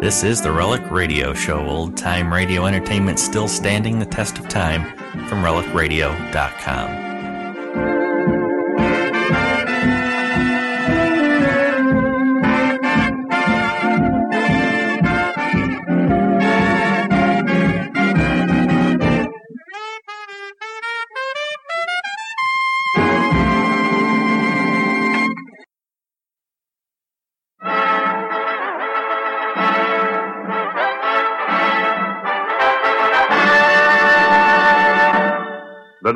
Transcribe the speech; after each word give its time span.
This 0.00 0.24
is 0.24 0.42
the 0.42 0.50
Relic 0.50 0.90
Radio 0.90 1.32
Show, 1.34 1.60
old 1.68 1.96
time 1.96 2.32
radio 2.32 2.66
entertainment 2.66 3.20
still 3.20 3.46
standing 3.46 4.00
the 4.00 4.06
test 4.06 4.38
of 4.38 4.48
time 4.48 4.84
from 5.28 5.44
relicradio.com. 5.44 7.11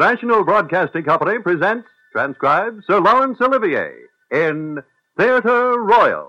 National 0.08 0.44
Broadcasting 0.44 1.02
Company 1.02 1.40
presents, 1.40 1.88
transcribes 2.12 2.86
Sir 2.86 3.00
Laurence 3.00 3.40
Olivier 3.40 3.92
in 4.30 4.80
Theatre 5.18 5.82
Royal. 5.82 6.28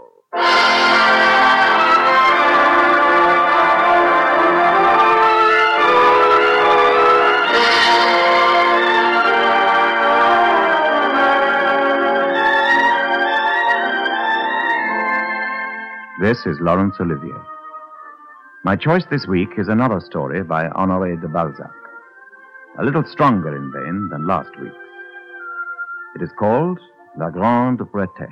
This 16.19 16.47
is 16.47 16.57
Laurence 16.61 16.95
Olivier. 16.99 17.31
My 18.63 18.75
choice 18.75 19.03
this 19.11 19.27
week 19.27 19.49
is 19.59 19.67
another 19.67 19.99
story 19.99 20.41
by 20.41 20.67
Honoré 20.69 21.21
de 21.21 21.27
Balzac, 21.27 21.71
a 22.79 22.83
little 22.83 23.03
stronger 23.03 23.55
in 23.55 23.71
vein 23.71 24.07
than 24.11 24.27
last 24.27 24.51
week's. 24.61 24.75
It 26.15 26.21
is 26.21 26.29
called 26.37 26.79
La 27.17 27.29
Grande 27.31 27.79
Bretèche. 27.79 28.29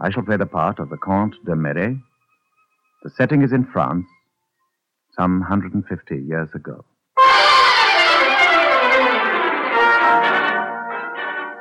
I 0.00 0.10
shall 0.10 0.24
play 0.24 0.36
the 0.36 0.46
part 0.46 0.80
of 0.80 0.90
the 0.90 0.96
Comte 0.96 1.36
de 1.44 1.54
Merret. 1.54 1.96
The 3.04 3.10
setting 3.10 3.42
is 3.42 3.52
in 3.52 3.64
France, 3.72 4.06
some 5.16 5.40
150 5.40 6.16
years 6.16 6.48
ago. 6.52 6.84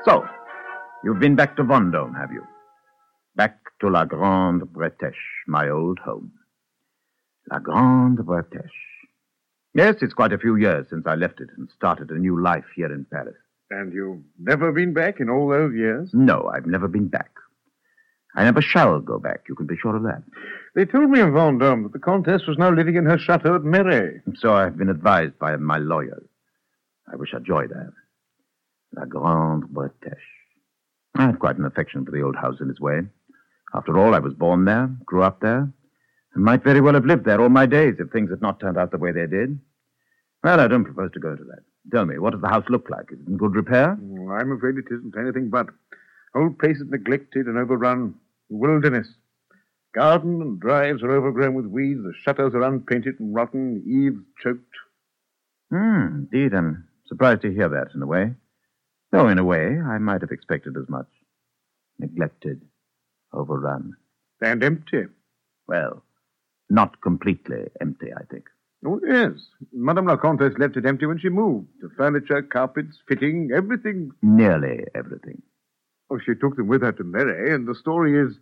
So, 0.05 0.25
you've 1.03 1.19
been 1.19 1.35
back 1.35 1.55
to 1.57 1.63
Vendôme, 1.63 2.17
have 2.19 2.31
you? 2.31 2.43
Back 3.35 3.59
to 3.81 3.89
La 3.89 4.05
Grande 4.05 4.63
Bretèche, 4.63 5.13
my 5.47 5.69
old 5.69 5.99
home. 5.99 6.31
La 7.51 7.59
Grande 7.59 8.19
Bretèche. 8.19 8.98
Yes, 9.73 9.95
it's 10.01 10.13
quite 10.13 10.33
a 10.33 10.37
few 10.37 10.55
years 10.55 10.87
since 10.89 11.05
I 11.05 11.15
left 11.15 11.39
it 11.41 11.49
and 11.57 11.69
started 11.75 12.09
a 12.09 12.17
new 12.17 12.41
life 12.41 12.65
here 12.75 12.91
in 12.91 13.05
Paris. 13.05 13.35
And 13.69 13.93
you've 13.93 14.23
never 14.39 14.71
been 14.71 14.93
back 14.93 15.19
in 15.19 15.29
all 15.29 15.47
those 15.47 15.73
years? 15.75 16.09
No, 16.11 16.49
I've 16.53 16.65
never 16.65 16.87
been 16.87 17.07
back. 17.07 17.31
I 18.35 18.43
never 18.43 18.61
shall 18.61 18.99
go 18.99 19.19
back, 19.19 19.41
you 19.47 19.55
can 19.55 19.65
be 19.65 19.77
sure 19.77 19.95
of 19.95 20.03
that. 20.03 20.23
They 20.75 20.85
told 20.85 21.09
me 21.09 21.19
in 21.19 21.31
Vendôme 21.31 21.83
that 21.83 21.93
the 21.93 21.99
Countess 21.99 22.47
was 22.47 22.57
now 22.57 22.71
living 22.71 22.95
in 22.95 23.05
her 23.05 23.17
chateau 23.17 23.55
at. 23.55 23.63
And 24.25 24.37
so 24.37 24.53
I've 24.53 24.77
been 24.77 24.89
advised 24.89 25.37
by 25.39 25.55
my 25.57 25.77
lawyers. 25.77 26.27
I 27.11 27.15
wish 27.15 27.33
I 27.33 27.39
joy 27.39 27.67
there. 27.67 27.93
La 28.95 29.05
Grande 29.05 29.65
Bretèche. 29.65 30.15
I 31.15 31.25
had 31.25 31.39
quite 31.39 31.57
an 31.57 31.65
affection 31.65 32.05
for 32.05 32.11
the 32.11 32.21
old 32.21 32.35
house 32.35 32.57
in 32.61 32.69
its 32.69 32.79
way. 32.79 33.01
After 33.73 33.97
all, 33.97 34.15
I 34.15 34.19
was 34.19 34.33
born 34.33 34.65
there, 34.65 34.89
grew 35.05 35.23
up 35.23 35.41
there, 35.41 35.71
and 36.33 36.43
might 36.43 36.63
very 36.63 36.81
well 36.81 36.93
have 36.93 37.05
lived 37.05 37.25
there 37.25 37.41
all 37.41 37.49
my 37.49 37.65
days 37.65 37.95
if 37.99 38.09
things 38.11 38.29
had 38.29 38.41
not 38.41 38.59
turned 38.59 38.77
out 38.77 38.91
the 38.91 38.97
way 38.97 39.11
they 39.11 39.27
did. 39.27 39.59
Well, 40.43 40.59
I 40.59 40.67
don't 40.67 40.85
propose 40.85 41.11
to 41.13 41.19
go 41.19 41.31
into 41.31 41.43
that. 41.45 41.63
Tell 41.91 42.05
me, 42.05 42.17
what 42.19 42.31
does 42.31 42.41
the 42.41 42.49
house 42.49 42.65
look 42.69 42.89
like? 42.89 43.11
Is 43.11 43.19
it 43.19 43.27
in 43.27 43.37
good 43.37 43.55
repair? 43.55 43.97
Oh, 43.99 44.31
I'm 44.31 44.51
afraid 44.51 44.75
it 44.77 44.85
isn't 44.91 45.17
anything 45.17 45.49
but. 45.49 45.67
Old 46.35 46.59
place 46.59 46.77
is 46.77 46.89
neglected 46.89 47.47
and 47.47 47.57
overrun. 47.57 48.15
Wilderness. 48.49 49.07
Garden 49.93 50.41
and 50.41 50.59
drives 50.59 51.01
are 51.01 51.11
overgrown 51.11 51.55
with 51.55 51.65
weeds. 51.65 52.03
The 52.03 52.13
shutters 52.21 52.53
are 52.53 52.61
unpainted 52.61 53.19
and 53.19 53.33
rotten. 53.33 53.75
The 53.75 53.89
eaves 53.89 54.19
choked. 54.41 54.75
Hmm, 55.71 56.27
indeed, 56.31 56.53
I'm 56.53 56.87
surprised 57.07 57.41
to 57.41 57.51
hear 57.51 57.69
that 57.69 57.87
in 57.95 58.01
a 58.01 58.07
way. 58.07 58.33
Though, 59.11 59.27
in 59.27 59.39
a 59.39 59.43
way, 59.43 59.79
I 59.79 59.97
might 59.97 60.21
have 60.21 60.31
expected 60.31 60.77
as 60.77 60.87
much. 60.87 61.07
Neglected, 61.97 62.61
overrun. 63.33 63.93
And 64.41 64.63
empty. 64.63 65.05
Well, 65.67 66.03
not 66.69 67.01
completely 67.01 67.65
empty, 67.81 68.07
I 68.15 68.23
think. 68.31 68.45
Oh, 68.85 68.99
yes. 69.05 69.31
Madame 69.73 70.05
la 70.05 70.15
Comtesse 70.15 70.57
left 70.57 70.77
it 70.77 70.85
empty 70.85 71.05
when 71.05 71.19
she 71.19 71.29
moved. 71.29 71.67
The 71.81 71.89
furniture, 71.97 72.41
carpets, 72.41 72.97
fitting, 73.07 73.49
everything. 73.55 74.11
Nearly 74.21 74.85
everything. 74.95 75.41
Oh, 76.09 76.19
she 76.25 76.33
took 76.33 76.55
them 76.55 76.67
with 76.67 76.81
her 76.81 76.91
to 76.93 77.03
Merret, 77.03 77.53
and 77.53 77.67
the 77.67 77.75
story 77.75 78.17
is. 78.17 78.35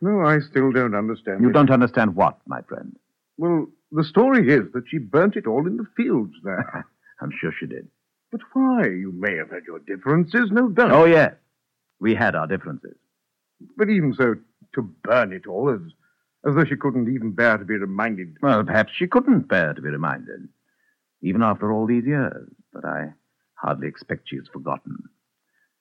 No, 0.00 0.20
I 0.24 0.38
still 0.40 0.70
don't 0.72 0.94
understand. 0.94 1.42
You 1.42 1.50
it. 1.50 1.52
don't 1.52 1.70
understand 1.70 2.14
what, 2.14 2.38
my 2.46 2.62
friend? 2.62 2.96
Well, 3.36 3.66
the 3.92 4.04
story 4.04 4.48
is 4.52 4.72
that 4.72 4.84
she 4.88 4.98
burnt 4.98 5.36
it 5.36 5.46
all 5.46 5.66
in 5.66 5.76
the 5.76 5.86
fields 5.96 6.32
there. 6.44 6.86
I'm 7.20 7.32
sure 7.38 7.52
she 7.58 7.66
did. 7.66 7.88
but 8.30 8.40
why? 8.54 8.84
You 8.86 9.12
may 9.12 9.36
have 9.36 9.50
had 9.50 9.64
your 9.66 9.80
differences, 9.80 10.50
no 10.50 10.68
doubt. 10.68 10.92
Oh, 10.92 11.04
yes. 11.04 11.34
We 11.98 12.14
had 12.14 12.34
our 12.34 12.46
differences. 12.46 12.96
But 13.76 13.90
even 13.90 14.14
so, 14.14 14.36
to 14.74 14.82
burn 15.02 15.32
it 15.32 15.46
all 15.46 15.68
as, 15.68 15.80
as 16.46 16.54
though 16.54 16.64
she 16.64 16.76
couldn't 16.76 17.12
even 17.12 17.32
bear 17.32 17.58
to 17.58 17.64
be 17.64 17.76
reminded. 17.76 18.36
Well, 18.42 18.64
perhaps 18.64 18.92
she 18.94 19.06
couldn't 19.06 19.48
bear 19.48 19.74
to 19.74 19.82
be 19.82 19.88
reminded, 19.88 20.48
even 21.22 21.42
after 21.42 21.72
all 21.72 21.86
these 21.86 22.04
years. 22.04 22.48
But 22.72 22.84
I 22.84 23.12
hardly 23.54 23.88
expect 23.88 24.28
she 24.28 24.36
has 24.36 24.48
forgotten. 24.52 24.96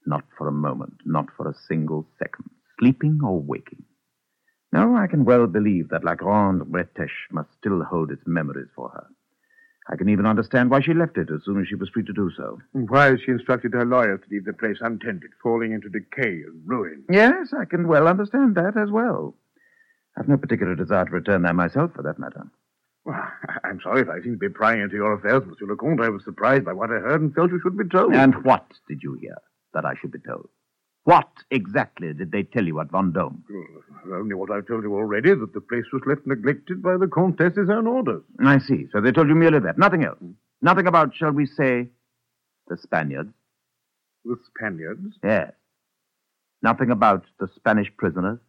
Not 0.05 0.23
for 0.37 0.47
a 0.47 0.51
moment, 0.51 0.95
not 1.05 1.27
for 1.35 1.47
a 1.47 1.55
single 1.67 2.07
second, 2.17 2.49
sleeping 2.79 3.19
or 3.23 3.39
waking. 3.39 3.83
No, 4.71 4.95
I 4.95 5.07
can 5.07 5.25
well 5.25 5.47
believe 5.47 5.89
that 5.89 6.03
La 6.03 6.15
Grande 6.15 6.61
Bretèche 6.61 7.31
must 7.31 7.49
still 7.57 7.83
hold 7.83 8.11
its 8.11 8.27
memories 8.27 8.69
for 8.75 8.89
her. 8.89 9.07
I 9.91 9.95
can 9.95 10.09
even 10.09 10.27
understand 10.27 10.69
why 10.69 10.81
she 10.81 10.93
left 10.93 11.17
it 11.17 11.29
as 11.33 11.43
soon 11.43 11.59
as 11.59 11.67
she 11.67 11.75
was 11.75 11.89
free 11.89 12.03
to 12.03 12.13
do 12.13 12.29
so. 12.37 12.59
And 12.75 12.87
why 12.87 13.15
she 13.17 13.31
instructed 13.31 13.73
her 13.73 13.85
lawyers 13.85 14.19
to 14.21 14.27
leave 14.29 14.45
the 14.45 14.53
place 14.53 14.77
untended, 14.81 15.31
falling 15.41 15.71
into 15.71 15.89
decay 15.89 16.43
and 16.43 16.61
ruin? 16.65 17.03
Yes, 17.09 17.53
I 17.59 17.65
can 17.65 17.87
well 17.87 18.07
understand 18.07 18.53
that 18.55 18.77
as 18.77 18.91
well. 18.91 19.35
I've 20.19 20.27
no 20.27 20.37
particular 20.37 20.75
desire 20.75 21.05
to 21.05 21.11
return 21.11 21.43
there 21.43 21.53
myself, 21.53 21.91
for 21.95 22.03
that 22.03 22.19
matter. 22.19 22.45
Well, 23.05 23.23
I'm 23.63 23.79
sorry 23.81 24.01
if 24.01 24.09
I 24.09 24.21
seem 24.21 24.33
to 24.33 24.37
be 24.37 24.49
prying 24.49 24.81
into 24.81 24.95
your 24.95 25.13
affairs, 25.13 25.43
Monsieur 25.47 25.65
le 25.67 25.77
Comte. 25.77 26.01
I 26.01 26.09
was 26.09 26.23
surprised 26.25 26.65
by 26.65 26.73
what 26.73 26.89
I 26.91 26.95
heard 26.99 27.21
and 27.21 27.33
felt 27.33 27.51
you 27.51 27.59
should 27.63 27.77
be 27.77 27.87
told. 27.87 28.13
And 28.13 28.43
what 28.43 28.65
did 28.89 29.01
you 29.01 29.13
hear 29.21 29.37
that 29.73 29.85
I 29.85 29.95
should 29.95 30.11
be 30.11 30.19
told? 30.19 30.49
What 31.05 31.29
exactly 31.49 32.13
did 32.13 32.31
they 32.31 32.43
tell 32.43 32.65
you 32.65 32.79
at 32.81 32.89
Vendôme? 32.89 33.41
Well, 34.05 34.19
Only 34.19 34.35
what 34.35 34.51
I've 34.51 34.67
told 34.67 34.83
you 34.83 34.93
already, 34.93 35.33
that 35.33 35.53
the 35.53 35.61
place 35.61 35.85
was 35.93 36.01
left 36.05 36.27
neglected 36.27 36.83
by 36.83 36.97
the 36.97 37.07
Comtesse's 37.07 37.69
own 37.69 37.87
orders. 37.87 38.21
I 38.45 38.59
see. 38.59 38.87
So 38.91 38.99
they 38.99 39.13
told 39.13 39.29
you 39.29 39.35
merely 39.35 39.59
that. 39.59 39.77
Nothing 39.77 40.03
else. 40.03 40.19
Hmm. 40.19 40.31
Nothing 40.61 40.87
about, 40.87 41.15
shall 41.15 41.31
we 41.31 41.45
say, 41.45 41.87
the 42.67 42.77
Spaniards? 42.77 43.33
The 44.25 44.35
Spaniards? 44.47 45.15
Yes. 45.23 45.53
Nothing 46.61 46.91
about 46.91 47.23
the 47.39 47.47
Spanish 47.55 47.87
prisoners? 47.97 48.39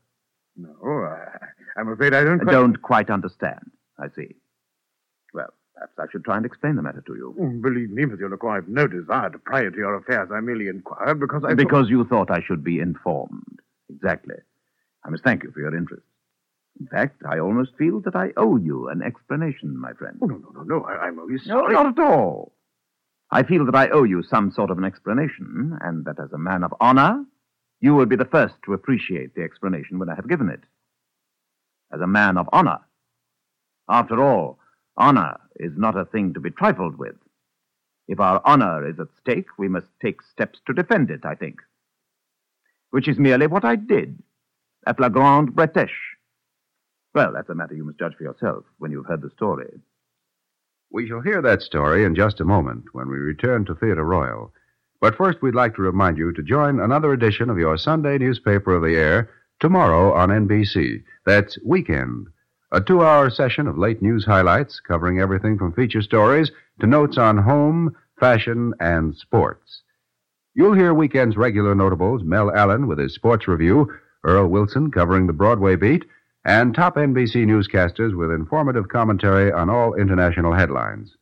No, 0.62 1.04
I, 1.04 1.80
I'm 1.80 1.88
afraid 1.88 2.14
I 2.14 2.24
don't 2.24 2.48
I 2.48 2.52
don't 2.52 2.80
quite 2.82 3.10
understand. 3.10 3.70
I 3.98 4.06
see. 4.16 4.36
Well, 5.32 5.52
perhaps 5.74 5.92
I 5.98 6.04
should 6.10 6.24
try 6.24 6.36
and 6.36 6.44
explain 6.46 6.76
the 6.76 6.82
matter 6.82 7.02
to 7.06 7.14
you. 7.14 7.34
Oh, 7.40 7.48
believe 7.62 7.90
me, 7.90 8.04
Monsieur 8.04 8.28
le 8.28 8.36
Comte, 8.36 8.56
I've 8.56 8.68
no 8.68 8.86
desire 8.86 9.30
to 9.30 9.38
pry 9.38 9.64
into 9.64 9.78
your 9.78 9.94
affairs. 9.96 10.28
I 10.32 10.40
merely 10.40 10.68
inquired 10.68 11.20
because 11.20 11.44
I... 11.44 11.54
Because 11.54 11.88
you 11.88 12.04
thought 12.04 12.30
I 12.30 12.40
should 12.42 12.62
be 12.64 12.80
informed. 12.80 13.60
Exactly. 13.88 14.36
I 15.04 15.10
must 15.10 15.24
thank 15.24 15.42
you 15.42 15.50
for 15.52 15.60
your 15.60 15.74
interest. 15.76 16.02
In 16.78 16.86
fact, 16.86 17.22
I 17.28 17.38
almost 17.38 17.72
feel 17.76 18.00
that 18.00 18.16
I 18.16 18.30
owe 18.36 18.56
you 18.56 18.88
an 18.88 19.02
explanation, 19.02 19.76
my 19.78 19.92
friend. 19.92 20.18
Oh, 20.22 20.26
no, 20.26 20.36
no, 20.36 20.50
no, 20.54 20.62
no. 20.62 20.84
I, 20.84 21.06
I'm 21.06 21.18
only 21.18 21.34
No, 21.46 21.60
sorry. 21.60 21.72
not 21.74 21.86
at 21.86 21.98
all. 21.98 22.52
I 23.30 23.42
feel 23.44 23.64
that 23.66 23.74
I 23.76 23.88
owe 23.90 24.02
you 24.04 24.22
some 24.22 24.50
sort 24.50 24.70
of 24.70 24.78
an 24.78 24.84
explanation, 24.84 25.78
and 25.82 26.04
that 26.06 26.18
as 26.18 26.32
a 26.32 26.38
man 26.38 26.64
of 26.64 26.74
honor, 26.80 27.24
you 27.80 27.94
will 27.94 28.06
be 28.06 28.16
the 28.16 28.24
first 28.24 28.54
to 28.64 28.74
appreciate 28.74 29.34
the 29.34 29.42
explanation 29.42 29.98
when 29.98 30.10
I 30.10 30.14
have 30.14 30.28
given 30.28 30.48
it. 30.48 30.60
As 31.92 32.00
a 32.00 32.06
man 32.06 32.36
of 32.36 32.48
honor. 32.52 32.78
After 33.88 34.22
all, 34.22 34.58
honor 34.96 35.38
is 35.56 35.72
not 35.76 35.96
a 35.96 36.04
thing 36.04 36.34
to 36.34 36.40
be 36.40 36.50
trifled 36.50 36.96
with. 36.96 37.16
If 38.06 38.20
our 38.20 38.40
honor 38.44 38.88
is 38.88 39.00
at 39.00 39.08
stake, 39.18 39.46
we 39.58 39.68
must 39.68 39.86
take 40.02 40.22
steps 40.22 40.58
to 40.66 40.74
defend 40.74 41.10
it, 41.10 41.24
I 41.24 41.34
think. 41.34 41.60
Which 42.90 43.08
is 43.08 43.18
merely 43.18 43.46
what 43.46 43.64
I 43.64 43.76
did 43.76 44.22
at 44.86 45.00
La 45.00 45.08
Grande 45.08 45.50
Bretèche. 45.50 45.88
Well, 47.14 47.32
that's 47.32 47.48
a 47.48 47.54
matter 47.54 47.74
you 47.74 47.84
must 47.84 47.98
judge 47.98 48.14
for 48.16 48.24
yourself 48.24 48.64
when 48.78 48.90
you've 48.90 49.06
heard 49.06 49.22
the 49.22 49.30
story. 49.30 49.80
We 50.92 51.08
shall 51.08 51.20
hear 51.20 51.40
that 51.42 51.62
story 51.62 52.04
in 52.04 52.14
just 52.14 52.40
a 52.40 52.44
moment 52.44 52.84
when 52.92 53.08
we 53.08 53.16
return 53.16 53.64
to 53.66 53.74
Theatre 53.74 54.04
Royal. 54.04 54.52
But 55.00 55.16
first, 55.16 55.40
we'd 55.40 55.54
like 55.54 55.74
to 55.76 55.82
remind 55.82 56.18
you 56.18 56.30
to 56.32 56.42
join 56.42 56.78
another 56.78 57.12
edition 57.12 57.48
of 57.48 57.58
your 57.58 57.78
Sunday 57.78 58.18
newspaper 58.18 58.74
of 58.74 58.82
the 58.82 58.96
air 58.96 59.30
tomorrow 59.58 60.12
on 60.12 60.28
NBC. 60.28 61.02
That's 61.24 61.58
Weekend, 61.64 62.26
a 62.70 62.82
two 62.82 63.02
hour 63.02 63.30
session 63.30 63.66
of 63.66 63.78
late 63.78 64.02
news 64.02 64.26
highlights 64.26 64.78
covering 64.78 65.18
everything 65.18 65.56
from 65.56 65.72
feature 65.72 66.02
stories 66.02 66.50
to 66.80 66.86
notes 66.86 67.16
on 67.16 67.38
home, 67.38 67.96
fashion, 68.18 68.74
and 68.78 69.16
sports. 69.16 69.82
You'll 70.54 70.74
hear 70.74 70.92
Weekend's 70.92 71.36
regular 71.36 71.74
notables 71.74 72.22
Mel 72.22 72.54
Allen 72.54 72.86
with 72.86 72.98
his 72.98 73.14
sports 73.14 73.48
review, 73.48 73.90
Earl 74.24 74.48
Wilson 74.48 74.90
covering 74.90 75.26
the 75.26 75.32
Broadway 75.32 75.76
beat, 75.76 76.04
and 76.44 76.74
top 76.74 76.96
NBC 76.96 77.46
newscasters 77.46 78.14
with 78.14 78.30
informative 78.30 78.88
commentary 78.88 79.50
on 79.50 79.70
all 79.70 79.94
international 79.94 80.52
headlines. 80.52 81.16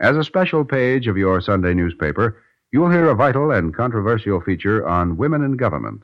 As 0.00 0.16
a 0.16 0.24
special 0.24 0.64
page 0.64 1.06
of 1.06 1.18
your 1.18 1.40
Sunday 1.40 1.74
newspaper, 1.74 2.38
you'll 2.74 2.90
hear 2.90 3.08
a 3.08 3.14
vital 3.14 3.52
and 3.52 3.72
controversial 3.72 4.40
feature 4.40 4.84
on 4.84 5.16
women 5.16 5.44
in 5.44 5.56
government. 5.56 6.02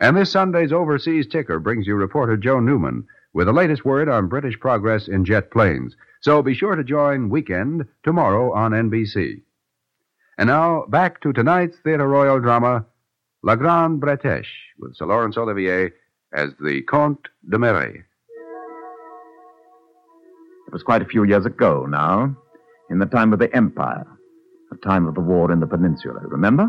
And 0.00 0.16
this 0.16 0.32
Sunday's 0.32 0.72
overseas 0.72 1.28
ticker 1.28 1.60
brings 1.60 1.86
you 1.86 1.94
reporter 1.94 2.36
Joe 2.36 2.58
Newman 2.58 3.06
with 3.32 3.46
the 3.46 3.52
latest 3.52 3.84
word 3.84 4.08
on 4.08 4.26
British 4.26 4.58
progress 4.58 5.06
in 5.06 5.24
jet 5.24 5.52
planes. 5.52 5.94
So 6.20 6.42
be 6.42 6.52
sure 6.52 6.74
to 6.74 6.82
join 6.82 7.28
Weekend 7.28 7.86
tomorrow 8.02 8.52
on 8.52 8.72
NBC. 8.72 9.42
And 10.36 10.48
now, 10.48 10.84
back 10.88 11.20
to 11.20 11.32
tonight's 11.32 11.76
Theatre 11.84 12.08
Royal 12.08 12.40
drama, 12.40 12.84
La 13.44 13.54
Grande 13.54 14.00
Bretèche, 14.00 14.46
with 14.80 14.96
Sir 14.96 15.06
Laurence 15.06 15.36
Olivier 15.36 15.92
as 16.32 16.50
the 16.60 16.82
Comte 16.82 17.28
de 17.48 17.56
Merret. 17.56 18.02
It 20.66 20.72
was 20.72 20.82
quite 20.82 21.02
a 21.02 21.08
few 21.08 21.22
years 21.22 21.46
ago 21.46 21.86
now, 21.88 22.36
in 22.90 22.98
the 22.98 23.06
time 23.06 23.32
of 23.32 23.38
the 23.38 23.54
Empire, 23.54 24.17
the 24.70 24.76
time 24.78 25.06
of 25.06 25.14
the 25.14 25.20
war 25.20 25.50
in 25.52 25.60
the 25.60 25.66
peninsula, 25.66 26.20
remember? 26.22 26.68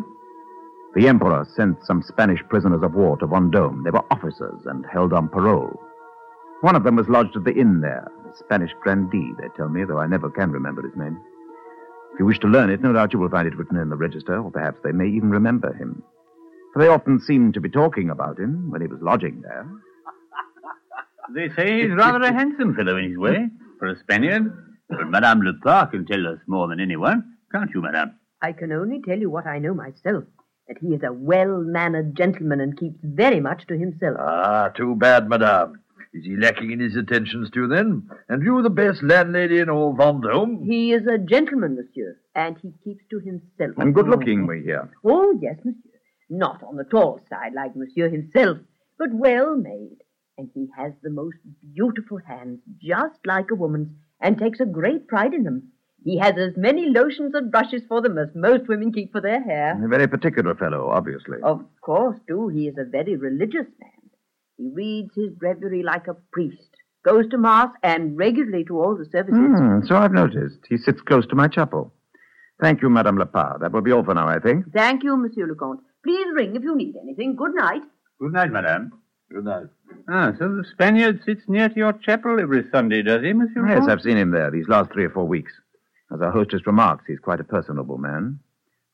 The 0.96 1.08
Emperor 1.08 1.46
sent 1.56 1.86
some 1.86 2.02
Spanish 2.02 2.42
prisoners 2.50 2.82
of 2.82 2.96
war 2.96 3.18
to 3.18 3.28
Vendôme. 3.28 3.84
They 3.84 3.92
were 3.92 4.06
officers 4.12 4.60
and 4.66 4.86
held 4.92 5.14
on 5.14 5.30
parole. 5.30 5.80
One 6.62 6.76
of 6.76 6.84
them 6.84 6.96
was 6.96 7.08
lodged 7.08 7.36
at 7.36 7.44
the 7.44 7.54
inn 7.54 7.82
there, 7.82 8.08
a 8.26 8.38
Spanish 8.38 8.72
grandee, 8.82 9.34
they 9.40 9.48
tell 9.56 9.70
me, 9.70 9.84
though 9.86 10.00
I 10.00 10.08
never 10.08 10.30
can 10.30 10.52
remember 10.52 10.82
his 10.82 10.98
name. 10.98 11.20
If 12.14 12.20
you 12.20 12.26
wish 12.26 12.40
to 12.40 12.48
learn 12.48 12.70
it, 12.70 12.82
no 12.82 12.92
doubt 12.92 13.14
you 13.14 13.20
will 13.20 13.30
find 13.30 13.48
it 13.48 13.56
written 13.56 13.78
in 13.78 13.90
the 13.90 13.96
register, 13.96 14.40
or 14.42 14.52
perhaps 14.52 14.80
they 14.84 14.92
may 14.92 15.08
even 15.08 15.30
remember 15.30 15.74
him. 15.74 16.04
For 16.74 16.82
they 16.82 16.90
often 16.90 17.20
seemed 17.20 17.54
to 17.54 17.62
be 17.62 17.70
talking 17.70 18.10
about 18.10 18.40
him 18.40 18.70
when 18.72 18.82
he 18.82 18.88
was 18.88 19.02
lodging 19.02 19.42
there. 19.42 19.68
They 21.34 21.50
say 21.56 21.84
he's 21.84 21.92
rather 21.92 22.22
a 22.24 22.34
handsome 22.34 22.74
fellow 22.74 22.98
in 22.98 23.10
his 23.10 23.18
way, 23.18 23.50
for 23.78 23.88
a 23.88 24.00
Spaniard. 24.00 24.52
But 24.90 25.10
Madame 25.10 25.42
Lepard 25.44 25.92
can 25.92 26.08
tell 26.08 26.26
us 26.26 26.40
more 26.48 26.68
than 26.68 26.80
anyone, 26.80 27.36
can't 27.52 27.72
you, 27.74 27.82
Madame? 27.82 28.16
I 28.42 28.54
can 28.54 28.72
only 28.72 29.02
tell 29.02 29.20
you 29.20 29.30
what 29.30 29.46
I 29.48 29.60
know 29.60 29.74
myself 29.74 30.24
that 30.68 30.78
he 30.80 30.94
is 30.94 31.02
a 31.04 31.12
well 31.12 31.62
mannered 31.62 32.16
gentleman 32.16 32.62
and 32.62 32.78
keeps 32.78 33.00
very 33.04 33.40
much 33.40 33.66
to 33.68 33.78
himself. 33.78 34.18
Ah, 34.20 34.70
too 34.70 34.96
bad, 34.96 35.28
madame. 35.28 35.82
Is 36.14 36.26
he 36.26 36.38
lacking 36.38 36.72
in 36.72 36.80
his 36.80 36.96
attentions 36.96 37.52
to 37.52 37.62
you, 37.62 37.68
then? 37.68 38.10
And 38.30 38.42
you 38.42 38.62
the 38.64 38.70
best 38.70 39.04
landlady 39.04 39.60
in 39.60 39.70
all 39.70 39.94
Vendôme? 39.94 40.66
He 40.66 40.92
is 40.92 41.06
a 41.06 41.20
gentleman, 41.20 41.76
monsieur, 41.76 42.18
and 42.34 42.58
he 42.62 42.74
keeps 42.84 43.04
to 43.12 43.20
himself. 43.20 43.78
And 43.78 43.94
good 43.94 44.08
looking, 44.08 44.48
we 44.48 44.64
hear. 44.64 44.90
Oh, 45.04 45.38
yes, 45.40 45.58
monsieur. 45.64 46.00
Not 46.30 46.64
on 46.64 46.78
the 46.78 46.84
tall 46.84 47.20
side 47.30 47.54
like 47.54 47.76
monsieur 47.76 48.10
himself, 48.10 48.58
but 48.98 49.10
well 49.14 49.56
made. 49.56 49.98
And 50.38 50.50
he 50.54 50.68
has 50.78 50.94
the 51.04 51.12
most 51.12 51.38
beautiful 51.76 52.18
hands, 52.18 52.60
just 52.82 53.20
like 53.26 53.52
a 53.52 53.56
woman's, 53.56 53.90
and 54.20 54.38
takes 54.38 54.60
a 54.60 54.66
great 54.66 55.08
pride 55.08 55.34
in 55.34 55.44
them. 55.44 55.72
He 56.04 56.18
has 56.20 56.34
as 56.38 56.56
many 56.56 56.90
lotions 56.90 57.34
and 57.36 57.52
brushes 57.52 57.82
for 57.88 58.02
them 58.02 58.18
as 58.18 58.30
most 58.34 58.68
women 58.68 58.92
keep 58.94 59.12
for 59.12 59.22
their 59.22 59.44
hair. 59.44 59.80
A 59.84 59.88
very 59.88 60.08
particular 60.08 60.56
fellow, 60.56 60.90
obviously. 60.90 61.40
Of 61.44 61.62
course, 61.82 62.18
too, 62.28 62.48
he 62.48 62.68
is 62.68 62.76
a 62.78 62.86
very 62.90 63.16
religious 63.18 63.68
man. 63.80 64.10
He 64.58 64.70
reads 64.74 65.12
his 65.16 65.32
breviary 65.34 65.84
like 65.84 66.08
a 66.08 66.16
priest, 66.32 66.70
goes 67.04 67.28
to 67.30 67.38
Mass, 67.38 67.70
and 67.84 68.18
regularly 68.18 68.64
to 68.66 68.80
all 68.80 68.96
the 68.98 69.06
services. 69.12 69.38
Hmm, 69.40 69.80
so 69.86 69.96
I've 69.96 70.14
noticed. 70.14 70.60
He 70.70 70.78
sits 70.78 71.02
close 71.02 71.26
to 71.28 71.36
my 71.36 71.48
chapel. 71.48 71.94
Thank 72.62 72.82
you, 72.82 72.90
Madame 72.90 73.18
Lepard. 73.18 73.62
That 73.62 73.72
will 73.72 73.82
be 73.82 73.92
all 73.92 74.04
for 74.04 74.14
now, 74.14 74.28
I 74.28 74.40
think. 74.40 74.66
Thank 74.74 75.04
you, 75.04 75.16
Monsieur 75.16 75.48
le 75.48 75.56
Comte. 75.56 75.82
Please 76.04 76.28
ring 76.34 76.56
if 76.56 76.64
you 76.64 76.76
need 76.76 76.96
anything. 77.02 77.36
Good 77.36 77.56
night. 77.56 77.82
Good 78.20 78.34
night, 78.34 78.52
Madame. 78.52 78.92
Good 79.32 79.46
night. 79.46 79.68
Ah, 80.10 80.34
so 80.40 80.48
the 80.50 80.66
Spaniard 80.72 81.22
sits 81.26 81.42
near 81.48 81.70
to 81.70 81.76
your 81.76 81.94
chapel 81.94 82.40
every 82.40 82.64
Sunday, 82.72 83.02
does 83.02 83.22
he, 83.22 83.32
Monsieur 83.32 83.66
Yes, 83.68 83.80
Comte? 83.80 83.92
I've 83.92 84.02
seen 84.02 84.18
him 84.18 84.32
there 84.32 84.50
these 84.52 84.68
last 84.68 84.92
three 84.92 85.06
or 85.06 85.10
four 85.12 85.26
weeks. 85.26 85.54
As 86.14 86.22
our 86.22 86.32
hostess 86.32 86.66
remarks, 86.66 87.06
he's 87.08 87.20
quite 87.20 87.40
a 87.40 87.44
personable 87.44 87.98
man. 87.98 88.40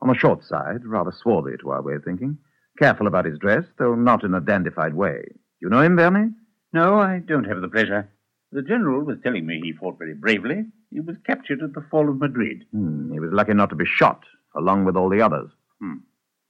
On 0.02 0.10
the 0.10 0.16
short 0.16 0.44
side, 0.44 0.86
rather 0.86 1.12
swarthy 1.12 1.58
to 1.58 1.70
our 1.70 1.82
way 1.82 1.94
of 1.94 2.04
thinking. 2.04 2.38
Careful 2.78 3.08
about 3.08 3.26
his 3.26 3.40
dress, 3.40 3.64
though 3.78 3.96
not 3.96 4.24
in 4.24 4.34
a 4.34 4.42
dandified 4.42 4.94
way. 4.94 5.24
You 5.62 5.70
know 5.70 5.82
him, 5.82 5.96
Vernet? 5.96 6.32
No, 6.74 7.00
I 7.00 7.20
don't 7.20 7.46
have 7.46 7.62
the 7.62 7.70
pleasure. 7.70 8.10
The 8.52 8.62
general 8.62 9.04
was 9.04 9.18
telling 9.24 9.46
me 9.46 9.62
he 9.64 9.72
fought 9.72 9.98
very 9.98 10.14
bravely. 10.14 10.66
He 10.92 11.00
was 11.00 11.16
captured 11.26 11.62
at 11.64 11.74
the 11.74 11.86
fall 11.90 12.10
of 12.10 12.20
Madrid. 12.20 12.66
Hmm, 12.72 13.12
he 13.12 13.20
was 13.20 13.32
lucky 13.32 13.54
not 13.54 13.70
to 13.70 13.76
be 13.76 13.86
shot, 13.86 14.24
along 14.56 14.86
with 14.86 14.98
all 14.98 15.10
the 15.10 15.22
others. 15.22 15.50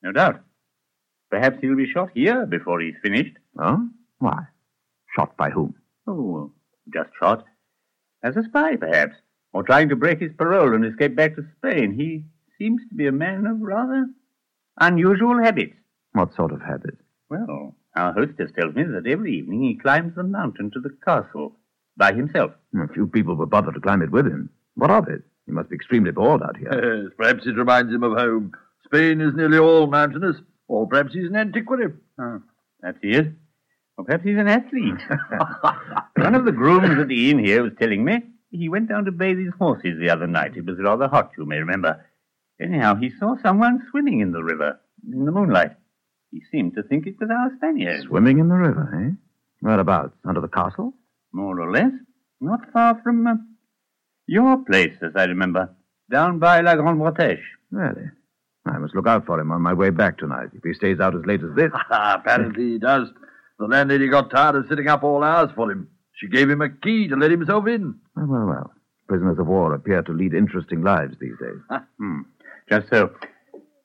No 0.01 0.11
doubt. 0.11 0.41
Perhaps 1.31 1.57
he'll 1.61 1.75
be 1.75 1.89
shot 1.91 2.09
here 2.13 2.45
before 2.45 2.79
he's 2.79 2.93
finished. 3.01 3.35
Oh? 3.59 3.87
Why? 4.19 4.43
Shot 5.15 5.35
by 5.35 5.49
whom? 5.49 5.75
Oh, 6.07 6.51
just 6.93 7.09
shot. 7.19 7.43
As 8.23 8.35
a 8.37 8.43
spy, 8.43 8.75
perhaps. 8.75 9.15
Or 9.55 9.63
trying 9.63 9.87
to 9.87 9.95
break 9.95 10.19
his 10.19 10.33
parole 10.37 10.75
and 10.75 10.83
escape 10.83 11.15
back 11.15 11.37
to 11.37 11.45
Spain. 11.57 11.93
He 11.93 12.25
seems 12.57 12.81
to 12.89 12.93
be 12.93 13.07
a 13.07 13.13
man 13.13 13.47
of 13.47 13.61
rather 13.61 14.07
unusual 14.81 15.41
habits. 15.41 15.77
What 16.11 16.35
sort 16.35 16.51
of 16.51 16.61
habits? 16.61 16.97
Well, 17.29 17.73
our 17.95 18.11
hostess 18.11 18.51
tells 18.59 18.75
me 18.75 18.83
that 18.83 19.07
every 19.07 19.37
evening 19.37 19.63
he 19.63 19.77
climbs 19.77 20.13
the 20.13 20.23
mountain 20.23 20.71
to 20.71 20.81
the 20.81 20.89
castle 21.05 21.55
by 21.95 22.11
himself. 22.11 22.51
A 22.77 22.89
few 22.89 23.07
people 23.07 23.35
would 23.35 23.49
bother 23.49 23.71
to 23.71 23.79
climb 23.79 24.01
it 24.01 24.11
with 24.11 24.25
him. 24.25 24.49
What 24.73 24.91
of 24.91 25.07
it? 25.07 25.21
He 25.45 25.53
must 25.53 25.69
be 25.69 25.77
extremely 25.77 26.11
bored 26.11 26.43
out 26.43 26.57
here. 26.57 26.73
Yes, 26.73 27.13
perhaps 27.15 27.47
it 27.47 27.55
reminds 27.55 27.93
him 27.93 28.03
of 28.03 28.17
home. 28.17 28.51
Spain 28.83 29.21
is 29.21 29.35
nearly 29.35 29.57
all 29.57 29.87
mountainous. 29.87 30.35
Or 30.67 30.85
perhaps 30.85 31.13
he's 31.13 31.29
an 31.29 31.37
antiquary. 31.37 31.93
Oh, 32.19 32.41
perhaps 32.81 32.99
he 33.01 33.11
is. 33.11 33.27
Or 33.97 34.03
perhaps 34.03 34.25
he's 34.25 34.37
an 34.37 34.49
athlete. 34.49 34.99
One 36.17 36.35
of 36.35 36.43
the 36.43 36.51
grooms 36.51 36.99
at 36.99 37.07
the 37.07 37.29
inn 37.29 37.39
here 37.39 37.63
was 37.63 37.71
telling 37.79 38.03
me 38.03 38.21
he 38.55 38.69
went 38.69 38.89
down 38.89 39.05
to 39.05 39.11
bathe 39.11 39.37
his 39.37 39.53
horses 39.57 39.99
the 39.99 40.09
other 40.09 40.27
night. 40.27 40.55
It 40.55 40.65
was 40.65 40.77
rather 40.79 41.07
hot, 41.07 41.31
you 41.37 41.45
may 41.45 41.57
remember. 41.57 42.05
Anyhow, 42.59 42.95
he 42.95 43.11
saw 43.19 43.35
someone 43.41 43.85
swimming 43.91 44.19
in 44.21 44.31
the 44.31 44.43
river 44.43 44.79
in 45.11 45.25
the 45.25 45.31
moonlight. 45.31 45.71
He 46.31 46.41
seemed 46.51 46.75
to 46.75 46.83
think 46.83 47.07
it 47.07 47.15
was 47.19 47.29
our 47.29 47.51
Spaniard. 47.57 48.03
Swimming 48.03 48.39
in 48.39 48.49
the 48.49 48.55
river, 48.55 48.89
eh? 48.93 49.15
Whereabouts? 49.61 50.15
Under 50.25 50.41
the 50.41 50.47
castle? 50.47 50.93
More 51.31 51.59
or 51.59 51.71
less. 51.71 51.91
Not 52.41 52.71
far 52.71 52.99
from 53.03 53.27
uh, 53.27 53.35
your 54.27 54.57
place, 54.65 54.95
as 55.01 55.11
I 55.15 55.25
remember. 55.25 55.73
Down 56.11 56.39
by 56.39 56.61
La 56.61 56.75
Grande 56.75 56.99
Bretèche. 56.99 57.41
Really? 57.71 58.09
I 58.65 58.77
must 58.77 58.95
look 58.95 59.07
out 59.07 59.25
for 59.25 59.39
him 59.39 59.51
on 59.51 59.61
my 59.61 59.73
way 59.73 59.89
back 59.91 60.17
tonight. 60.17 60.49
If 60.53 60.63
he 60.63 60.73
stays 60.73 60.99
out 60.99 61.15
as 61.15 61.25
late 61.25 61.41
as 61.43 61.55
this. 61.55 61.71
Apparently 61.89 62.73
he 62.73 62.79
does. 62.79 63.09
The 63.59 63.65
landlady 63.67 64.07
got 64.07 64.31
tired 64.31 64.55
of 64.55 64.65
sitting 64.67 64.87
up 64.87 65.03
all 65.03 65.23
hours 65.23 65.51
for 65.55 65.71
him. 65.71 65.87
She 66.17 66.27
gave 66.27 66.49
him 66.49 66.61
a 66.61 66.69
key 66.69 67.07
to 67.09 67.15
let 67.15 67.31
himself 67.31 67.67
in. 67.67 67.95
Well, 68.15 68.27
well, 68.27 68.45
well. 68.45 68.71
Prisoners 69.07 69.37
of 69.37 69.47
war 69.47 69.73
appear 69.73 70.01
to 70.01 70.11
lead 70.11 70.33
interesting 70.33 70.81
lives 70.81 71.15
these 71.19 71.37
days. 71.39 71.59
Hmm. 71.97 72.21
Just 72.69 72.87
so. 72.89 73.11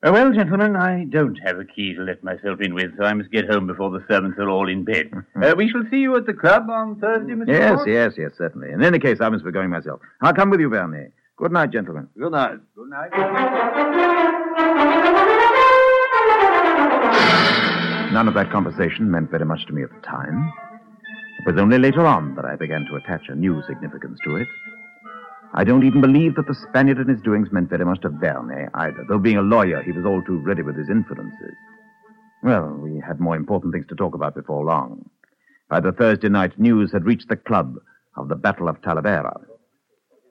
Uh, 0.03 0.11
well, 0.11 0.33
gentlemen, 0.33 0.75
I 0.75 1.05
don't 1.05 1.35
have 1.45 1.59
a 1.59 1.65
key 1.65 1.93
to 1.93 2.01
let 2.01 2.23
myself 2.23 2.59
in 2.59 2.73
with, 2.73 2.97
so 2.97 3.03
I 3.03 3.13
must 3.13 3.31
get 3.31 3.47
home 3.47 3.67
before 3.67 3.91
the 3.91 4.03
servants 4.09 4.39
are 4.39 4.49
all 4.49 4.67
in 4.67 4.83
bed. 4.83 5.11
uh, 5.41 5.53
we 5.55 5.69
shall 5.69 5.83
see 5.91 5.97
you 5.99 6.15
at 6.15 6.25
the 6.25 6.33
club 6.33 6.69
on 6.69 6.99
Thursday, 6.99 7.33
Mr. 7.33 7.47
Yes, 7.47 7.75
Ford? 7.75 7.87
yes, 7.87 8.13
yes, 8.17 8.31
certainly. 8.37 8.71
In 8.71 8.83
any 8.83 8.97
case, 8.97 9.19
I 9.21 9.29
must 9.29 9.45
be 9.45 9.51
going 9.51 9.69
myself. 9.69 10.01
I'll 10.21 10.33
come 10.33 10.49
with 10.49 10.59
you, 10.59 10.69
Vernet. 10.69 11.13
Good 11.37 11.51
night, 11.51 11.71
gentlemen. 11.71 12.07
Good 12.17 12.31
night. 12.31 12.57
Good 12.75 12.89
night. 12.89 13.11
None 18.11 18.27
of 18.27 18.33
that 18.33 18.51
conversation 18.51 19.09
meant 19.09 19.29
very 19.31 19.45
much 19.45 19.65
to 19.67 19.73
me 19.73 19.83
at 19.83 19.89
the 19.89 20.01
time. 20.01 20.51
It 21.41 21.53
was 21.53 21.59
only 21.59 21.79
later 21.79 22.05
on 22.05 22.35
that 22.35 22.45
I 22.45 22.55
began 22.55 22.85
to 22.85 22.97
attach 22.97 23.27
a 23.27 23.33
new 23.35 23.63
significance 23.67 24.19
to 24.25 24.35
it. 24.35 24.47
I 25.55 25.63
don't 25.63 25.83
even 25.83 25.99
believe 25.99 26.35
that 26.35 26.45
the 26.45 26.53
Spaniard 26.53 26.99
and 26.99 27.09
his 27.09 27.21
doings 27.21 27.51
meant 27.51 27.71
very 27.71 27.83
much 27.83 28.01
to 28.01 28.09
Vernet 28.09 28.69
either, 28.75 29.03
though 29.09 29.17
being 29.17 29.37
a 29.37 29.41
lawyer, 29.41 29.81
he 29.81 29.91
was 29.91 30.05
all 30.05 30.21
too 30.21 30.37
ready 30.37 30.61
with 30.61 30.77
his 30.77 30.87
inferences. 30.87 31.55
Well, 32.43 32.69
we 32.79 33.01
had 33.05 33.19
more 33.19 33.35
important 33.35 33.73
things 33.73 33.87
to 33.87 33.95
talk 33.95 34.13
about 34.13 34.35
before 34.35 34.63
long. 34.63 35.09
By 35.67 35.79
the 35.79 35.91
Thursday 35.91 36.29
night, 36.29 36.59
news 36.59 36.91
had 36.91 37.05
reached 37.05 37.27
the 37.27 37.37
club 37.37 37.77
of 38.15 38.29
the 38.29 38.35
Battle 38.35 38.67
of 38.69 38.79
Talavera. 38.81 39.41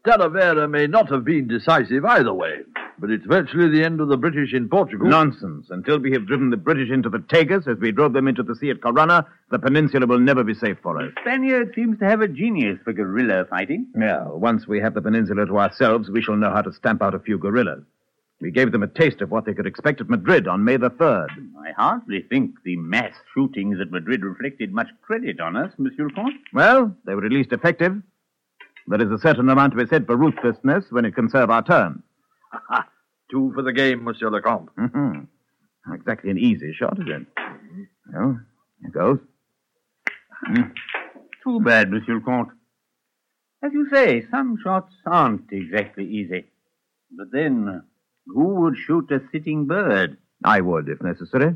Talavera 0.06 0.70
may 0.70 0.86
not 0.86 1.10
have 1.10 1.24
been 1.24 1.48
decisive 1.48 2.04
either 2.04 2.32
way. 2.32 2.60
But 3.00 3.10
it's 3.10 3.24
virtually 3.24 3.68
the 3.68 3.82
end 3.82 4.00
of 4.00 4.08
the 4.08 4.16
British 4.16 4.52
in 4.52 4.68
Portugal. 4.68 5.08
Nonsense. 5.08 5.68
Until 5.70 5.98
we 5.98 6.12
have 6.12 6.26
driven 6.26 6.50
the 6.50 6.56
British 6.56 6.90
into 6.90 7.08
the 7.08 7.18
Tagus 7.18 7.66
as 7.66 7.78
we 7.78 7.92
drove 7.92 8.12
them 8.12 8.28
into 8.28 8.42
the 8.42 8.54
sea 8.54 8.70
at 8.70 8.80
Corunna, 8.80 9.26
the 9.50 9.58
peninsula 9.58 10.06
will 10.06 10.20
never 10.20 10.44
be 10.44 10.54
safe 10.54 10.76
for 10.82 11.00
us. 11.00 11.10
The 11.14 11.20
Spaniard 11.22 11.72
seems 11.74 11.98
to 12.00 12.04
have 12.04 12.20
a 12.20 12.28
genius 12.28 12.78
for 12.84 12.92
guerrilla 12.92 13.46
fighting. 13.46 13.86
Yeah, 13.98 14.24
once 14.28 14.68
we 14.68 14.80
have 14.80 14.94
the 14.94 15.02
peninsula 15.02 15.46
to 15.46 15.58
ourselves, 15.58 16.10
we 16.10 16.22
shall 16.22 16.36
know 16.36 16.52
how 16.52 16.62
to 16.62 16.72
stamp 16.72 17.02
out 17.02 17.14
a 17.14 17.18
few 17.18 17.38
guerrillas. 17.38 17.82
We 18.40 18.50
gave 18.50 18.72
them 18.72 18.82
a 18.82 18.88
taste 18.88 19.20
of 19.20 19.30
what 19.30 19.44
they 19.44 19.52
could 19.52 19.66
expect 19.66 20.00
at 20.00 20.08
Madrid 20.08 20.48
on 20.48 20.64
May 20.64 20.76
the 20.78 20.90
3rd. 20.90 21.28
I 21.58 21.72
hardly 21.72 22.22
think 22.22 22.54
the 22.64 22.76
mass 22.76 23.12
shootings 23.34 23.80
at 23.80 23.90
Madrid 23.90 24.24
reflected 24.24 24.72
much 24.72 24.88
credit 25.02 25.40
on 25.40 25.56
us, 25.56 25.72
Monsieur 25.78 26.04
le 26.04 26.14
Comte. 26.14 26.34
Well, 26.54 26.94
they 27.04 27.14
were 27.14 27.24
at 27.24 27.32
least 27.32 27.52
effective. 27.52 28.00
There 28.86 29.02
is 29.02 29.10
a 29.10 29.18
certain 29.18 29.48
amount 29.50 29.72
to 29.72 29.78
be 29.78 29.86
said 29.86 30.06
for 30.06 30.16
ruthlessness 30.16 30.86
when 30.90 31.04
it 31.04 31.14
can 31.14 31.28
serve 31.28 31.50
our 31.50 31.62
turn. 31.62 32.02
Two 33.30 33.52
for 33.54 33.62
the 33.62 33.72
game, 33.72 34.04
Monsieur 34.04 34.30
le 34.30 34.40
Comte. 34.42 34.70
Mm-hmm. 34.78 35.20
Not 35.86 35.94
exactly 35.94 36.30
an 36.30 36.38
easy 36.38 36.72
shot, 36.72 36.98
is 36.98 37.06
it? 37.08 37.26
Well, 38.12 38.40
here 38.80 38.90
goes. 38.90 39.18
Mm. 40.48 40.72
Too 41.44 41.60
bad, 41.60 41.90
Monsieur 41.90 42.14
le 42.14 42.20
Comte. 42.20 42.50
As 43.62 43.72
you 43.72 43.88
say, 43.92 44.26
some 44.30 44.56
shots 44.62 44.92
aren't 45.06 45.52
exactly 45.52 46.06
easy. 46.06 46.44
But 47.16 47.28
then, 47.32 47.82
who 48.26 48.54
would 48.60 48.76
shoot 48.76 49.10
a 49.10 49.20
sitting 49.32 49.66
bird? 49.66 50.16
I 50.44 50.60
would, 50.60 50.88
if 50.88 51.02
necessary, 51.02 51.54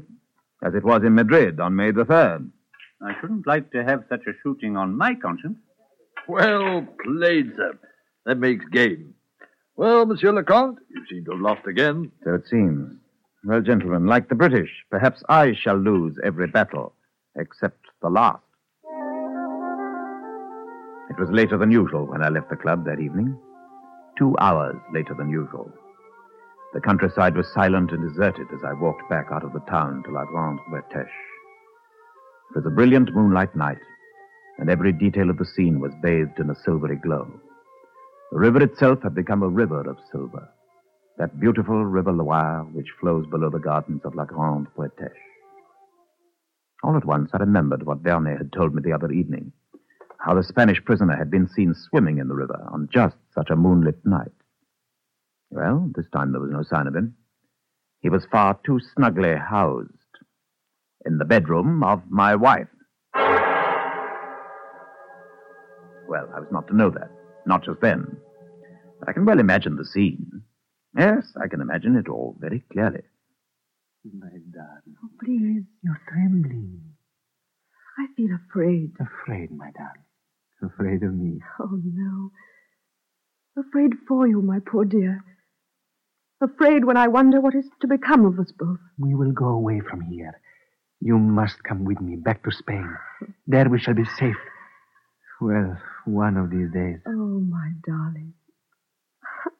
as 0.62 0.74
it 0.74 0.84
was 0.84 1.02
in 1.02 1.14
Madrid 1.14 1.60
on 1.60 1.76
May 1.76 1.90
the 1.90 2.04
3rd. 2.04 2.50
I 3.02 3.14
shouldn't 3.20 3.46
like 3.46 3.70
to 3.72 3.84
have 3.84 4.04
such 4.08 4.22
a 4.26 4.32
shooting 4.42 4.76
on 4.76 4.96
my 4.96 5.14
conscience. 5.14 5.58
Well 6.28 6.86
played, 7.04 7.52
sir. 7.56 7.78
That 8.26 8.38
makes 8.38 8.64
game. 8.66 9.13
Well, 9.76 10.06
Monsieur 10.06 10.32
le 10.32 10.44
Comte, 10.44 10.78
you 10.88 11.04
seem 11.10 11.24
to 11.24 11.32
have 11.32 11.40
lost 11.40 11.66
again. 11.66 12.12
So 12.22 12.34
it 12.34 12.46
seems. 12.48 12.94
Well, 13.44 13.60
gentlemen, 13.60 14.06
like 14.06 14.28
the 14.28 14.34
British, 14.34 14.70
perhaps 14.90 15.22
I 15.28 15.52
shall 15.54 15.76
lose 15.76 16.16
every 16.22 16.46
battle, 16.46 16.94
except 17.36 17.80
the 18.00 18.08
last. 18.08 18.42
It 21.10 21.18
was 21.18 21.28
later 21.30 21.58
than 21.58 21.70
usual 21.70 22.06
when 22.06 22.22
I 22.22 22.28
left 22.28 22.50
the 22.50 22.56
club 22.56 22.84
that 22.86 23.00
evening. 23.00 23.36
Two 24.16 24.36
hours 24.38 24.76
later 24.92 25.14
than 25.14 25.28
usual. 25.28 25.70
The 26.72 26.80
countryside 26.80 27.36
was 27.36 27.52
silent 27.52 27.92
and 27.92 28.08
deserted 28.08 28.46
as 28.52 28.64
I 28.64 28.72
walked 28.72 29.08
back 29.10 29.26
out 29.32 29.44
of 29.44 29.52
the 29.52 29.60
town 29.70 30.02
to 30.04 30.12
La 30.12 30.24
Grande 30.24 30.60
Bretèche. 30.70 31.06
It 32.50 32.56
was 32.56 32.66
a 32.66 32.70
brilliant 32.74 33.12
moonlight 33.12 33.54
night, 33.56 33.78
and 34.58 34.70
every 34.70 34.92
detail 34.92 35.30
of 35.30 35.38
the 35.38 35.44
scene 35.44 35.80
was 35.80 35.92
bathed 36.00 36.38
in 36.38 36.50
a 36.50 36.54
silvery 36.64 36.96
glow. 36.96 37.28
The 38.32 38.38
river 38.38 38.62
itself 38.62 39.02
had 39.02 39.14
become 39.14 39.42
a 39.42 39.48
river 39.48 39.88
of 39.88 39.98
silver, 40.10 40.48
that 41.18 41.38
beautiful 41.38 41.84
river 41.84 42.12
Loire 42.12 42.64
which 42.72 42.90
flows 43.00 43.26
below 43.26 43.50
the 43.50 43.58
gardens 43.58 44.02
of 44.04 44.14
La 44.14 44.24
Grande 44.24 44.66
Bretèche. 44.76 45.10
All 46.82 46.96
at 46.96 47.04
once 47.04 47.30
I 47.32 47.38
remembered 47.38 47.84
what 47.84 47.98
Vernet 47.98 48.38
had 48.38 48.52
told 48.52 48.74
me 48.74 48.82
the 48.82 48.92
other 48.92 49.12
evening, 49.12 49.52
how 50.18 50.34
the 50.34 50.42
Spanish 50.42 50.84
prisoner 50.84 51.16
had 51.16 51.30
been 51.30 51.48
seen 51.48 51.74
swimming 51.74 52.18
in 52.18 52.28
the 52.28 52.34
river 52.34 52.60
on 52.72 52.88
just 52.92 53.16
such 53.34 53.50
a 53.50 53.56
moonlit 53.56 54.04
night. 54.04 54.32
Well, 55.50 55.90
this 55.94 56.06
time 56.12 56.32
there 56.32 56.40
was 56.40 56.50
no 56.50 56.62
sign 56.62 56.86
of 56.86 56.96
him. 56.96 57.14
He 58.00 58.08
was 58.10 58.26
far 58.30 58.58
too 58.66 58.80
snugly 58.94 59.36
housed 59.36 59.90
in 61.06 61.18
the 61.18 61.24
bedroom 61.24 61.84
of 61.84 62.02
my 62.10 62.34
wife. 62.34 62.68
Well, 66.08 66.28
I 66.34 66.40
was 66.40 66.48
not 66.50 66.66
to 66.68 66.76
know 66.76 66.90
that, 66.90 67.10
not 67.46 67.64
just 67.64 67.80
then. 67.80 68.16
But 69.00 69.08
I 69.08 69.12
can 69.12 69.24
well 69.24 69.38
imagine 69.40 69.76
the 69.76 69.84
scene. 69.84 70.42
Yes, 70.96 71.26
I 71.42 71.48
can 71.48 71.60
imagine 71.60 71.96
it 71.96 72.08
all 72.08 72.36
very 72.38 72.62
clearly. 72.72 73.02
My 74.04 74.28
darling, 74.52 74.96
Oh, 75.02 75.08
please. 75.22 75.64
you're 75.82 76.00
trembling. 76.08 76.80
I 77.98 78.06
feel 78.16 78.30
afraid. 78.34 78.92
Afraid, 79.00 79.50
my 79.50 79.70
darling. 79.76 80.04
Afraid 80.62 81.02
of 81.02 81.14
me. 81.14 81.40
Oh, 81.60 81.80
no. 81.82 82.30
Afraid 83.56 83.92
for 84.06 84.26
you, 84.26 84.42
my 84.42 84.58
poor 84.64 84.84
dear. 84.84 85.24
Afraid 86.42 86.84
when 86.84 86.96
I 86.96 87.08
wonder 87.08 87.40
what 87.40 87.54
is 87.54 87.66
to 87.80 87.86
become 87.88 88.24
of 88.26 88.38
us 88.38 88.52
both. 88.58 88.78
We 88.98 89.14
will 89.14 89.32
go 89.32 89.46
away 89.48 89.80
from 89.80 90.02
here. 90.02 90.40
You 91.00 91.18
must 91.18 91.62
come 91.64 91.84
with 91.84 92.00
me 92.00 92.16
back 92.16 92.42
to 92.44 92.50
Spain. 92.50 92.94
There 93.46 93.68
we 93.68 93.78
shall 93.80 93.94
be 93.94 94.04
safe. 94.18 94.36
Well, 95.40 95.76
one 96.04 96.36
of 96.36 96.50
these 96.50 96.70
days. 96.72 97.00
Oh, 97.06 97.40
my 97.40 97.72
darling. 97.86 98.34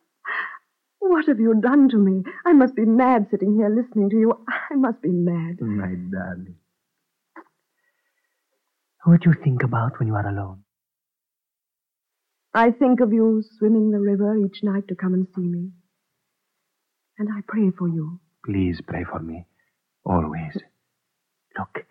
What 1.00 1.26
have 1.26 1.38
you 1.38 1.54
done 1.61 1.90
to 1.90 1.99
me? 1.99 2.23
I 2.47 2.54
must 2.54 2.75
be 2.75 2.87
mad 2.87 3.26
sitting 3.31 3.57
here 3.57 3.69
listening 3.69 4.09
to 4.11 4.16
you. 4.16 4.45
I 4.71 4.75
must 4.75 5.02
be 5.02 5.11
mad. 5.11 5.61
My 5.61 5.95
darling. 6.11 6.57
What 9.04 9.21
do 9.21 9.31
you 9.31 9.37
think 9.45 9.62
about 9.62 9.99
when 9.99 10.09
you 10.09 10.14
are 10.14 10.26
alone? 10.26 10.64
I 12.54 12.71
think 12.71 13.00
of 13.00 13.12
you 13.12 13.43
swimming 13.59 13.90
the 13.90 14.00
river 14.00 14.37
each 14.38 14.62
night 14.62 14.88
to 14.88 14.95
come 14.95 15.12
and 15.12 15.26
see 15.37 15.43
me. 15.43 15.73
And 17.19 17.28
I 17.31 17.43
pray 17.47 17.71
for 17.76 17.87
you. 17.88 18.21
Please 18.45 18.81
pray 18.87 19.04
for 19.04 19.21
me. 19.21 19.47
Always. 20.07 20.57
Look, 21.59 21.85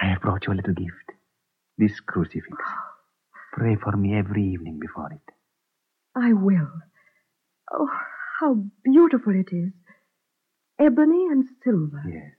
I 0.00 0.08
have 0.08 0.20
brought 0.20 0.46
you 0.46 0.52
a 0.52 0.56
little 0.56 0.74
gift. 0.74 1.12
This 1.78 2.00
crucifix. 2.00 2.56
Pray 3.52 3.76
for 3.76 3.94
me 3.96 4.16
every 4.16 4.42
evening 4.44 4.78
before 4.80 5.12
it. 5.12 5.34
I 6.16 6.32
will. 6.32 6.70
Oh, 7.70 7.88
how 8.40 8.64
beautiful 8.82 9.34
it 9.34 9.54
is. 9.54 9.72
Ebony 10.78 11.26
and 11.30 11.44
silver. 11.62 12.02
Yes. 12.08 12.32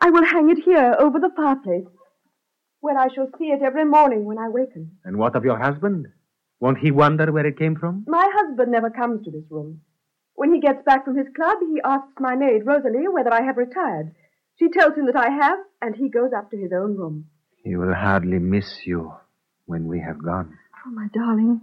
I 0.00 0.10
will 0.10 0.24
hang 0.24 0.48
it 0.50 0.58
here 0.64 0.94
over 1.00 1.18
the 1.18 1.32
fireplace, 1.36 1.88
where 2.80 2.96
I 2.96 3.08
shall 3.12 3.28
see 3.36 3.46
it 3.46 3.62
every 3.62 3.84
morning 3.84 4.24
when 4.24 4.38
I 4.38 4.48
waken. 4.48 4.92
And 5.04 5.16
what 5.16 5.34
of 5.34 5.44
your 5.44 5.58
husband? 5.58 6.06
Won't 6.60 6.78
he 6.78 6.92
wonder 6.92 7.32
where 7.32 7.46
it 7.46 7.58
came 7.58 7.74
from? 7.74 8.04
My 8.06 8.28
husband 8.32 8.70
never 8.70 8.90
comes 8.90 9.24
to 9.24 9.30
this 9.32 9.50
room. 9.50 9.80
When 10.34 10.54
he 10.54 10.60
gets 10.60 10.84
back 10.84 11.04
from 11.04 11.16
his 11.16 11.26
club, 11.34 11.58
he 11.60 11.80
asks 11.84 12.12
my 12.20 12.36
maid, 12.36 12.64
Rosalie, 12.64 13.08
whether 13.08 13.32
I 13.32 13.42
have 13.42 13.56
retired. 13.56 14.14
She 14.58 14.68
tells 14.68 14.94
him 14.94 15.06
that 15.06 15.16
I 15.16 15.30
have, 15.30 15.58
and 15.82 15.96
he 15.96 16.08
goes 16.08 16.30
up 16.36 16.50
to 16.50 16.56
his 16.56 16.70
own 16.72 16.96
room. 16.96 17.26
He 17.64 17.74
will 17.74 17.94
hardly 17.94 18.38
miss 18.38 18.86
you 18.86 19.12
when 19.66 19.86
we 19.86 20.00
have 20.00 20.22
gone. 20.24 20.56
Oh, 20.86 20.90
my 20.90 21.08
darling, 21.12 21.60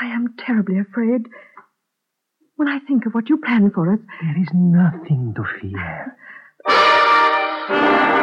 I 0.00 0.06
am 0.06 0.34
terribly 0.38 0.78
afraid. 0.78 1.26
When 2.56 2.68
I 2.68 2.78
think 2.80 3.06
of 3.06 3.12
what 3.12 3.28
you 3.28 3.38
planned 3.38 3.72
for 3.74 3.92
us, 3.92 3.98
There 4.22 4.38
is 4.42 4.48
nothing 4.54 5.34
to 5.36 5.44
fear. 5.60 6.16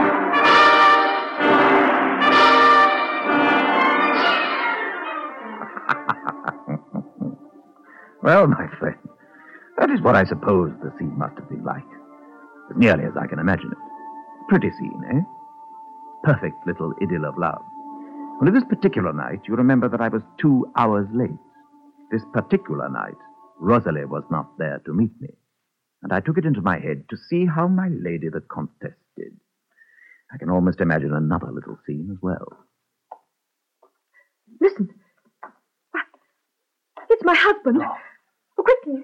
Well, 8.24 8.48
my 8.48 8.68
friend, 8.80 8.96
that 9.78 9.90
is 9.90 10.02
what 10.02 10.16
I 10.16 10.24
suppose 10.24 10.72
the 10.82 10.94
scene 10.98 11.18
must 11.18 11.36
have 11.38 11.50
been 11.50 11.64
like. 11.66 11.84
As 12.72 12.78
nearly 12.78 13.04
as 13.04 13.12
I 13.20 13.28
can 13.28 13.40
imagine 13.40 13.72
it. 13.72 13.78
Pretty 14.48 14.72
scene, 14.72 15.04
eh? 15.14 15.20
Perfect 16.24 16.56
little 16.66 16.94
idyll 17.02 17.26
of 17.26 17.38
love. 17.38 17.62
Only 18.42 18.52
this 18.52 18.68
particular 18.70 19.14
night, 19.14 19.40
you 19.48 19.56
remember 19.56 19.88
that 19.90 20.02
I 20.02 20.08
was 20.10 20.22
two 20.40 20.72
hours 20.76 21.08
late. 21.14 21.30
This 22.12 22.24
particular 22.34 22.90
night, 22.90 23.16
Rosalie 23.60 24.06
was 24.06 24.24
not 24.30 24.58
there 24.58 24.80
to 24.86 24.94
meet 24.94 25.12
me. 25.22 25.30
And 26.02 26.12
I 26.12 26.20
took 26.20 26.38
it 26.38 26.46
into 26.46 26.62
my 26.62 26.80
head 26.80 27.06
to 27.10 27.18
see 27.30 27.46
how 27.46 27.68
my 27.68 27.88
lady 27.90 28.28
the 28.30 28.42
Comtesse 28.42 28.92
did. 29.16 29.34
I 30.34 30.38
can 30.38 30.50
almost 30.50 30.82
imagine 30.82 31.14
another 31.14 31.52
little 31.52 31.78
scene 31.88 32.10
as 32.12 32.18
well. 32.22 32.48
listen. 34.60 34.90
It's 37.10 37.24
my 37.24 37.36
husband. 37.36 37.82
Oh, 38.58 38.64
quickly. 38.64 39.04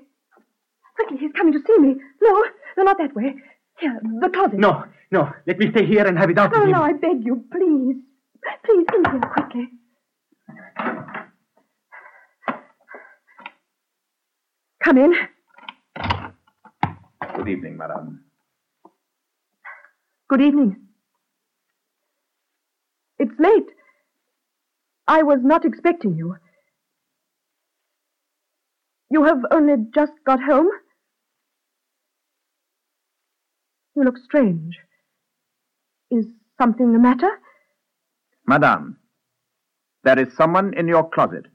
Quickly, 0.95 1.17
he's 1.17 1.31
coming 1.33 1.53
to 1.53 1.59
see 1.65 1.77
me. 1.79 1.95
No, 2.21 2.43
no, 2.77 2.83
not 2.83 2.97
that 2.97 3.15
way. 3.15 3.35
Here, 3.79 3.99
the 4.21 4.29
closet. 4.29 4.57
No, 4.59 4.83
no. 5.11 5.31
Let 5.45 5.59
me 5.59 5.69
stay 5.71 5.85
here 5.85 6.05
and 6.07 6.17
have 6.17 6.29
it 6.29 6.37
out 6.37 6.51
No, 6.51 6.59
with 6.59 6.67
him. 6.69 6.71
no, 6.73 6.81
I 6.83 6.93
beg 6.93 7.23
you, 7.23 7.43
please. 7.51 7.97
Please, 8.65 8.85
come 8.89 9.05
in 9.05 9.11
here 9.11 9.31
quickly. 9.31 9.67
Come 14.83 14.97
in. 14.97 15.13
Good 17.35 17.47
evening, 17.49 17.77
madame. 17.77 18.23
Good 20.29 20.41
evening. 20.41 20.77
It's 23.17 23.39
late. 23.39 23.67
I 25.07 25.23
was 25.23 25.39
not 25.43 25.65
expecting 25.65 26.15
you. 26.15 26.35
You 29.11 29.23
have 29.23 29.39
only 29.51 29.73
just 29.93 30.13
got 30.25 30.41
home? 30.41 30.69
You 33.95 34.03
look 34.03 34.17
strange. 34.23 34.77
Is 36.11 36.25
something 36.59 36.93
the 36.93 36.99
matter? 36.99 37.29
Madame, 38.49 38.97
there 40.03 40.17
is 40.17 40.35
someone 40.35 40.73
in 40.73 40.87
your 40.87 41.07
closet. 41.07 41.45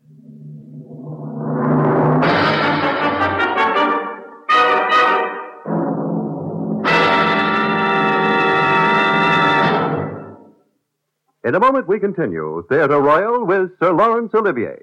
In 11.43 11.57
a 11.57 11.59
moment, 11.59 11.89
we 11.89 11.99
continue 11.99 12.65
Theatre 12.69 13.01
Royal 13.01 13.45
with 13.45 13.77
Sir 13.81 13.93
Laurence 13.93 14.33
Olivier. 14.33 14.79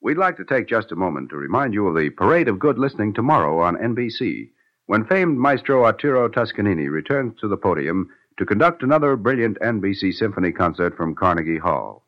We'd 0.00 0.18
like 0.18 0.36
to 0.38 0.44
take 0.44 0.66
just 0.66 0.90
a 0.90 0.96
moment 0.96 1.30
to 1.30 1.36
remind 1.36 1.74
you 1.74 1.86
of 1.86 1.94
the 1.94 2.10
Parade 2.10 2.48
of 2.48 2.58
Good 2.58 2.76
Listening 2.76 3.14
tomorrow 3.14 3.60
on 3.60 3.76
NBC, 3.76 4.50
when 4.86 5.04
famed 5.04 5.38
maestro 5.38 5.84
Arturo 5.84 6.28
Toscanini 6.28 6.88
returns 6.88 7.38
to 7.38 7.46
the 7.46 7.56
podium 7.56 8.08
to 8.38 8.46
conduct 8.46 8.82
another 8.82 9.16
brilliant 9.16 9.58
NBC 9.60 10.14
symphony 10.14 10.52
concert 10.52 10.96
from 10.96 11.14
Carnegie 11.14 11.58
Hall. 11.58 12.04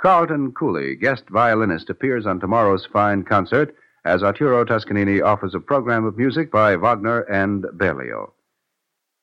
Carlton 0.00 0.52
Cooley, 0.52 0.96
guest 0.96 1.24
violinist, 1.30 1.88
appears 1.88 2.26
on 2.26 2.40
tomorrow's 2.40 2.84
fine 2.86 3.22
concert 3.22 3.74
as 4.04 4.24
Arturo 4.24 4.64
Toscanini 4.64 5.20
offers 5.20 5.54
a 5.54 5.60
program 5.60 6.04
of 6.04 6.18
music 6.18 6.50
by 6.50 6.74
Wagner 6.74 7.20
and 7.20 7.64
Berlioz. 7.74 8.30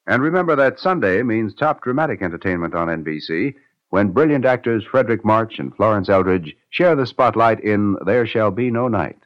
And 0.08 0.24
remember 0.24 0.56
that 0.56 0.80
Sunday 0.80 1.22
means 1.22 1.54
top 1.54 1.84
dramatic 1.84 2.22
entertainment 2.22 2.74
on 2.74 2.88
NBC 2.88 3.56
when 3.90 4.12
brilliant 4.12 4.46
actors 4.46 4.86
Fredric 4.86 5.26
March 5.26 5.60
and 5.60 5.76
Florence 5.76 6.10
Eldridge 6.10 6.56
share 6.70 6.96
the 6.96 7.06
spotlight 7.06 7.60
in 7.60 7.98
There 8.06 8.26
Shall 8.26 8.52
Be 8.52 8.72
No 8.72 8.88
Night 8.88 9.20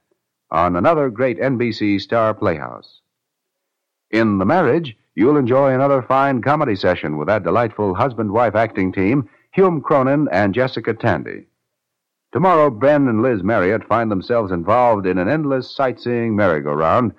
on 0.50 0.76
another 0.76 1.10
great 1.10 1.40
NBC 1.40 2.02
star 2.02 2.34
playhouse. 2.34 3.02
In 4.10 4.40
The 4.40 4.46
Marriage, 4.46 4.98
you'll 5.16 5.38
enjoy 5.38 5.74
another 5.74 6.02
fine 6.02 6.42
comedy 6.42 6.76
session 6.76 7.18
with 7.18 7.28
that 7.28 7.44
delightful 7.44 7.94
husband 7.94 8.32
wife 8.32 8.56
acting 8.56 8.92
team, 8.92 9.30
Hume 9.52 9.82
Cronyn 9.82 10.28
and 10.32 10.54
Jessica 10.54 10.94
Tandy. 10.94 11.46
Tomorrow, 12.32 12.72
Ben 12.72 13.08
and 13.08 13.22
Liz 13.22 13.44
Marriott 13.44 13.88
find 13.88 14.10
themselves 14.10 14.52
involved 14.52 15.06
in 15.06 15.20
an 15.20 15.30
endless 15.30 15.76
sightseeing 15.76 16.36
merry-go-round 16.36 17.14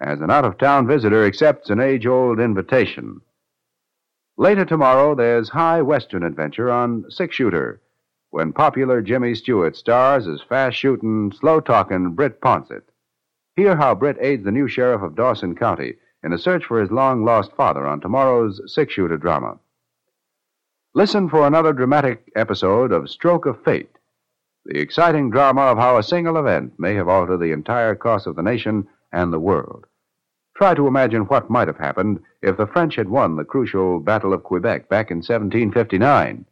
as 0.00 0.20
an 0.20 0.30
out 0.30 0.44
of 0.44 0.58
town 0.58 0.86
visitor 0.86 1.26
accepts 1.26 1.70
an 1.70 1.80
age 1.80 2.06
old 2.06 2.38
invitation. 2.38 3.20
Later 4.36 4.64
tomorrow, 4.64 5.14
there's 5.14 5.48
High 5.48 5.82
Western 5.82 6.22
Adventure 6.22 6.70
on 6.70 7.04
Six 7.10 7.34
Shooter, 7.34 7.82
when 8.30 8.52
popular 8.52 9.02
Jimmy 9.02 9.34
Stewart 9.34 9.76
stars 9.76 10.28
as 10.28 10.40
fast 10.48 10.76
shooting, 10.76 11.32
slow 11.32 11.60
talking 11.60 12.14
Britt 12.14 12.40
Ponsett. 12.40 12.82
Hear 13.56 13.74
how 13.74 13.96
Britt 13.96 14.18
aids 14.20 14.44
the 14.44 14.52
new 14.52 14.68
sheriff 14.68 15.02
of 15.02 15.16
Dawson 15.16 15.56
County 15.56 15.96
in 16.22 16.32
a 16.32 16.38
search 16.38 16.64
for 16.64 16.80
his 16.80 16.90
long 16.90 17.24
lost 17.24 17.52
father 17.52 17.86
on 17.86 18.00
tomorrow's 18.00 18.60
Six 18.66 18.92
Shooter 18.92 19.16
drama. 19.16 19.58
Listen 20.94 21.28
for 21.28 21.46
another 21.46 21.72
dramatic 21.72 22.30
episode 22.34 22.92
of 22.92 23.08
Stroke 23.08 23.46
of 23.46 23.62
Fate, 23.62 23.96
the 24.64 24.78
exciting 24.78 25.30
drama 25.30 25.62
of 25.62 25.78
how 25.78 25.96
a 25.96 26.02
single 26.02 26.36
event 26.36 26.72
may 26.78 26.94
have 26.94 27.08
altered 27.08 27.38
the 27.38 27.52
entire 27.52 27.94
course 27.94 28.26
of 28.26 28.36
the 28.36 28.42
nation 28.42 28.86
and 29.12 29.32
the 29.32 29.38
world. 29.38 29.86
Try 30.56 30.74
to 30.74 30.86
imagine 30.86 31.22
what 31.22 31.48
might 31.48 31.68
have 31.68 31.78
happened 31.78 32.20
if 32.42 32.56
the 32.56 32.66
French 32.66 32.96
had 32.96 33.08
won 33.08 33.36
the 33.36 33.44
crucial 33.44 34.00
Battle 34.00 34.34
of 34.34 34.42
Quebec 34.42 34.88
back 34.88 35.10
in 35.10 35.18
1759. 35.18 36.44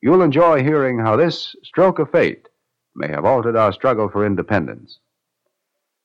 You'll 0.00 0.22
enjoy 0.22 0.62
hearing 0.62 0.98
how 0.98 1.16
this 1.16 1.56
stroke 1.62 1.98
of 1.98 2.10
fate 2.10 2.48
may 2.94 3.08
have 3.08 3.24
altered 3.24 3.56
our 3.56 3.72
struggle 3.72 4.08
for 4.08 4.24
independence. 4.24 4.98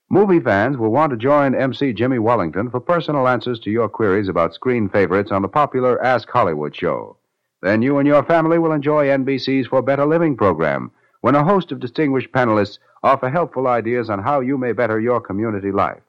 Movie 0.10 0.40
fans 0.40 0.78
will 0.78 0.92
want 0.92 1.10
to 1.10 1.18
join 1.18 1.56
MC 1.56 1.92
Jimmy 1.92 2.20
Wallington 2.20 2.70
for 2.70 2.80
personal 2.80 3.28
answers 3.28 3.60
to 3.62 3.72
your 3.72 3.90
queries 3.90 4.30
about 4.30 4.54
screen 4.54 4.88
favorites 4.88 5.32
on 5.32 5.42
the 5.42 5.48
popular 5.48 6.02
Ask 6.04 6.30
Hollywood 6.30 6.76
show. 6.76 7.18
Then 7.64 7.82
you 7.82 7.98
and 7.98 8.08
your 8.08 8.24
family 8.24 8.60
will 8.60 8.72
enjoy 8.72 9.08
NBC's 9.08 9.66
For 9.66 9.82
Better 9.82 10.06
Living 10.06 10.38
program 10.38 10.92
when 11.22 11.34
a 11.34 11.44
host 11.44 11.72
of 11.72 11.80
distinguished 11.80 12.32
panelists 12.32 12.78
offer 13.02 13.30
helpful 13.30 13.66
ideas 13.66 14.12
on 14.12 14.20
how 14.20 14.42
you 14.42 14.60
may 14.60 14.74
better 14.74 15.00
your 15.00 15.20
community 15.20 15.72
life. 15.72 16.04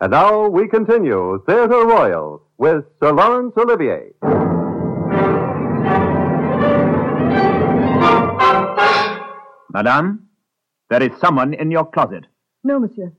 And 0.00 0.12
now 0.12 0.48
we 0.48 0.66
continue 0.66 1.42
Theatre 1.44 1.84
Royal 1.84 2.42
with 2.56 2.84
Sir 3.00 3.12
Laurence 3.12 3.52
Olivier. 3.58 4.12
Madame, 9.70 10.26
there 10.88 11.02
is 11.02 11.20
someone 11.20 11.52
in 11.52 11.70
your 11.70 11.84
closet. 11.84 12.24
No, 12.64 12.78
monsieur. 12.80 13.12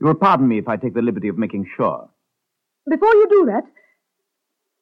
You 0.00 0.06
will 0.06 0.14
pardon 0.14 0.48
me 0.48 0.58
if 0.58 0.68
I 0.68 0.76
take 0.76 0.94
the 0.94 1.02
liberty 1.02 1.28
of 1.28 1.36
making 1.38 1.66
sure. 1.76 2.08
Before 2.88 3.14
you 3.14 3.26
do 3.28 3.46
that, 3.46 3.64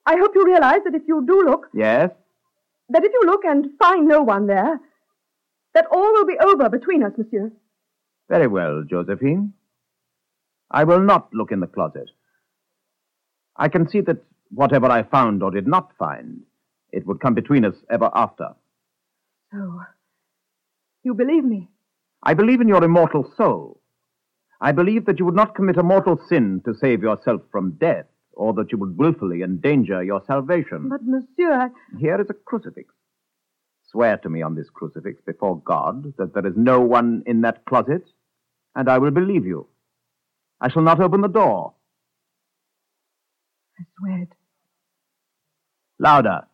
I 0.06 0.16
hope 0.16 0.32
you 0.34 0.44
realize 0.46 0.80
that 0.84 0.94
if 0.94 1.02
you 1.06 1.24
do 1.26 1.42
look, 1.44 1.68
Yes? 1.74 2.10
that 2.90 3.04
if 3.04 3.12
you 3.12 3.22
look 3.26 3.44
and 3.44 3.66
find 3.78 4.06
no 4.08 4.22
one 4.22 4.46
there, 4.46 4.80
that 5.74 5.86
all 5.90 6.12
will 6.12 6.24
be 6.24 6.38
over 6.40 6.68
between 6.70 7.02
us, 7.02 7.12
monsieur. 7.18 7.52
Very 8.28 8.46
well, 8.46 8.84
Josephine. 8.88 9.52
I 10.70 10.84
will 10.84 11.00
not 11.00 11.32
look 11.34 11.50
in 11.52 11.60
the 11.60 11.66
closet. 11.66 12.10
I 13.56 13.68
can 13.68 13.88
see 13.88 14.00
that 14.02 14.18
whatever 14.50 14.86
I 14.86 15.02
found 15.02 15.42
or 15.42 15.50
did 15.50 15.66
not 15.66 15.90
find, 15.98 16.42
it 16.92 17.06
would 17.06 17.20
come 17.20 17.34
between 17.34 17.64
us 17.64 17.74
ever 17.90 18.10
after. 18.14 18.54
So, 19.52 19.80
you 21.02 21.14
believe 21.14 21.44
me? 21.44 21.68
I 22.22 22.34
believe 22.34 22.60
in 22.60 22.68
your 22.68 22.82
immortal 22.84 23.32
soul. 23.36 23.80
I 24.60 24.72
believe 24.72 25.06
that 25.06 25.18
you 25.18 25.24
would 25.24 25.36
not 25.36 25.54
commit 25.54 25.76
a 25.76 25.82
mortal 25.82 26.20
sin 26.28 26.62
to 26.64 26.74
save 26.74 27.02
yourself 27.02 27.42
from 27.52 27.76
death, 27.80 28.06
or 28.32 28.52
that 28.54 28.72
you 28.72 28.78
would 28.78 28.98
willfully 28.98 29.42
endanger 29.42 30.02
your 30.02 30.22
salvation. 30.26 30.88
But, 30.88 31.04
monsieur, 31.04 31.52
I... 31.52 31.68
Here 31.98 32.20
is 32.20 32.28
a 32.28 32.34
crucifix. 32.34 32.92
Swear 33.90 34.18
to 34.18 34.28
me 34.28 34.42
on 34.42 34.54
this 34.54 34.68
crucifix 34.68 35.20
before 35.24 35.60
God 35.60 36.12
that 36.18 36.34
there 36.34 36.46
is 36.46 36.54
no 36.56 36.80
one 36.80 37.22
in 37.26 37.40
that 37.42 37.64
closet, 37.64 38.02
and 38.74 38.88
I 38.88 38.98
will 38.98 39.12
believe 39.12 39.46
you. 39.46 39.68
I 40.60 40.68
shall 40.68 40.82
not 40.82 41.00
open 41.00 41.20
the 41.20 41.28
door. 41.28 41.74
I 43.78 43.84
swear 43.98 44.22
it. 44.22 44.28
Louder. 45.98 46.46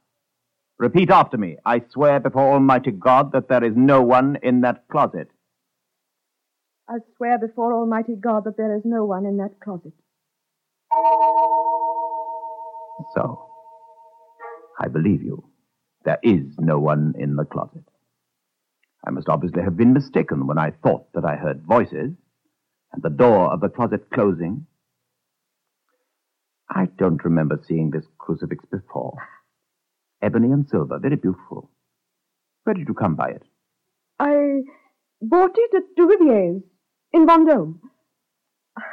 Repeat 0.79 1.11
after 1.11 1.38
me. 1.38 1.57
I 1.64 1.83
swear 1.90 2.20
before 2.20 2.53
Almighty 2.53 2.90
God 2.90 3.33
that 3.33 3.48
there 3.48 3.64
is 3.64 3.74
no 3.77 4.03
one 4.03 4.38
in 4.42 4.61
that 4.61 4.87
closet. 4.88 5.31
I 6.88 6.99
swear 7.16 7.38
before 7.38 7.73
Almighty 7.73 8.14
God 8.14 8.44
that 8.44 8.57
there 8.59 8.77
is 8.77 8.83
no 8.85 9.05
one 9.05 9.25
in 9.25 9.38
that 9.38 9.59
closet. 9.61 9.92
So, 13.14 13.49
I 14.79 14.88
believe 14.88 15.23
you. 15.23 15.49
There 16.05 16.18
is 16.23 16.42
no 16.59 16.79
one 16.79 17.14
in 17.18 17.37
the 17.37 17.44
closet. 17.47 17.85
I 19.07 19.11
must 19.11 19.29
obviously 19.29 19.62
have 19.62 19.77
been 19.77 19.94
mistaken 19.94 20.47
when 20.47 20.59
I 20.59 20.73
thought 20.83 21.12
that 21.14 21.25
I 21.25 21.37
heard 21.37 21.62
voices 21.64 22.12
and 22.92 23.03
the 23.03 23.11
door 23.11 23.53
of 23.53 23.61
the 23.61 23.68
closet 23.70 24.11
closing. 24.11 24.66
I 26.68 26.87
don't 26.99 27.25
remember 27.25 27.61
seeing 27.66 27.90
this 27.90 28.05
crucifix 28.18 28.64
before. 28.70 29.16
Ebony 30.23 30.53
and 30.53 30.68
silver, 30.68 30.99
very 30.99 31.16
beautiful. 31.16 31.70
Where 32.64 32.75
did 32.75 32.88
you 32.88 32.94
come 32.94 33.14
by 33.14 33.29
it? 33.31 33.42
I 34.18 34.62
bought 35.20 35.55
it 35.57 35.75
at 35.75 35.83
Duvivier's 35.97 36.62
in 37.14 37.27
Vendôme. 37.27 37.79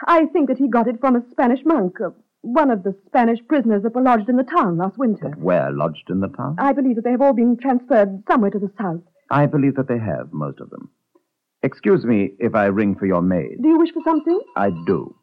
I 0.07 0.25
think 0.27 0.47
that 0.47 0.59
he 0.59 0.67
got 0.69 0.87
it 0.87 0.99
from 0.99 1.15
a 1.15 1.23
Spanish 1.31 1.61
monk, 1.65 1.99
uh, 1.99 2.11
one 2.41 2.69
of 2.69 2.83
the 2.83 2.95
Spanish 3.07 3.39
prisoners 3.47 3.81
that 3.83 3.95
were 3.95 4.01
lodged 4.03 4.29
in 4.29 4.37
the 4.37 4.43
town 4.43 4.77
last 4.77 4.97
winter. 4.97 5.29
But 5.29 5.39
Where 5.39 5.71
lodged 5.71 6.09
in 6.09 6.19
the 6.19 6.27
town? 6.27 6.55
I 6.59 6.71
believe 6.71 6.95
that 6.97 7.03
they 7.03 7.11
have 7.11 7.21
all 7.21 7.33
been 7.33 7.57
transferred 7.57 8.23
somewhere 8.29 8.51
to 8.51 8.59
the 8.59 8.71
south. 8.79 9.01
I 9.31 9.47
believe 9.47 9.75
that 9.75 9.87
they 9.87 9.97
have, 9.97 10.31
most 10.31 10.59
of 10.59 10.69
them. 10.69 10.91
Excuse 11.63 12.05
me 12.05 12.33
if 12.39 12.53
I 12.53 12.65
ring 12.65 12.95
for 12.95 13.05
your 13.07 13.21
maid. 13.21 13.57
Do 13.61 13.67
you 13.69 13.79
wish 13.79 13.91
for 13.91 14.01
something? 14.05 14.39
I 14.55 14.69
do. 14.85 15.15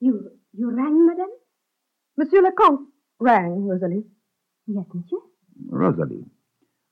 You 0.00 0.30
you 0.52 0.70
rang, 0.70 1.06
madame? 1.06 1.30
Monsieur 2.16 2.42
le 2.42 2.52
Comte 2.52 2.86
rang, 3.20 3.66
Rosalie. 3.66 4.04
Yes, 4.66 4.84
monsieur. 4.94 5.18
Rosalie, 5.70 6.24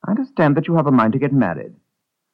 I 0.07 0.11
understand 0.11 0.57
that 0.57 0.67
you 0.69 0.77
have 0.77 0.87
a 0.87 0.93
mind 0.93 1.13
to 1.13 1.19
get 1.19 1.33
married. 1.33 1.75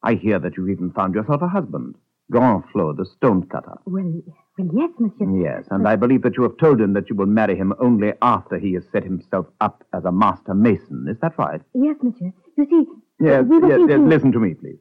I 0.03 0.15
hear 0.15 0.39
that 0.39 0.57
you've 0.57 0.71
even 0.71 0.93
found 0.93 1.15
yourself 1.15 1.43
a 1.43 1.49
husband, 1.49 1.97
Gorenflot, 2.33 2.97
the 2.97 3.05
stonecutter. 3.17 3.79
Well, 3.85 4.23
well, 4.57 4.69
yes, 4.75 4.91
monsieur. 4.99 5.31
Yes, 5.43 5.67
and 5.71 5.87
I 5.89 5.97
believe 5.97 6.23
that 6.23 6.37
you 6.37 6.43
have 6.45 6.57
told 6.59 6.81
him 6.81 6.93
that 6.95 7.11
you 7.11 7.17
will 7.17 7.27
marry 7.27 7.57
him 7.57 7.73
only 7.81 8.13
after 8.23 8.59
he 8.59 8.75
has 8.75 8.85
set 8.93 9.03
himself 9.05 9.47
up 9.61 9.85
as 9.93 10.05
a 10.05 10.13
master 10.13 10.55
mason. 10.55 11.07
Is 11.11 11.17
that 11.21 11.37
right? 11.39 11.61
Yes, 11.75 11.97
monsieur. 12.03 12.33
You 12.57 12.67
see, 12.71 12.87
Yes, 13.21 13.45
we 13.49 13.59
were 13.59 13.69
yes, 13.69 13.79
yes. 13.81 13.89
thinking... 13.89 14.09
Listen 14.09 14.33
to 14.33 14.39
me, 14.39 14.55
please. 14.55 14.79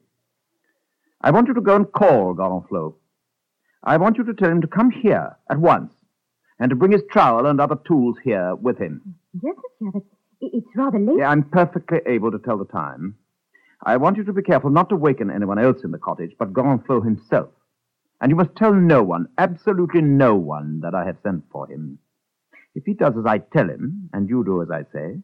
I 1.20 1.30
want 1.32 1.48
you 1.48 1.54
to 1.54 1.60
go 1.60 1.74
and 1.74 1.90
call 1.90 2.34
Gorenflot. 2.34 2.94
I 3.82 3.96
want 3.96 4.18
you 4.18 4.24
to 4.24 4.34
tell 4.34 4.50
him 4.50 4.60
to 4.60 4.66
come 4.68 4.90
here 4.90 5.36
at 5.50 5.58
once 5.58 5.92
and 6.60 6.70
to 6.70 6.76
bring 6.76 6.92
his 6.92 7.02
trowel 7.10 7.46
and 7.46 7.60
other 7.60 7.76
tools 7.86 8.16
here 8.22 8.54
with 8.54 8.78
him. 8.78 9.14
Yes, 9.42 9.54
monsieur, 9.80 9.90
but 9.92 10.02
it's 10.40 10.66
rather 10.76 10.98
late. 10.98 11.16
Yeah, 11.18 11.30
I'm 11.30 11.44
perfectly 11.44 11.98
able 12.06 12.30
to 12.30 12.38
tell 12.38 12.58
the 12.58 12.64
time. 12.64 13.16
I 13.84 13.96
want 13.96 14.16
you 14.16 14.24
to 14.24 14.32
be 14.32 14.42
careful 14.42 14.70
not 14.70 14.88
to 14.88 14.96
waken 14.96 15.30
anyone 15.30 15.58
else 15.58 15.84
in 15.84 15.90
the 15.92 15.98
cottage 15.98 16.32
but 16.38 16.52
Gorenflot 16.52 17.04
himself. 17.04 17.50
And 18.20 18.30
you 18.30 18.36
must 18.36 18.56
tell 18.56 18.74
no 18.74 19.02
one, 19.04 19.28
absolutely 19.38 20.00
no 20.02 20.34
one, 20.34 20.80
that 20.80 20.94
I 20.94 21.04
have 21.06 21.18
sent 21.22 21.44
for 21.52 21.68
him. 21.70 21.98
If 22.74 22.84
he 22.84 22.94
does 22.94 23.14
as 23.16 23.24
I 23.26 23.38
tell 23.38 23.68
him, 23.68 24.10
and 24.12 24.28
you 24.28 24.44
do 24.44 24.60
as 24.62 24.70
I 24.70 24.82
say, 24.92 25.20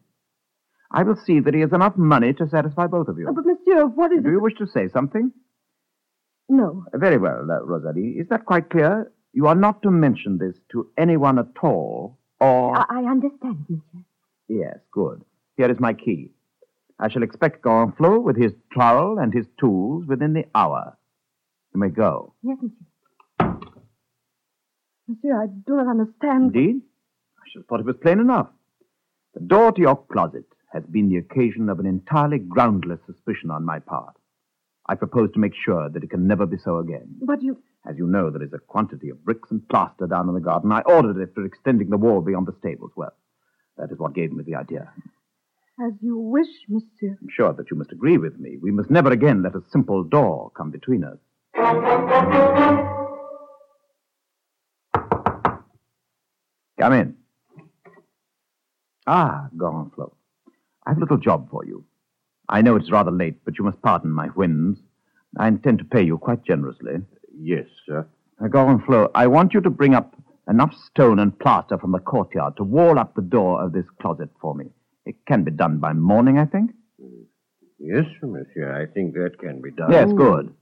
I 0.91 1.03
will 1.03 1.17
see 1.17 1.41
that 1.41 1.53
he 1.53 1.59
has 1.59 1.73
enough 1.73 1.97
money 1.97 2.31
to 2.33 2.47
satisfy 2.47 2.87
both 2.87 3.09
of 3.09 3.17
you. 3.17 3.27
Oh, 3.29 3.33
but, 3.33 3.45
monsieur, 3.45 3.85
what 3.87 4.13
is 4.13 4.23
Do 4.23 4.29
it? 4.29 4.31
you 4.31 4.39
wish 4.39 4.55
to 4.59 4.67
say 4.67 4.87
something? 4.87 5.31
No. 6.47 6.85
Very 6.93 7.17
well, 7.17 7.45
uh, 7.51 7.63
Rosalie. 7.65 8.15
Is 8.19 8.27
that 8.29 8.45
quite 8.45 8.69
clear? 8.69 9.11
You 9.33 9.47
are 9.47 9.55
not 9.55 9.81
to 9.81 9.91
mention 9.91 10.37
this 10.37 10.55
to 10.71 10.89
anyone 10.97 11.37
at 11.39 11.47
all, 11.61 12.17
or. 12.39 12.77
I, 12.77 12.85
I 13.01 13.03
understand, 13.11 13.65
monsieur. 13.67 14.05
Yes, 14.47 14.77
good. 14.91 15.21
Here 15.57 15.71
is 15.71 15.79
my 15.79 15.93
key. 15.93 16.31
I 16.99 17.09
shall 17.09 17.23
expect 17.23 17.63
Gorenflot 17.63 18.23
with 18.23 18.37
his 18.37 18.53
trowel 18.71 19.19
and 19.19 19.33
his 19.33 19.45
tools 19.59 20.05
within 20.07 20.33
the 20.33 20.45
hour. 20.55 20.97
You 21.73 21.79
may 21.79 21.89
go. 21.89 22.33
Yes, 22.41 22.57
monsieur. 22.61 23.59
Monsieur, 25.07 25.41
I 25.41 25.47
do 25.47 25.75
not 25.75 25.87
understand. 25.87 26.55
Indeed? 26.55 26.81
I 27.39 27.49
should 27.49 27.59
have 27.59 27.67
thought 27.67 27.79
it 27.79 27.85
was 27.85 27.97
plain 28.01 28.19
enough. 28.19 28.47
The 29.33 29.41
door 29.41 29.71
to 29.73 29.81
your 29.81 29.97
closet 30.11 30.45
has 30.73 30.83
been 30.85 31.09
the 31.09 31.17
occasion 31.17 31.69
of 31.69 31.79
an 31.79 31.85
entirely 31.85 32.39
groundless 32.39 32.99
suspicion 33.05 33.51
on 33.51 33.65
my 33.65 33.79
part. 33.79 34.15
I 34.87 34.95
propose 34.95 35.31
to 35.33 35.39
make 35.39 35.53
sure 35.55 35.89
that 35.89 36.03
it 36.03 36.09
can 36.09 36.27
never 36.27 36.45
be 36.45 36.57
so 36.57 36.77
again. 36.77 37.15
But 37.21 37.41
you. 37.41 37.57
As 37.87 37.97
you 37.97 38.07
know, 38.07 38.29
there 38.29 38.43
is 38.43 38.53
a 38.53 38.59
quantity 38.59 39.09
of 39.09 39.23
bricks 39.23 39.51
and 39.51 39.67
plaster 39.67 40.07
down 40.07 40.27
in 40.27 40.35
the 40.35 40.41
garden. 40.41 40.71
I 40.71 40.81
ordered 40.81 41.17
it 41.21 41.33
for 41.35 41.45
extending 41.45 41.89
the 41.89 41.97
wall 41.97 42.21
beyond 42.21 42.47
the 42.47 42.55
stables. 42.59 42.91
Well, 42.95 43.13
that 43.77 43.91
is 43.91 43.97
what 43.99 44.13
gave 44.13 44.31
me 44.31 44.43
the 44.43 44.55
idea. 44.55 44.91
As 45.85 45.93
you 46.01 46.17
wish, 46.17 46.47
monsieur. 46.69 47.17
I'm 47.21 47.27
sure 47.29 47.51
that 47.53 47.69
you 47.69 47.75
must 47.77 47.91
agree 47.91 48.17
with 48.17 48.39
me. 48.39 48.57
We 48.61 48.71
must 48.71 48.89
never 48.89 49.11
again 49.11 49.43
let 49.43 49.55
a 49.55 49.61
simple 49.71 50.03
door 50.03 50.51
come 50.55 50.71
between 50.71 51.03
us. 51.03 51.17
Come 56.79 56.93
in. 56.93 57.15
Ah, 59.07 59.47
Gorenflot. 59.57 60.11
I've 60.85 60.97
a 60.97 60.99
little 60.99 61.17
job 61.17 61.49
for 61.49 61.65
you. 61.65 61.83
I 62.47 62.61
know 62.61 62.75
it's 62.75 62.91
rather 62.91 63.11
late, 63.11 63.43
but 63.43 63.57
you 63.57 63.65
must 63.65 63.81
pardon 63.81 64.11
my 64.11 64.27
whims. 64.27 64.77
I 65.37 65.47
intend 65.47 65.79
to 65.79 65.85
pay 65.85 66.03
you 66.03 66.17
quite 66.17 66.43
generously. 66.43 66.93
Yes, 67.37 67.65
sir. 67.85 68.07
Gorenflot, 68.41 69.11
I 69.15 69.27
want 69.27 69.53
you 69.53 69.61
to 69.61 69.69
bring 69.69 69.93
up 69.93 70.15
enough 70.47 70.73
stone 70.87 71.19
and 71.19 71.37
plaster 71.39 71.77
from 71.77 71.91
the 71.91 71.99
courtyard 71.99 72.57
to 72.57 72.63
wall 72.63 72.99
up 72.99 73.15
the 73.15 73.21
door 73.21 73.63
of 73.63 73.73
this 73.73 73.85
closet 74.01 74.29
for 74.39 74.53
me. 74.55 74.65
It 75.05 75.15
can 75.27 75.43
be 75.43 75.51
done 75.51 75.79
by 75.79 75.93
morning, 75.93 76.37
I 76.37 76.45
think. 76.45 76.71
Yes, 77.79 78.05
monsieur. 78.21 78.73
I 78.73 78.91
think 78.91 79.13
that 79.13 79.37
can 79.39 79.61
be 79.61 79.71
done. 79.71 79.91
Yes, 79.91 80.11
good. 80.13 80.53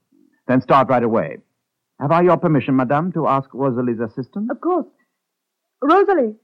Then 0.47 0.61
start 0.61 0.89
right 0.89 1.03
away. 1.03 1.37
Have 1.99 2.11
I 2.11 2.21
your 2.21 2.37
permission, 2.37 2.75
madame, 2.75 3.11
to 3.13 3.27
ask 3.27 3.49
Rosalie's 3.53 3.99
assistance? 3.99 4.49
Of 4.49 4.59
course. 4.59 4.87
Rosalie, 5.81 6.35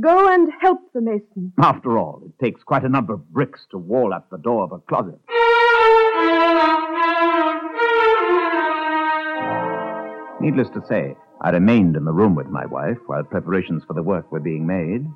go 0.00 0.32
and 0.32 0.50
help 0.60 0.80
the 0.94 1.00
mason. 1.00 1.52
After 1.60 1.98
all, 1.98 2.22
it 2.24 2.42
takes 2.42 2.62
quite 2.62 2.82
a 2.84 2.88
number 2.88 3.12
of 3.12 3.28
bricks 3.30 3.66
to 3.70 3.78
wall 3.78 4.12
up 4.12 4.30
the 4.30 4.38
door 4.38 4.64
of 4.64 4.72
a 4.72 4.78
closet. 4.78 5.20
Needless 10.40 10.68
to 10.70 10.82
say, 10.88 11.14
I 11.40 11.50
remained 11.50 11.96
in 11.96 12.04
the 12.04 12.12
room 12.12 12.34
with 12.34 12.46
my 12.46 12.64
wife 12.66 12.98
while 13.06 13.24
preparations 13.24 13.82
for 13.84 13.94
the 13.94 14.02
work 14.02 14.30
were 14.30 14.40
being 14.40 14.66
made. 14.66 15.06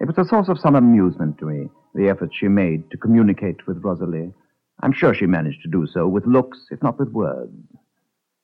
It 0.00 0.06
was 0.06 0.18
a 0.18 0.28
source 0.28 0.48
of 0.48 0.58
some 0.58 0.74
amusement 0.74 1.38
to 1.38 1.46
me, 1.46 1.68
the 1.94 2.08
effort 2.08 2.30
she 2.32 2.48
made 2.48 2.90
to 2.90 2.96
communicate 2.96 3.66
with 3.66 3.84
Rosalie. 3.84 4.32
I'm 4.80 4.92
sure 4.92 5.14
she 5.14 5.26
managed 5.26 5.62
to 5.62 5.70
do 5.70 5.86
so 5.86 6.08
with 6.08 6.26
looks, 6.26 6.66
if 6.70 6.82
not 6.82 6.98
with 6.98 7.10
words. 7.10 7.52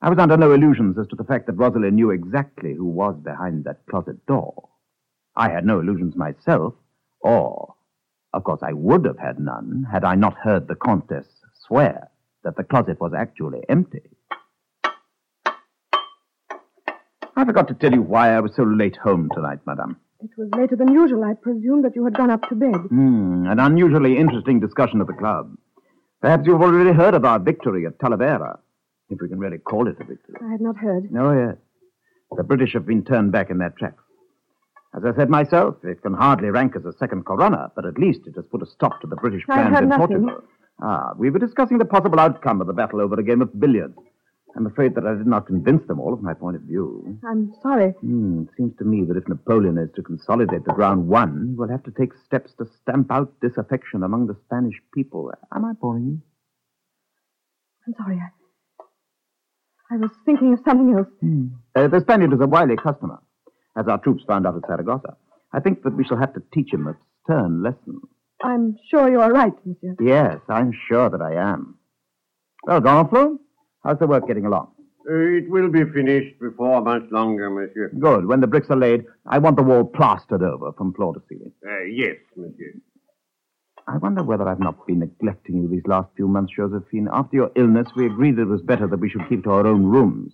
I 0.02 0.08
was 0.08 0.18
under 0.18 0.36
no 0.36 0.52
illusions 0.52 0.98
as 0.98 1.06
to 1.08 1.16
the 1.16 1.24
fact 1.24 1.46
that 1.46 1.58
Rosalie 1.58 1.90
knew 1.90 2.10
exactly 2.10 2.74
who 2.74 2.86
was 2.86 3.16
behind 3.22 3.64
that 3.64 3.84
closet 3.90 4.24
door. 4.26 4.68
I 5.36 5.50
had 5.50 5.66
no 5.66 5.80
illusions 5.80 6.16
myself, 6.16 6.74
or, 7.20 7.74
of 8.32 8.44
course, 8.44 8.60
I 8.62 8.72
would 8.72 9.04
have 9.04 9.18
had 9.18 9.38
none 9.38 9.86
had 9.90 10.04
I 10.04 10.14
not 10.14 10.34
heard 10.34 10.68
the 10.68 10.76
Countess 10.76 11.26
swear 11.66 12.08
that 12.44 12.56
the 12.56 12.64
closet 12.64 13.00
was 13.00 13.12
actually 13.14 13.60
empty. 13.68 14.10
I 17.36 17.44
forgot 17.44 17.68
to 17.68 17.74
tell 17.74 17.92
you 17.92 18.02
why 18.02 18.34
I 18.34 18.40
was 18.40 18.54
so 18.54 18.62
late 18.64 18.96
home 18.96 19.30
tonight, 19.34 19.60
madame. 19.66 19.96
It 20.22 20.30
was 20.36 20.48
later 20.56 20.76
than 20.76 20.92
usual. 20.92 21.24
I 21.24 21.34
presume 21.34 21.82
that 21.82 21.96
you 21.96 22.04
had 22.04 22.14
gone 22.14 22.30
up 22.30 22.46
to 22.48 22.54
bed. 22.54 22.74
Hmm, 22.74 23.46
an 23.46 23.58
unusually 23.58 24.18
interesting 24.18 24.60
discussion 24.60 25.00
at 25.00 25.06
the 25.06 25.14
club. 25.14 25.56
Perhaps 26.20 26.46
you've 26.46 26.60
already 26.60 26.92
heard 26.92 27.14
of 27.14 27.24
our 27.24 27.38
victory 27.38 27.86
at 27.86 27.98
Talavera, 27.98 28.58
if 29.08 29.18
we 29.20 29.28
can 29.28 29.38
really 29.38 29.56
call 29.58 29.88
it 29.88 29.96
a 30.00 30.04
victory. 30.04 30.34
I 30.44 30.50
have 30.50 30.60
not 30.60 30.76
heard. 30.76 31.08
Oh, 31.16 31.32
yes. 31.32 31.56
The 32.36 32.42
British 32.44 32.74
have 32.74 32.86
been 32.86 33.04
turned 33.04 33.32
back 33.32 33.48
in 33.48 33.58
their 33.58 33.70
tracks. 33.70 34.02
As 34.94 35.02
I 35.04 35.16
said 35.16 35.30
myself, 35.30 35.76
it 35.84 36.02
can 36.02 36.12
hardly 36.14 36.50
rank 36.50 36.74
as 36.76 36.84
a 36.84 36.92
second 36.98 37.24
Corunna, 37.24 37.70
but 37.74 37.86
at 37.86 37.96
least 37.98 38.20
it 38.26 38.34
has 38.36 38.44
put 38.50 38.62
a 38.62 38.66
stop 38.66 39.00
to 39.00 39.06
the 39.06 39.16
British 39.16 39.46
plans 39.46 39.78
in 39.78 39.88
nothing. 39.88 40.26
Portugal. 40.26 40.42
Ah, 40.82 41.12
we 41.16 41.30
were 41.30 41.38
discussing 41.38 41.78
the 41.78 41.84
possible 41.84 42.18
outcome 42.18 42.60
of 42.60 42.66
the 42.66 42.72
battle 42.72 43.00
over 43.00 43.18
a 43.18 43.22
game 43.22 43.40
of 43.40 43.58
billiards. 43.58 43.94
I'm 44.56 44.66
afraid 44.66 44.94
that 44.96 45.06
I 45.06 45.14
did 45.14 45.26
not 45.26 45.46
convince 45.46 45.86
them 45.86 46.00
all 46.00 46.12
of 46.12 46.22
my 46.22 46.34
point 46.34 46.56
of 46.56 46.62
view. 46.62 47.18
I'm 47.28 47.52
sorry. 47.62 47.90
Hmm, 48.00 48.42
it 48.42 48.48
seems 48.56 48.76
to 48.78 48.84
me 48.84 49.04
that 49.04 49.16
if 49.16 49.28
Napoleon 49.28 49.78
is 49.78 49.90
to 49.94 50.02
consolidate 50.02 50.64
the 50.64 50.72
ground 50.72 51.06
won, 51.06 51.50
he 51.50 51.54
will 51.56 51.68
have 51.68 51.84
to 51.84 51.90
take 51.92 52.12
steps 52.26 52.52
to 52.58 52.66
stamp 52.82 53.10
out 53.12 53.32
disaffection 53.40 54.02
among 54.02 54.26
the 54.26 54.36
Spanish 54.46 54.74
people. 54.94 55.30
Am 55.54 55.64
I 55.64 55.72
boring 55.74 56.04
you? 56.06 56.20
I'm 57.86 57.94
sorry. 57.96 58.20
I, 58.20 59.94
I 59.94 59.96
was 59.98 60.10
thinking 60.24 60.52
of 60.52 60.60
something 60.64 60.96
else. 60.96 61.08
Uh, 61.74 61.88
the 61.88 62.00
Spaniard 62.00 62.32
is 62.32 62.40
a 62.40 62.46
wily 62.46 62.76
customer, 62.76 63.20
as 63.76 63.86
our 63.88 63.98
troops 63.98 64.24
found 64.26 64.46
out 64.46 64.56
at 64.56 64.62
Saragossa. 64.68 65.16
I 65.52 65.60
think 65.60 65.82
that 65.84 65.96
we 65.96 66.04
shall 66.04 66.18
have 66.18 66.34
to 66.34 66.42
teach 66.52 66.72
him 66.72 66.86
a 66.86 66.96
stern 67.24 67.62
lesson. 67.62 68.00
I'm 68.42 68.76
sure 68.90 69.10
you 69.10 69.20
are 69.20 69.32
right, 69.32 69.52
monsieur. 69.64 69.96
Yes, 70.00 70.38
I'm 70.48 70.72
sure 70.88 71.10
that 71.10 71.20
I 71.20 71.34
am. 71.34 71.76
Well, 72.64 72.80
Gorenflot, 72.80 73.38
how's 73.84 73.98
the 73.98 74.06
work 74.06 74.26
getting 74.26 74.46
along? 74.46 74.72
It 75.06 75.50
will 75.50 75.70
be 75.70 75.84
finished 75.84 76.38
before 76.38 76.82
much 76.82 77.04
longer, 77.10 77.50
monsieur. 77.50 77.90
Good. 77.98 78.26
When 78.26 78.40
the 78.40 78.46
bricks 78.46 78.68
are 78.70 78.76
laid, 78.76 79.06
I 79.26 79.38
want 79.38 79.56
the 79.56 79.62
wall 79.62 79.84
plastered 79.84 80.42
over 80.42 80.72
from 80.72 80.92
floor 80.94 81.14
to 81.14 81.22
ceiling. 81.28 81.52
Uh, 81.66 81.84
yes, 81.84 82.16
monsieur. 82.36 82.74
I 83.88 83.96
wonder 83.96 84.22
whether 84.22 84.46
I've 84.48 84.60
not 84.60 84.86
been 84.86 85.00
neglecting 85.00 85.62
you 85.62 85.68
these 85.68 85.86
last 85.86 86.10
few 86.14 86.28
months, 86.28 86.52
Josephine. 86.54 87.08
After 87.12 87.36
your 87.36 87.50
illness, 87.56 87.88
we 87.96 88.06
agreed 88.06 88.36
that 88.36 88.42
it 88.42 88.48
was 88.48 88.62
better 88.62 88.86
that 88.86 89.00
we 89.00 89.08
should 89.08 89.28
keep 89.28 89.42
to 89.44 89.50
our 89.50 89.66
own 89.66 89.84
rooms. 89.84 90.32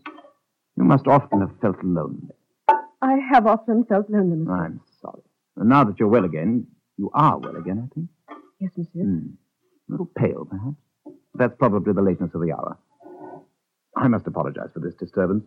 You 0.77 0.85
must 0.85 1.07
often 1.07 1.41
have 1.41 1.53
felt 1.61 1.83
lonely. 1.83 2.35
I 3.01 3.15
have 3.33 3.47
often 3.47 3.85
felt 3.85 4.11
lonely, 4.11 4.37
monsieur. 4.37 4.65
I'm 4.65 4.81
sorry. 5.01 5.23
And 5.57 5.69
now 5.69 5.85
that 5.85 5.99
you're 5.99 6.09
well 6.09 6.25
again, 6.25 6.67
you 6.99 7.11
are 7.15 7.39
well 7.39 7.57
again, 7.57 7.89
I 7.91 7.95
think. 7.95 8.09
Yes, 8.61 8.73
monsieur. 8.77 9.05
Hmm. 9.05 9.29
A 9.89 9.93
little 9.93 10.11
pale, 10.19 10.45
perhaps. 10.45 10.77
That's 11.35 11.55
probably 11.59 11.93
the 11.93 12.03
lateness 12.03 12.35
of 12.35 12.41
the 12.43 12.53
hour. 12.53 12.77
I 13.97 14.09
must 14.09 14.27
apologize 14.27 14.69
for 14.75 14.81
this 14.81 14.95
disturbance. 14.95 15.45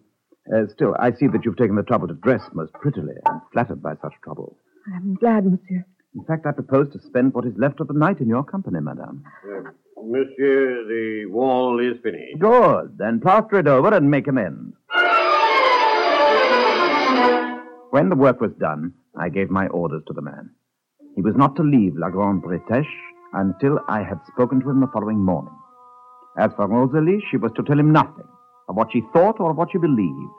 Uh, 0.52 0.66
still, 0.74 0.96
I 1.00 1.12
see 1.12 1.28
that 1.28 1.46
you've 1.46 1.58
taken 1.58 1.76
the 1.76 1.84
trouble 1.84 2.08
to 2.08 2.16
dress 2.16 2.42
most 2.54 2.74
prettily. 2.74 3.14
I'm 3.28 3.42
flattered 3.54 3.84
by 3.84 3.94
such 4.02 4.14
trouble. 4.24 4.58
I'm 4.96 5.14
glad, 5.16 5.46
monsieur. 5.46 5.86
In 6.16 6.24
fact, 6.26 6.48
I 6.48 6.52
propose 6.52 6.92
to 6.94 7.00
spend 7.00 7.34
what 7.34 7.46
is 7.46 7.54
left 7.58 7.80
of 7.80 7.88
the 7.88 7.94
night 7.94 8.20
in 8.20 8.28
your 8.28 8.44
company, 8.44 8.80
madame. 8.80 9.24
Uh, 9.46 9.70
monsieur, 10.04 10.84
the 10.88 11.26
wall 11.30 11.80
is 11.80 12.02
finished. 12.02 12.40
Good. 12.40 12.98
Then 12.98 13.20
plaster 13.20 13.60
it 13.60 13.68
over 13.68 13.94
and 13.94 14.10
make 14.10 14.28
amends. 14.28 14.76
When 17.92 18.10
the 18.10 18.16
work 18.16 18.42
was 18.42 18.52
done, 18.60 18.94
I 19.16 19.30
gave 19.30 19.52
my 19.52 19.68
orders 19.68 20.04
to 20.08 20.14
the 20.14 20.22
man. 20.22 20.50
He 21.16 21.22
was 21.22 21.36
not 21.36 21.56
to 21.58 21.64
leave 21.64 21.96
La 21.96 22.10
Grande 22.10 22.42
Bretèche 22.42 22.86
until 23.34 23.80
I 23.88 24.02
had 24.02 24.20
spoken 24.34 24.62
to 24.62 24.70
him 24.70 24.80
the 24.80 24.90
following 24.92 25.24
morning. 25.24 25.54
As 26.38 26.52
for 26.56 26.68
Rosalie, 26.68 27.24
she 27.30 27.38
was 27.38 27.52
to 27.56 27.64
tell 27.64 27.80
him 27.80 27.92
nothing 27.92 28.26
of 28.70 28.76
what 28.76 28.92
she 28.94 29.02
thought 29.12 29.40
or 29.40 29.52
of 29.52 29.58
what 29.58 29.72
she 29.72 29.78
believed. 29.80 30.32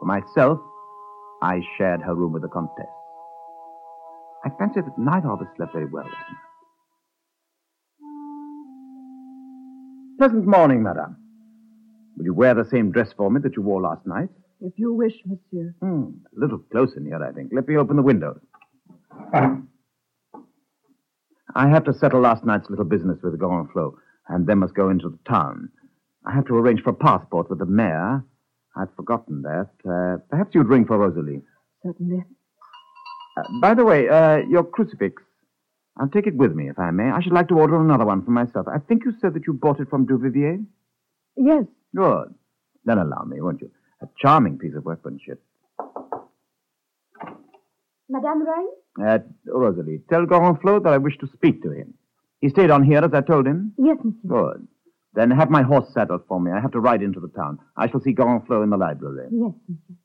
For 0.00 0.06
myself, 0.06 0.58
I 1.42 1.60
shared 1.76 2.00
her 2.02 2.14
room 2.14 2.32
with 2.32 2.42
the 2.42 2.48
Comtesse. 2.48 2.86
I 4.44 4.50
fancy 4.58 4.80
that 4.80 4.98
neither 4.98 5.30
of 5.30 5.40
us 5.40 5.48
slept 5.56 5.72
very 5.72 5.86
well 5.86 6.04
that 6.04 6.10
night. 6.10 6.40
Pleasant 10.18 10.46
morning, 10.46 10.82
madame. 10.82 11.16
Will 12.16 12.24
you 12.24 12.34
wear 12.34 12.54
the 12.54 12.64
same 12.64 12.90
dress 12.90 13.12
for 13.14 13.30
me 13.30 13.40
that 13.42 13.54
you 13.56 13.62
wore 13.62 13.82
last 13.82 14.06
night? 14.06 14.30
If 14.62 14.72
you 14.78 14.94
wish, 14.94 15.12
monsieur. 15.26 15.74
Hmm, 15.80 16.04
a 16.34 16.40
little 16.40 16.58
close 16.72 16.96
in 16.96 17.04
here, 17.04 17.22
I 17.22 17.32
think. 17.32 17.50
Let 17.54 17.68
me 17.68 17.76
open 17.76 17.96
the 17.96 18.02
window. 18.02 18.40
I 21.54 21.68
have 21.68 21.84
to 21.84 21.92
settle 21.92 22.20
last 22.20 22.44
night's 22.44 22.70
little 22.70 22.86
business 22.86 23.18
with 23.22 23.38
Gorenflot, 23.38 23.92
and 24.28 24.46
then 24.46 24.58
must 24.58 24.74
go 24.74 24.88
into 24.88 25.10
the 25.10 25.18
town. 25.30 25.68
I 26.26 26.34
have 26.34 26.46
to 26.46 26.56
arrange 26.56 26.82
for 26.82 26.90
a 26.90 26.94
passport 26.94 27.48
with 27.48 27.60
the 27.60 27.66
mayor. 27.66 28.24
I'd 28.76 28.88
forgotten 28.96 29.42
that. 29.42 29.70
Uh, 29.88 30.18
perhaps 30.28 30.54
you'd 30.54 30.66
ring 30.68 30.84
for 30.84 30.98
Rosalie. 30.98 31.42
Certainly. 31.84 32.24
Uh, 33.36 33.42
by 33.60 33.74
the 33.74 33.84
way, 33.84 34.08
uh, 34.08 34.38
your 34.48 34.64
crucifix. 34.64 35.22
I'll 35.98 36.08
take 36.08 36.26
it 36.26 36.36
with 36.36 36.52
me, 36.52 36.68
if 36.68 36.78
I 36.78 36.90
may. 36.90 37.04
I 37.10 37.22
should 37.22 37.32
like 37.32 37.48
to 37.48 37.58
order 37.58 37.80
another 37.80 38.04
one 38.04 38.22
for 38.22 38.30
myself. 38.32 38.66
I 38.68 38.78
think 38.78 39.04
you 39.06 39.12
said 39.20 39.32
that 39.34 39.46
you 39.46 39.54
bought 39.54 39.80
it 39.80 39.88
from 39.88 40.06
Duvivier? 40.06 40.62
Yes. 41.36 41.64
Good. 41.94 42.34
Then 42.84 42.98
allow 42.98 43.22
me, 43.24 43.40
won't 43.40 43.62
you? 43.62 43.70
A 44.02 44.08
charming 44.20 44.58
piece 44.58 44.74
of 44.76 44.84
workmanship. 44.84 45.42
Madame 48.08 48.46
rang? 48.46 48.70
Uh, 49.02 49.18
Rosalie, 49.46 50.00
tell 50.10 50.26
Gorenflot 50.26 50.84
that 50.84 50.92
I 50.92 50.98
wish 50.98 51.16
to 51.18 51.26
speak 51.34 51.62
to 51.62 51.70
him. 51.70 51.94
He 52.40 52.50
stayed 52.50 52.70
on 52.70 52.82
here 52.84 53.02
as 53.02 53.12
I 53.14 53.20
told 53.22 53.46
him? 53.46 53.72
Yes, 53.78 53.96
monsieur. 54.04 54.52
Good. 54.52 54.68
Then 55.16 55.30
have 55.30 55.48
my 55.48 55.62
horse 55.62 55.88
saddled 55.94 56.24
for 56.28 56.38
me. 56.38 56.52
I 56.52 56.60
have 56.60 56.72
to 56.72 56.80
ride 56.80 57.02
into 57.02 57.20
the 57.20 57.28
town. 57.28 57.58
I 57.76 57.88
shall 57.88 58.00
see 58.02 58.14
Gorenflot 58.14 58.62
in 58.62 58.70
the 58.70 58.76
library. 58.76 59.28
Yes, 59.32 59.52
monsieur. 59.66 59.96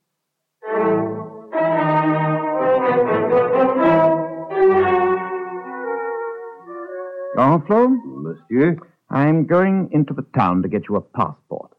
Gorenflot? 7.36 7.98
Monsieur? 8.06 8.78
I'm 9.10 9.46
going 9.46 9.90
into 9.92 10.14
the 10.14 10.26
town 10.34 10.62
to 10.62 10.70
get 10.70 10.88
you 10.88 10.96
a 10.96 11.02
passport. 11.02 11.72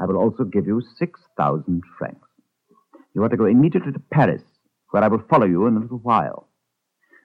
I 0.00 0.06
will 0.06 0.16
also 0.16 0.44
give 0.44 0.66
you 0.66 0.80
6,000 0.98 1.82
francs. 1.98 2.28
You 3.14 3.22
are 3.22 3.28
to 3.28 3.36
go 3.36 3.44
immediately 3.44 3.92
to 3.92 3.98
Paris, 4.10 4.42
where 4.90 5.04
I 5.04 5.08
will 5.08 5.22
follow 5.28 5.44
you 5.44 5.66
in 5.66 5.76
a 5.76 5.80
little 5.80 5.98
while. 5.98 6.48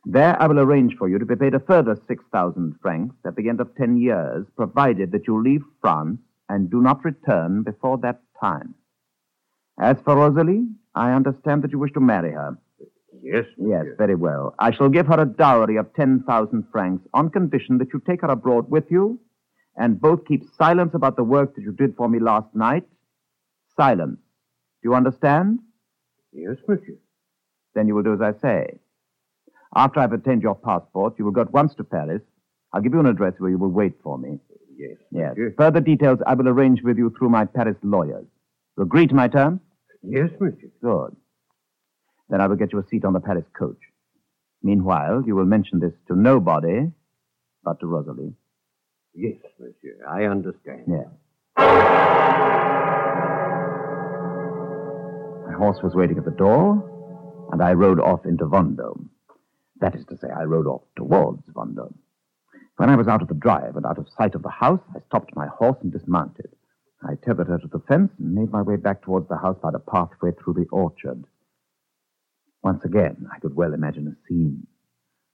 There 0.06 0.42
I 0.42 0.48
will 0.48 0.60
arrange 0.60 0.96
for 0.98 1.10
you 1.10 1.20
to 1.20 1.26
be 1.26 1.36
paid 1.36 1.54
a 1.54 1.60
further 1.60 1.98
6,000 2.08 2.76
francs 2.82 3.16
at 3.26 3.36
the 3.36 3.50
end 3.50 3.60
of 3.60 3.76
10 3.76 3.98
years, 3.98 4.46
provided 4.56 5.12
that 5.12 5.28
you 5.28 5.42
leave 5.42 5.64
France 5.82 6.20
and 6.50 6.70
do 6.70 6.82
not 6.82 7.04
return 7.04 7.64
before 7.64 7.98
that 8.00 8.22
time. 8.40 8.76
As 9.80 9.98
for 10.02 10.16
Rosalie, 10.16 10.68
I 10.96 11.12
understand 11.12 11.64
that 11.64 11.72
you 11.72 11.80
wish 11.80 11.92
to 11.94 12.00
marry 12.00 12.32
her. 12.32 12.58
Yes, 13.22 13.46
Yes, 13.58 13.86
very 13.98 14.16
well. 14.16 14.56
I 14.60 14.72
shall 14.72 14.90
give 14.90 15.08
her 15.08 15.20
a 15.20 15.26
dowry 15.26 15.76
of 15.78 15.94
10,000 15.96 16.68
francs 16.72 17.04
on 17.14 17.30
condition 17.30 17.78
that 17.80 17.92
you 17.94 18.02
take 18.08 18.22
her 18.22 18.30
abroad 18.30 18.70
with 18.70 18.86
you 18.90 19.20
and 19.76 20.00
both 20.00 20.26
keep 20.26 20.44
silence 20.58 20.94
about 20.94 21.16
the 21.16 21.24
work 21.24 21.56
that 21.56 21.62
you 21.62 21.72
did 21.72 21.96
for 21.96 22.08
me 22.08 22.20
last 22.20 22.48
night. 22.56 22.84
Silence. 23.76 24.20
Do 24.82 24.90
you 24.90 24.96
understand? 24.96 25.60
Yes, 26.32 26.56
monsieur. 26.68 26.98
Then 27.76 27.88
you 27.88 27.96
will 27.96 28.04
do 28.04 28.14
as 28.14 28.22
I 28.22 28.34
say. 28.40 28.80
After 29.76 30.00
I've 30.00 30.14
obtained 30.14 30.42
your 30.42 30.56
passport, 30.56 31.16
you 31.18 31.26
will 31.26 31.32
go 31.32 31.42
at 31.42 31.52
once 31.52 31.76
to 31.76 31.84
Paris. 31.84 32.22
I'll 32.74 32.82
give 32.82 32.94
you 32.94 33.00
an 33.00 33.06
address 33.06 33.34
where 33.40 33.50
you 33.50 33.58
will 33.58 33.70
wait 33.72 33.94
for 34.04 34.18
me. 34.18 34.40
Yes, 34.78 34.98
Yes. 35.12 35.30
monsieur. 35.32 35.54
Further 35.58 35.82
details 35.82 36.20
I 36.28 36.34
will 36.36 36.48
arrange 36.48 36.82
with 36.84 36.98
you 36.98 37.10
through 37.18 37.30
my 37.30 37.46
Paris 37.46 37.78
lawyers. 37.84 38.26
You 38.78 38.84
agree 38.84 39.08
to 39.08 39.16
my 39.16 39.28
terms? 39.28 39.60
Yes, 40.04 40.30
monsieur. 40.40 40.70
Good. 40.82 41.16
Then 42.30 42.42
I 42.42 42.48
will 42.48 42.56
get 42.58 42.72
you 42.74 42.80
a 42.80 42.88
seat 42.88 43.06
on 43.06 43.14
the 43.14 43.20
Paris 43.20 43.46
coach. 43.58 43.80
Meanwhile, 44.64 45.24
you 45.26 45.36
will 45.36 45.46
mention 45.46 45.80
this 45.80 45.94
to 46.08 46.16
nobody 46.16 46.92
but 47.64 47.80
to 47.80 47.88
Rosalie. 47.88 48.34
Yes, 49.14 49.38
monsieur. 49.60 49.98
I 50.08 50.26
understand. 50.26 50.84
Yes. 50.88 51.08
My 55.48 55.54
horse 55.54 55.82
was 55.82 55.94
waiting 55.96 56.18
at 56.18 56.26
the 56.26 56.32
door, 56.32 57.48
and 57.52 57.62
I 57.62 57.74
rode 57.74 58.00
off 58.00 58.26
into 58.26 58.46
Vendôme. 58.46 59.08
That 59.80 59.96
is 59.96 60.06
to 60.06 60.18
say, 60.18 60.28
I 60.30 60.44
rode 60.44 60.68
off 60.68 60.84
towards 60.96 61.48
Vendôme. 61.50 61.94
When 62.78 62.90
I 62.90 62.96
was 62.96 63.08
out 63.08 63.22
of 63.22 63.28
the 63.28 63.34
drive 63.34 63.76
and 63.76 63.86
out 63.86 63.98
of 63.98 64.08
sight 64.18 64.36
of 64.36 64.44
the 64.44 64.50
house, 64.50 64.82
I 64.96 65.00
stopped 65.08 65.36
my 65.36 65.48
horse 65.48 65.78
and 65.82 65.92
dismounted. 65.92 66.50
I 67.04 67.16
tethered 67.16 67.48
her 67.48 67.60
to 67.60 67.68
the 67.68 67.80
fence 67.88 68.12
and 68.18 68.34
made 68.34 68.52
my 68.52 68.62
way 68.62 68.76
back 68.76 69.04
towards 69.04 69.28
the 69.28 69.38
house 69.38 69.58
by 69.62 69.72
the 69.72 69.80
pathway 69.80 70.32
through 70.32 70.56
the 70.56 70.68
orchard. 70.72 71.24
Once 72.64 72.84
again, 72.84 73.28
I 73.34 73.40
could 73.40 73.56
well 73.56 73.74
imagine 73.74 74.08
a 74.08 74.28
scene. 74.28 74.66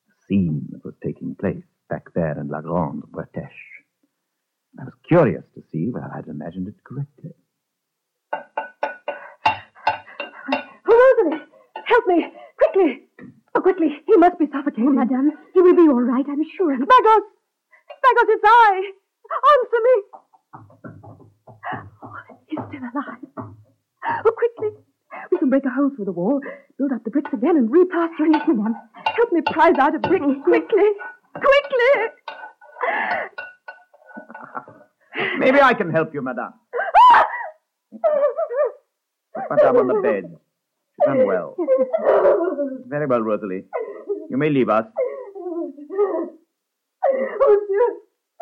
A 0.10 0.13
scene 0.27 0.67
that 0.71 0.84
was 0.84 0.95
taking 1.03 1.36
place 1.36 1.63
back 1.89 2.13
there 2.13 2.38
in 2.39 2.49
La 2.49 2.62
Grande 2.62 3.03
Bretèche. 3.12 3.49
I 4.79 4.84
was 4.84 4.93
curious 5.08 5.43
to 5.56 5.63
see 5.71 5.89
whether 5.89 6.12
I'd 6.13 6.27
imagined 6.27 6.67
it 6.67 6.84
correctly. 6.84 7.32
Rosalie, 10.86 11.41
help 11.86 12.08
me, 12.08 12.34
quickly. 12.58 13.03
Oh, 13.56 13.62
quickly. 13.62 13.88
He 14.08 14.18
must 14.18 14.39
be 14.39 14.48
suffocating. 14.52 14.88
Oh, 14.88 14.92
madame, 14.92 15.32
he 15.54 15.62
will 15.62 15.76
be 15.76 15.84
all 15.84 16.02
right, 16.02 16.26
I'm 16.28 16.44
sure. 16.58 16.76
Bagos! 16.76 17.24
Bagos, 18.04 18.30
it's 18.30 18.44
I! 18.46 18.92
Answer 19.54 19.82
me! 19.84 19.96
Oh, 22.04 22.16
he's 22.48 22.60
still 22.68 22.82
alive. 22.82 23.54
Oh, 24.26 24.32
quickly. 24.32 24.70
We 25.32 25.38
can 25.38 25.50
break 25.50 25.66
a 25.66 25.70
hole 25.70 25.92
through 25.96 26.06
the 26.06 26.12
wall, 26.12 26.42
build 26.78 26.92
up 26.92 27.04
the 27.04 27.12
bricks 27.12 27.32
again, 27.34 27.58
and 27.58 27.70
replaster 27.70 28.26
it. 28.26 28.32
Yes, 28.34 28.48
madame. 28.48 28.76
Help 29.06 29.32
me 29.32 29.42
prize 29.42 29.76
out 29.80 29.96
a 29.96 30.00
brick. 30.00 30.22
Quickly! 30.44 30.89
Quickly! 31.34 32.10
Maybe 35.38 35.62
I 35.62 35.74
can 35.74 35.92
help 35.92 36.13
you, 36.13 36.22
madame. 36.22 36.54
Put 39.34 39.50
madame 39.50 39.78
on 39.78 39.88
the 39.88 40.02
bed. 40.02 40.38
She's 40.95 41.08
unwell. 41.08 41.56
Very 42.88 43.08
well, 43.08 43.21
Rosalie. 43.21 43.65
You 44.29 44.38
may 44.38 44.49
leave 44.49 44.69
us. 44.69 44.86
Monsieur, 47.13 47.88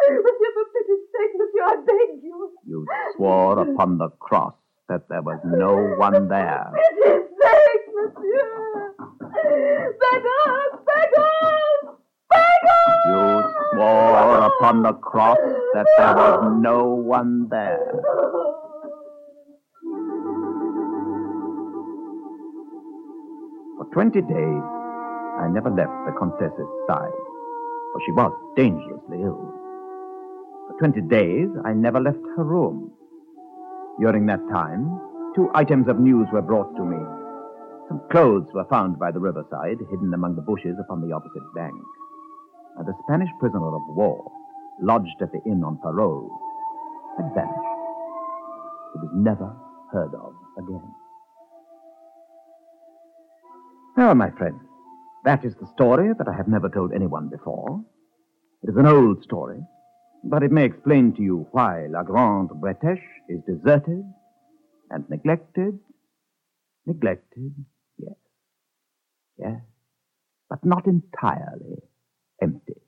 Monsieur, 0.10 0.52
for 0.54 0.66
pity's 0.74 1.04
sake, 1.12 1.34
Monsieur, 1.36 1.64
I 1.66 1.76
beg 1.86 2.24
you. 2.24 2.52
You 2.66 2.86
swore 3.16 3.60
upon 3.60 3.98
the 3.98 4.10
cross 4.20 4.54
that 4.90 5.08
there 5.10 5.22
was 5.22 5.40
no 5.46 5.96
one 5.98 6.28
there. 6.28 6.72
Pity's 6.76 7.30
sake, 7.42 7.86
Monsieur. 7.96 8.94
Bagos, 10.02 10.74
Bagos, 10.88 11.96
Bagos! 12.32 13.06
You 13.08 13.22
swore 13.74 14.46
upon 14.46 14.84
the 14.84 14.94
cross 14.94 15.38
that 15.74 15.86
there 15.98 16.16
was 16.16 16.58
no 16.62 16.86
one 16.86 17.48
there. 17.50 17.92
For 23.82 23.90
20 23.94 24.22
days, 24.22 24.64
I 25.42 25.50
never 25.50 25.72
left 25.72 26.06
the 26.06 26.14
Comtesse's 26.14 26.70
side, 26.86 27.18
for 27.92 28.02
she 28.06 28.12
was 28.12 28.32
dangerously 28.56 29.24
ill. 29.24 29.42
For 30.70 30.78
20 30.78 31.02
days, 31.10 31.50
I 31.66 31.74
never 31.74 32.00
left 32.00 32.22
her 32.38 32.44
room. 32.44 32.92
During 34.00 34.28
that 34.28 34.48
time, 34.54 35.02
two 35.36 35.50
items 35.56 35.88
of 35.88 36.00
news 36.00 36.28
were 36.32 36.44
brought 36.44 36.76
to 36.76 36.86
me. 36.86 37.02
Some 37.88 38.02
clothes 38.12 38.54
were 38.54 38.70
found 38.70 39.00
by 39.00 39.10
the 39.10 39.20
riverside, 39.20 39.80
hidden 39.90 40.14
among 40.14 40.36
the 40.36 40.44
bushes 40.44 40.78
upon 40.80 41.02
the 41.02 41.16
opposite 41.16 41.52
bank. 41.56 41.74
And 42.78 42.88
a 42.88 42.94
Spanish 43.06 43.32
prisoner 43.40 43.66
of 43.66 43.82
war, 43.98 44.32
lodged 44.80 45.20
at 45.24 45.32
the 45.32 45.42
inn 45.50 45.64
on 45.64 45.80
parole, 45.82 46.30
had 47.18 47.34
vanished. 47.34 47.82
He 48.94 49.00
was 49.00 49.12
never 49.16 49.58
heard 49.92 50.14
of 50.14 50.36
again. 50.56 51.01
Well, 53.98 54.16
my 54.16 54.32
friend, 54.32 54.60
that 55.26 55.44
is 55.44 55.54
the 55.56 55.68
story 55.76 56.12
that 56.18 56.28
I 56.28 56.34
have 56.36 56.48
never 56.48 56.70
told 56.70 56.94
anyone 56.94 57.30
before. 57.30 57.84
It 58.64 58.70
is 58.70 58.78
an 58.78 58.88
old 58.88 59.22
story, 59.24 59.60
but 60.24 60.44
it 60.44 60.52
may 60.52 60.66
explain 60.66 61.14
to 61.16 61.22
you 61.22 61.48
why 61.52 61.88
La 61.88 62.04
Grande 62.04 62.52
Bretèche 62.52 63.04
is 63.28 63.42
deserted 63.46 64.04
and 64.90 65.10
neglected. 65.10 65.80
Neglected, 66.86 67.54
yes. 67.98 68.16
Yes, 69.38 69.62
but 70.50 70.64
not 70.66 70.88
entirely 70.88 71.84
empty. 72.42 72.82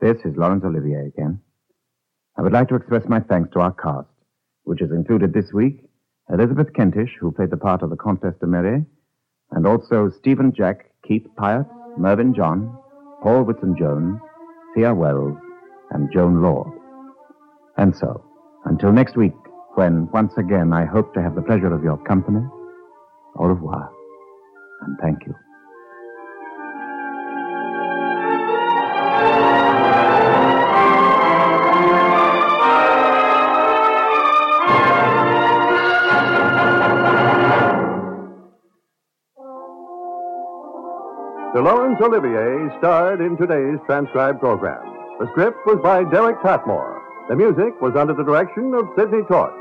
This 0.00 0.18
is 0.24 0.36
Laurence 0.36 0.64
Olivier 0.64 1.06
again. 1.06 1.40
I 2.36 2.42
would 2.42 2.52
like 2.52 2.68
to 2.68 2.76
express 2.76 3.04
my 3.08 3.20
thanks 3.20 3.50
to 3.52 3.60
our 3.60 3.72
cast, 3.72 4.08
which 4.64 4.80
has 4.80 4.90
included 4.90 5.32
this 5.32 5.52
week 5.52 5.84
Elizabeth 6.30 6.72
Kentish, 6.72 7.10
who 7.20 7.32
played 7.32 7.50
the 7.50 7.56
part 7.56 7.82
of 7.82 7.90
the 7.90 7.96
Comtesse 7.96 8.38
de 8.40 8.46
Mary, 8.46 8.84
and 9.50 9.66
also 9.66 10.10
Stephen 10.18 10.52
Jack, 10.56 10.90
Keith 11.06 11.26
Pyott, 11.36 11.68
Mervyn 11.98 12.34
John, 12.34 12.74
Paul 13.22 13.44
Whitsun 13.44 13.78
Jones, 13.78 14.18
Thea 14.74 14.94
Wells, 14.94 15.36
and 15.90 16.10
Joan 16.12 16.40
Lord. 16.40 16.72
And 17.76 17.94
so, 17.94 18.24
until 18.64 18.92
next 18.92 19.16
week, 19.16 19.34
when 19.74 20.10
once 20.12 20.32
again 20.38 20.72
I 20.72 20.84
hope 20.84 21.12
to 21.14 21.22
have 21.22 21.34
the 21.34 21.42
pleasure 21.42 21.72
of 21.72 21.82
your 21.82 21.98
company, 22.04 22.46
au 23.38 23.44
revoir, 23.44 23.90
and 24.82 24.98
thank 25.00 25.26
you. 25.26 25.34
Sir 41.62 41.68
Laurence 41.68 42.00
Olivier 42.02 42.76
starred 42.78 43.20
in 43.20 43.36
today's 43.36 43.78
transcribed 43.86 44.40
program. 44.40 44.82
The 45.20 45.28
script 45.30 45.58
was 45.64 45.78
by 45.80 46.02
Derek 46.02 46.42
Patmore. 46.42 47.00
The 47.28 47.36
music 47.36 47.80
was 47.80 47.94
under 47.94 48.12
the 48.12 48.24
direction 48.24 48.74
of 48.74 48.90
Sidney 48.98 49.22
Torch. 49.30 49.54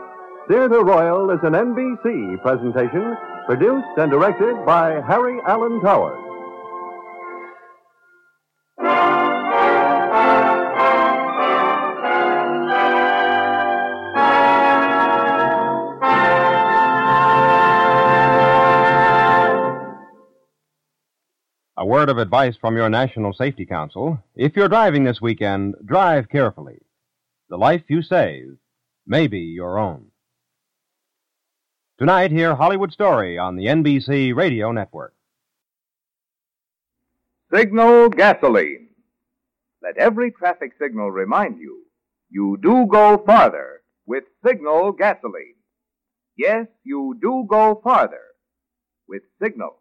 Theatre 0.48 0.84
Royal 0.84 1.30
is 1.30 1.38
an 1.44 1.54
NBC 1.54 2.42
presentation 2.42 3.16
produced 3.46 3.94
and 3.98 4.10
directed 4.10 4.66
by 4.66 5.00
Harry 5.06 5.38
Alan 5.46 5.80
Towers. 5.82 6.18
A 21.82 21.84
word 21.84 22.10
of 22.10 22.20
advice 22.20 22.56
from 22.56 22.78
your 22.78 22.89
National 22.89 23.34
Safety 23.34 23.65
Council. 23.65 24.20
If 24.36 24.56
you're 24.56 24.70
driving 24.70 25.04
this 25.04 25.20
weekend, 25.20 25.74
drive 25.84 26.30
carefully. 26.30 26.78
the 27.50 27.58
life 27.58 27.82
you 27.88 28.04
save 28.04 28.58
may 29.08 29.26
be 29.26 29.39
your 29.39 29.80
own. 29.80 30.12
Tonight, 31.98 32.30
hear 32.30 32.54
Hollywood 32.54 32.94
Story 32.94 33.39
on 33.39 33.56
the 33.56 33.65
NBC 33.65 34.36
Radio 34.36 34.72
Network. 34.72 35.15
Signal 37.52 38.10
gasoline. 38.10 38.89
Let 39.82 39.98
every 39.98 40.30
traffic 40.30 40.74
signal 40.80 41.10
remind 41.10 41.60
you 41.60 41.88
you 42.30 42.60
do 42.62 42.86
go 42.86 43.17
farther 43.26 43.82
with 44.06 44.26
Signal 44.46 44.91
gasoline. 44.91 45.56
Yes, 46.38 46.67
you 46.84 47.17
do 47.20 47.48
go 47.50 47.82
farther 47.84 48.26
with 49.08 49.24
Signal. 49.41 49.81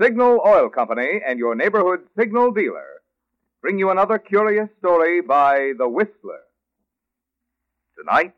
Signal 0.00 0.40
Oil 0.46 0.68
Company 0.68 1.20
and 1.26 1.40
your 1.40 1.56
neighborhood 1.56 2.00
signal 2.16 2.52
dealer 2.52 2.86
bring 3.60 3.80
you 3.80 3.90
another 3.90 4.16
curious 4.16 4.68
story 4.78 5.20
by 5.20 5.72
The 5.76 5.88
Whistler. 5.88 6.42
Tonight, 7.98 8.32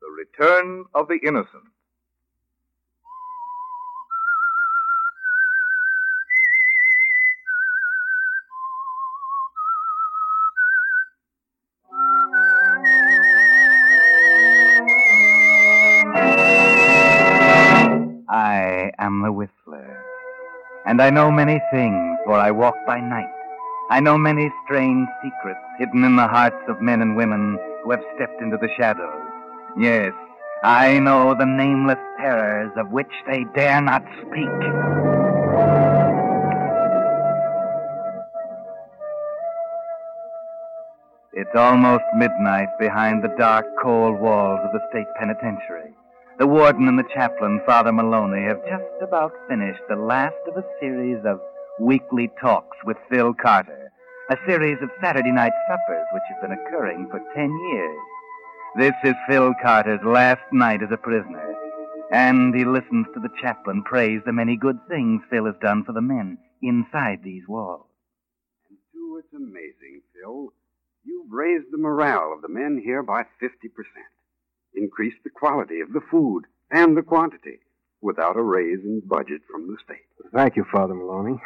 The 0.00 0.08
Return 0.08 0.86
of 0.94 1.08
the 1.08 1.18
Innocent. 1.22 1.64
I 18.30 18.92
am 18.98 19.20
the 19.22 19.30
Whistler, 19.30 19.53
and 20.86 21.00
I 21.00 21.10
know 21.10 21.30
many 21.30 21.60
things, 21.72 22.18
for 22.24 22.34
I 22.34 22.50
walk 22.50 22.74
by 22.86 23.00
night. 23.00 23.30
I 23.90 24.00
know 24.00 24.18
many 24.18 24.50
strange 24.64 25.08
secrets 25.22 25.60
hidden 25.78 26.04
in 26.04 26.16
the 26.16 26.26
hearts 26.26 26.62
of 26.68 26.80
men 26.80 27.00
and 27.00 27.16
women 27.16 27.58
who 27.82 27.90
have 27.90 28.02
stepped 28.16 28.40
into 28.40 28.56
the 28.56 28.68
shadows. 28.76 29.22
Yes, 29.78 30.12
I 30.62 30.98
know 30.98 31.34
the 31.34 31.46
nameless 31.46 31.98
terrors 32.18 32.72
of 32.76 32.90
which 32.90 33.12
they 33.26 33.44
dare 33.54 33.80
not 33.80 34.02
speak. 34.22 34.48
It's 41.32 41.54
almost 41.54 42.04
midnight 42.14 42.68
behind 42.78 43.24
the 43.24 43.34
dark, 43.36 43.66
cold 43.82 44.20
walls 44.20 44.60
of 44.64 44.72
the 44.72 44.80
state 44.90 45.08
penitentiary. 45.18 45.94
The 46.36 46.48
warden 46.48 46.88
and 46.88 46.98
the 46.98 47.08
chaplain, 47.14 47.60
Father 47.64 47.92
Maloney, 47.92 48.42
have 48.42 48.60
just 48.66 49.00
about 49.00 49.32
finished 49.48 49.82
the 49.88 49.94
last 49.94 50.34
of 50.48 50.56
a 50.56 50.66
series 50.80 51.24
of 51.24 51.40
weekly 51.78 52.28
talks 52.40 52.76
with 52.84 52.96
Phil 53.08 53.32
Carter, 53.34 53.92
a 54.30 54.36
series 54.44 54.78
of 54.82 54.90
Saturday 55.00 55.30
night 55.30 55.52
suppers 55.68 56.06
which 56.12 56.24
have 56.30 56.42
been 56.42 56.58
occurring 56.58 57.06
for 57.08 57.20
ten 57.36 57.56
years. 57.70 57.98
This 58.76 58.94
is 59.04 59.14
Phil 59.28 59.54
Carter's 59.62 60.00
last 60.04 60.42
night 60.52 60.82
as 60.82 60.90
a 60.90 60.96
prisoner, 60.96 61.54
and 62.10 62.52
he 62.52 62.64
listens 62.64 63.06
to 63.14 63.20
the 63.20 63.30
chaplain 63.40 63.84
praise 63.84 64.20
the 64.26 64.32
many 64.32 64.56
good 64.56 64.80
things 64.88 65.22
Phil 65.30 65.46
has 65.46 65.54
done 65.62 65.84
for 65.84 65.92
the 65.92 66.02
men 66.02 66.38
inside 66.62 67.20
these 67.22 67.46
walls. 67.46 67.86
And, 68.68 68.78
too, 68.92 69.22
it's 69.22 69.32
amazing, 69.32 70.02
Phil. 70.12 70.52
You've 71.04 71.30
raised 71.30 71.66
the 71.70 71.78
morale 71.78 72.32
of 72.34 72.42
the 72.42 72.48
men 72.48 72.82
here 72.84 73.04
by 73.04 73.22
50%, 73.40 73.52
increased 74.76 75.22
the 75.24 75.30
quality 75.30 75.80
of 75.80 75.92
the 75.92 76.00
food 76.10 76.44
and 76.70 76.96
the 76.96 77.02
quantity 77.02 77.60
without 78.00 78.36
a 78.36 78.42
raise 78.42 78.80
in 78.84 79.00
budget 79.06 79.40
from 79.50 79.66
the 79.68 79.76
state. 79.84 80.06
Thank 80.34 80.56
you, 80.56 80.64
Father 80.70 80.94
Maloney. 80.94 81.40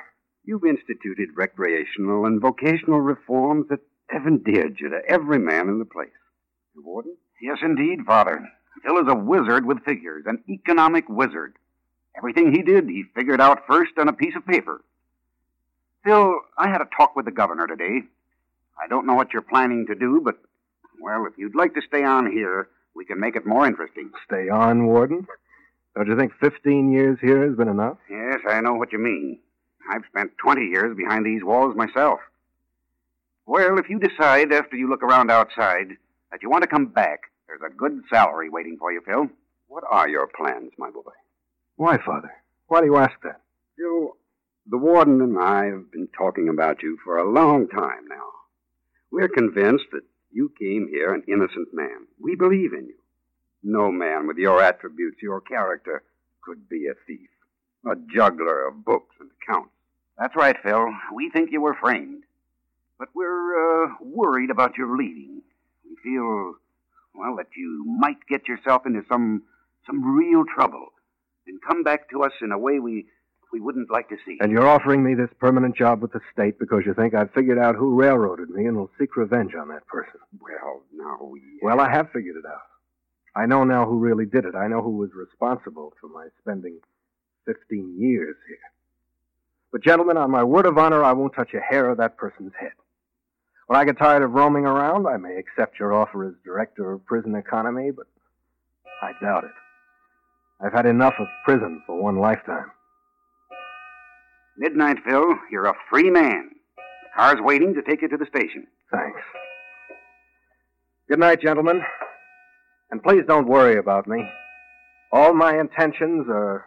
You've 0.45 0.65
instituted 0.65 1.29
recreational 1.37 2.27
and 2.27 2.41
vocational 2.41 3.01
reforms 3.01 3.67
that 3.69 3.81
have 4.09 4.27
endeared 4.27 4.79
you 4.81 4.89
to 4.89 5.01
every 5.07 5.39
man 5.39 5.69
in 5.69 5.79
the 5.79 5.85
place. 5.85 6.09
The 6.75 6.83
warden? 6.83 7.17
Yes, 7.41 7.59
indeed, 7.63 8.01
Father. 8.07 8.49
Phil 8.83 8.99
is 8.99 9.09
a 9.09 9.15
wizard 9.15 9.67
with 9.67 9.85
figures, 9.85 10.25
an 10.27 10.43
economic 10.49 11.09
wizard. 11.09 11.55
Everything 12.17 12.53
he 12.53 12.63
did, 12.63 12.89
he 12.89 13.05
figured 13.15 13.41
out 13.41 13.67
first 13.67 13.93
on 13.99 14.09
a 14.09 14.13
piece 14.13 14.35
of 14.35 14.47
paper. 14.47 14.83
Phil, 16.05 16.35
I 16.57 16.69
had 16.69 16.81
a 16.81 16.89
talk 16.97 17.15
with 17.15 17.27
the 17.27 17.31
governor 17.31 17.67
today. 17.67 18.03
I 18.83 18.89
don't 18.89 19.07
know 19.07 19.15
what 19.15 19.33
you're 19.33 19.43
planning 19.43 19.87
to 19.87 19.95
do, 19.95 20.21
but, 20.25 20.39
well, 21.01 21.27
if 21.27 21.37
you'd 21.37 21.55
like 21.55 21.75
to 21.75 21.83
stay 21.87 22.05
on 22.05 22.31
here, 22.31 22.69
we 22.99 23.05
can 23.05 23.21
make 23.21 23.37
it 23.37 23.47
more 23.47 23.65
interesting. 23.65 24.11
Stay 24.27 24.49
on, 24.49 24.87
Warden? 24.89 25.25
Don't 25.95 26.09
you 26.09 26.19
think 26.19 26.33
15 26.41 26.91
years 26.91 27.17
here 27.23 27.47
has 27.47 27.57
been 27.57 27.69
enough? 27.69 27.97
Yes, 28.11 28.41
I 28.51 28.61
know 28.61 28.75
what 28.75 28.93
you 28.93 28.99
mean. 28.99 29.39
I've 29.89 30.03
spent 30.11 30.33
20 30.39 30.67
years 30.67 30.97
behind 30.97 31.25
these 31.25 31.45
walls 31.45 31.77
myself. 31.77 32.19
Well, 33.47 33.79
if 33.79 33.89
you 33.89 34.01
decide 34.01 34.53
after 34.53 34.77
you 34.77 34.91
look 34.91 35.05
around 35.05 35.31
outside 35.31 35.97
that 36.33 36.43
you 36.43 36.51
want 36.51 36.63
to 36.63 36.69
come 36.69 36.87
back, 36.87 37.21
there's 37.47 37.63
a 37.65 37.75
good 37.75 38.03
salary 38.11 38.51
waiting 38.51 38.77
for 38.79 38.93
you, 38.93 39.01
Phil. 39.07 39.29
What 39.69 39.85
are 39.89 40.09
your 40.09 40.27
plans, 40.27 40.73
my 40.77 40.91
boy? 40.91 41.13
Why, 41.77 41.99
Father? 42.05 42.33
Why 42.67 42.81
do 42.81 42.87
you 42.87 42.97
ask 42.97 43.15
that? 43.23 43.41
Phil, 43.77 44.17
the 44.69 44.77
warden 44.77 45.23
and 45.23 45.39
I 45.39 45.67
have 45.67 45.91
been 45.93 46.09
talking 46.09 46.49
about 46.49 46.83
you 46.83 46.99
for 47.05 47.17
a 47.17 47.31
long 47.31 47.69
time 47.69 48.09
now. 48.09 48.27
We're 49.13 49.29
convinced 49.29 49.87
that 49.93 50.03
you 50.31 50.53
came 50.59 50.89
here 50.89 51.15
an 51.15 51.23
innocent 51.29 51.69
man. 51.73 52.07
We 52.21 52.35
believe 52.35 52.73
in 52.73 52.87
you. 52.87 52.95
No 53.63 53.91
man 53.91 54.27
with 54.27 54.37
your 54.37 54.63
attributes, 54.63 55.23
your 55.23 55.41
character, 55.41 56.03
could 56.43 56.69
be 56.69 56.87
a 56.87 56.95
thief, 57.07 57.29
a 57.87 57.97
juggler 58.15 58.67
of 58.67 58.85
books 58.85 59.17
and 59.21 59.31
accounts. 59.43 59.73
That's 60.19 60.37
right, 60.37 60.57
Phil. 60.63 60.89
We 61.15 61.31
think 61.31 61.51
you 61.53 61.61
were 61.61 61.75
framed. 61.75 62.25
But 62.99 63.09
we're 63.15 63.85
uh, 63.85 63.95
worried 64.01 64.51
about 64.51 64.77
your 64.77 64.97
leaving. 64.97 65.43
We 65.85 65.97
feel, 66.03 66.55
well, 67.15 67.37
that 67.37 67.49
you 67.57 67.85
might 67.87 68.27
get 68.29 68.49
yourself 68.49 68.87
into 68.87 69.03
some 69.09 69.43
some 69.87 70.17
real 70.17 70.45
trouble 70.45 70.89
and 71.47 71.61
come 71.67 71.83
back 71.83 72.11
to 72.11 72.23
us 72.23 72.33
in 72.43 72.53
a 72.53 72.59
way 72.59 72.79
we 72.79 73.07
we 73.53 73.61
wouldn't 73.61 73.91
like 73.91 74.09
to 74.09 74.17
see. 74.27 74.39
And 74.41 74.53
you're 74.53 74.67
offering 74.67 75.03
me 75.03 75.15
this 75.15 75.31
permanent 75.39 75.77
job 75.77 76.03
with 76.03 76.13
the 76.13 76.21
state 76.33 76.59
because 76.59 76.83
you 76.85 76.95
think 76.95 77.15
I've 77.15 77.33
figured 77.33 77.59
out 77.59 77.77
who 77.77 77.95
railroaded 77.95 78.51
me 78.51 78.67
and 78.67 78.77
will 78.77 78.91
seek 78.99 79.17
revenge 79.17 79.55
on 79.55 79.69
that 79.69 79.87
person. 79.87 80.21
Well, 80.41 80.83
now 80.95 81.19
we. 81.25 81.41
Well, 81.63 81.81
I 81.81 81.91
have 81.91 82.11
figured 82.13 82.37
it 82.37 82.47
out. 82.47 82.63
I 83.35 83.47
know 83.47 83.65
now 83.65 83.87
who 83.87 83.99
really 83.99 84.27
did 84.27 84.45
it. 84.45 84.55
I 84.55 84.69
know 84.69 84.83
who 84.83 84.97
was 84.97 85.11
responsible 85.15 85.93
for 86.01 86.09
my 86.09 86.29
spending 86.41 86.79
15 87.47 87.97
years 87.99 88.37
here. 88.49 88.59
But, 89.71 89.85
gentlemen, 89.85 90.17
on 90.17 90.31
my 90.31 90.43
word 90.43 90.67
of 90.67 90.79
honor, 90.79 91.05
I 91.05 91.13
won't 91.13 91.35
touch 91.35 91.53
a 91.55 91.61
hair 91.61 91.91
of 91.91 91.99
that 91.99 92.17
person's 92.17 92.53
head. 92.59 92.73
When 93.67 93.79
I 93.79 93.85
get 93.85 93.99
tired 93.99 94.23
of 94.23 94.33
roaming 94.33 94.65
around, 94.65 95.07
I 95.07 95.19
may 95.19 95.37
accept 95.37 95.79
your 95.79 95.93
offer 95.93 96.27
as 96.27 96.35
director 96.43 96.91
of 96.91 97.05
prison 97.05 97.35
economy, 97.35 97.91
but 97.91 98.07
I 99.03 99.13
doubt 99.21 99.45
it. 99.45 99.51
I've 100.61 100.73
had 100.73 100.87
enough 100.87 101.15
of 101.19 101.27
prison 101.45 101.83
for 101.87 102.03
one 102.03 102.19
lifetime. 102.19 102.71
Midnight, 104.59 104.97
Phil. 105.07 105.37
You're 105.53 105.67
a 105.67 105.75
free 105.89 106.11
man. 106.11 106.51
The 106.77 107.11
car's 107.15 107.41
waiting 107.41 107.75
to 107.75 107.83
take 107.83 108.03
you 108.03 108.09
to 108.09 108.17
the 108.17 108.27
station. 108.27 108.67
Thanks. 108.91 109.21
Good 111.09 111.21
night, 111.21 111.41
gentlemen. 111.41 111.81
And 112.91 113.01
please 113.03 113.23
don't 113.27 113.47
worry 113.47 113.79
about 113.79 114.09
me. 114.09 114.29
All 115.13 115.33
my 115.33 115.59
intentions 115.59 116.27
are 116.29 116.67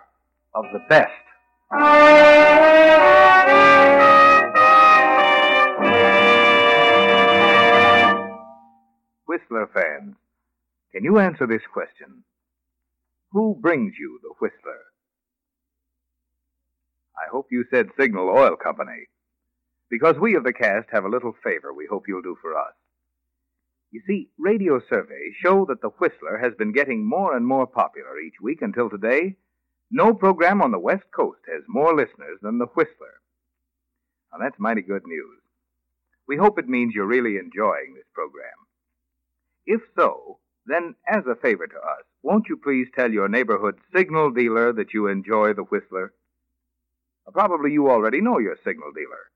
of 0.55 0.65
the 0.71 0.79
best. 0.87 1.11
Whistler 9.27 9.69
fans, 9.73 10.15
can 10.93 11.03
you 11.03 11.19
answer 11.19 11.45
this 11.45 11.61
question? 11.73 12.23
Who 13.33 13.57
brings 13.59 13.93
you 13.99 14.19
the 14.23 14.33
Whistler? 14.39 14.79
I 17.21 17.29
hope 17.29 17.47
you 17.51 17.65
said 17.69 17.89
Signal 17.99 18.29
Oil 18.29 18.55
Company, 18.55 19.07
because 19.89 20.17
we 20.17 20.35
of 20.35 20.43
the 20.43 20.53
cast 20.53 20.89
have 20.91 21.05
a 21.05 21.09
little 21.09 21.35
favor 21.43 21.71
we 21.71 21.85
hope 21.85 22.07
you'll 22.07 22.21
do 22.21 22.37
for 22.41 22.57
us. 22.57 22.73
You 23.91 24.01
see, 24.07 24.29
radio 24.39 24.81
surveys 24.89 25.35
show 25.35 25.65
that 25.65 25.81
the 25.81 25.89
Whistler 25.89 26.37
has 26.37 26.53
been 26.55 26.71
getting 26.71 27.05
more 27.05 27.35
and 27.35 27.45
more 27.45 27.67
popular 27.67 28.19
each 28.19 28.41
week 28.41 28.61
until 28.61 28.89
today. 28.89 29.35
No 29.91 30.13
program 30.13 30.61
on 30.61 30.71
the 30.71 30.79
West 30.79 31.03
Coast 31.13 31.41
has 31.51 31.63
more 31.67 31.93
listeners 31.93 32.39
than 32.41 32.57
the 32.57 32.67
Whistler. 32.67 33.19
Now, 34.31 34.39
that's 34.39 34.57
mighty 34.57 34.81
good 34.81 35.05
news. 35.05 35.41
We 36.25 36.37
hope 36.37 36.57
it 36.57 36.69
means 36.69 36.95
you're 36.95 37.05
really 37.05 37.35
enjoying 37.37 37.93
this 37.93 38.07
program. 38.13 38.47
If 39.65 39.81
so, 39.97 40.39
then 40.65 40.95
as 41.05 41.25
a 41.27 41.35
favor 41.35 41.67
to 41.67 41.75
us, 41.75 42.03
won't 42.23 42.47
you 42.47 42.55
please 42.55 42.87
tell 42.95 43.11
your 43.11 43.27
neighborhood 43.27 43.75
signal 43.93 44.31
dealer 44.31 44.71
that 44.71 44.93
you 44.93 45.07
enjoy 45.07 45.53
the 45.53 45.63
Whistler? 45.63 46.13
Probably 47.31 47.71
you 47.71 47.89
already 47.89 48.21
know 48.21 48.39
your 48.39 48.57
signal 48.63 48.91
dealer. 48.93 49.31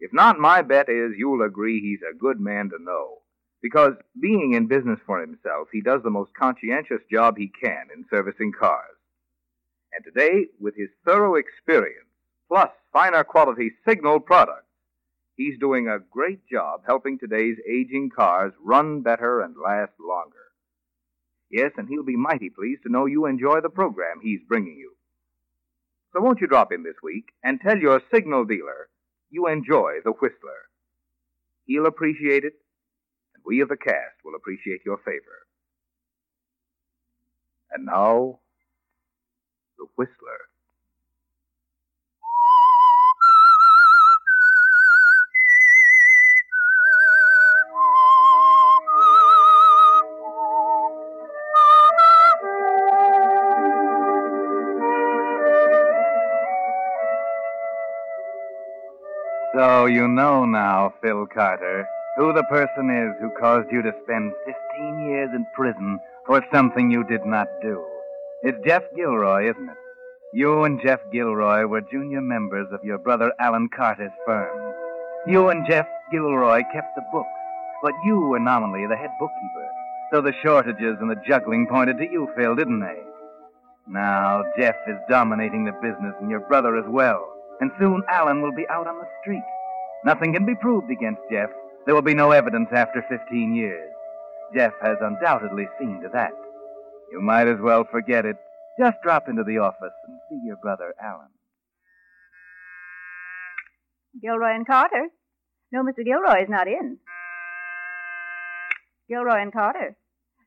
If 0.00 0.12
not, 0.12 0.38
my 0.38 0.62
bet 0.62 0.88
is 0.88 1.12
you'll 1.16 1.42
agree 1.42 1.80
he's 1.80 2.02
a 2.02 2.16
good 2.16 2.40
man 2.40 2.70
to 2.70 2.82
know, 2.82 3.22
Because 3.62 3.94
being 4.20 4.52
in 4.52 4.66
business 4.66 5.00
for 5.06 5.20
himself, 5.20 5.68
he 5.72 5.80
does 5.80 6.02
the 6.02 6.10
most 6.10 6.34
conscientious 6.34 7.00
job 7.10 7.38
he 7.38 7.48
can 7.48 7.88
in 7.94 8.04
servicing 8.10 8.52
cars. 8.52 8.96
And 9.94 10.04
today, 10.04 10.48
with 10.60 10.76
his 10.76 10.90
thorough 11.04 11.36
experience, 11.36 12.08
plus 12.48 12.68
finer 12.92 13.24
quality 13.24 13.72
signal 13.88 14.20
products, 14.20 14.66
he's 15.36 15.58
doing 15.58 15.88
a 15.88 15.98
great 15.98 16.46
job 16.46 16.82
helping 16.86 17.18
today's 17.18 17.56
aging 17.66 18.10
cars 18.10 18.52
run 18.62 19.00
better 19.02 19.40
and 19.40 19.54
last 19.56 19.92
longer. 20.00 20.36
Yes, 21.50 21.72
and 21.76 21.88
he'll 21.88 22.04
be 22.04 22.16
mighty 22.16 22.50
pleased 22.50 22.82
to 22.82 22.92
know 22.92 23.06
you 23.06 23.26
enjoy 23.26 23.60
the 23.60 23.70
program 23.70 24.20
he's 24.20 24.40
bringing 24.48 24.76
you. 24.76 24.93
So 26.14 26.20
won't 26.20 26.40
you 26.40 26.46
drop 26.46 26.72
in 26.72 26.84
this 26.84 26.94
week 27.02 27.32
and 27.42 27.60
tell 27.60 27.76
your 27.76 28.00
signal 28.12 28.44
dealer 28.44 28.88
you 29.30 29.48
enjoy 29.48 29.94
the 30.04 30.12
Whistler? 30.12 30.70
He'll 31.66 31.86
appreciate 31.86 32.44
it, 32.44 32.54
and 33.34 33.42
we 33.44 33.60
of 33.60 33.68
the 33.68 33.76
cast 33.76 34.22
will 34.24 34.36
appreciate 34.36 34.82
your 34.86 34.98
favor. 34.98 35.46
And 37.72 37.84
now, 37.84 38.38
the 39.76 39.86
Whistler. 39.96 40.53
So 59.54 59.86
you 59.86 60.08
know 60.08 60.44
now, 60.44 60.94
Phil 61.00 61.26
Carter, 61.32 61.86
who 62.16 62.32
the 62.32 62.42
person 62.44 62.90
is 62.90 63.14
who 63.20 63.30
caused 63.38 63.70
you 63.70 63.82
to 63.82 63.92
spend 64.02 64.32
15 64.44 65.06
years 65.06 65.30
in 65.32 65.46
prison 65.54 66.00
for 66.26 66.44
something 66.52 66.90
you 66.90 67.04
did 67.04 67.24
not 67.24 67.46
do. 67.62 67.80
It's 68.42 68.58
Jeff 68.66 68.82
Gilroy, 68.96 69.50
isn't 69.50 69.68
it? 69.68 69.76
You 70.32 70.64
and 70.64 70.80
Jeff 70.82 70.98
Gilroy 71.12 71.66
were 71.66 71.82
junior 71.82 72.20
members 72.20 72.66
of 72.72 72.82
your 72.82 72.98
brother 72.98 73.32
Alan 73.38 73.68
Carter's 73.68 74.10
firm. 74.26 74.74
You 75.28 75.50
and 75.50 75.64
Jeff 75.68 75.86
Gilroy 76.10 76.62
kept 76.72 76.96
the 76.96 77.04
books, 77.12 77.28
but 77.80 77.92
you 78.04 78.18
were 78.22 78.40
nominally 78.40 78.88
the 78.88 78.96
head 78.96 79.12
bookkeeper. 79.20 79.68
So 80.10 80.20
the 80.20 80.34
shortages 80.42 80.96
and 81.00 81.08
the 81.08 81.22
juggling 81.24 81.68
pointed 81.70 81.98
to 81.98 82.10
you, 82.10 82.28
Phil, 82.36 82.56
didn't 82.56 82.80
they? 82.80 82.98
Now, 83.86 84.42
Jeff 84.58 84.74
is 84.88 84.98
dominating 85.08 85.64
the 85.64 85.72
business 85.80 86.14
and 86.20 86.28
your 86.28 86.40
brother 86.40 86.76
as 86.76 86.86
well. 86.88 87.33
And 87.60 87.70
soon 87.78 88.02
Alan 88.08 88.42
will 88.42 88.54
be 88.54 88.66
out 88.68 88.86
on 88.86 88.98
the 88.98 89.08
street. 89.22 89.44
Nothing 90.04 90.32
can 90.32 90.44
be 90.44 90.54
proved 90.54 90.90
against 90.90 91.20
Jeff. 91.30 91.50
There 91.86 91.94
will 91.94 92.02
be 92.02 92.14
no 92.14 92.30
evidence 92.30 92.68
after 92.72 93.04
15 93.08 93.54
years. 93.54 93.90
Jeff 94.54 94.72
has 94.82 94.96
undoubtedly 95.00 95.66
seen 95.78 96.00
to 96.02 96.08
that. 96.12 96.32
You 97.12 97.20
might 97.20 97.48
as 97.48 97.58
well 97.60 97.84
forget 97.90 98.24
it. 98.24 98.36
Just 98.78 98.96
drop 99.02 99.28
into 99.28 99.44
the 99.44 99.58
office 99.58 99.94
and 100.06 100.18
see 100.28 100.40
your 100.44 100.56
brother 100.56 100.94
Alan. 101.02 101.28
Gilroy 104.20 104.54
and 104.54 104.66
Carter. 104.66 105.08
No, 105.72 105.82
Mr. 105.82 106.04
Gilroy 106.04 106.42
is 106.42 106.48
not 106.48 106.66
in. 106.66 106.98
Gilroy 109.08 109.42
and 109.42 109.52
Carter. 109.52 109.96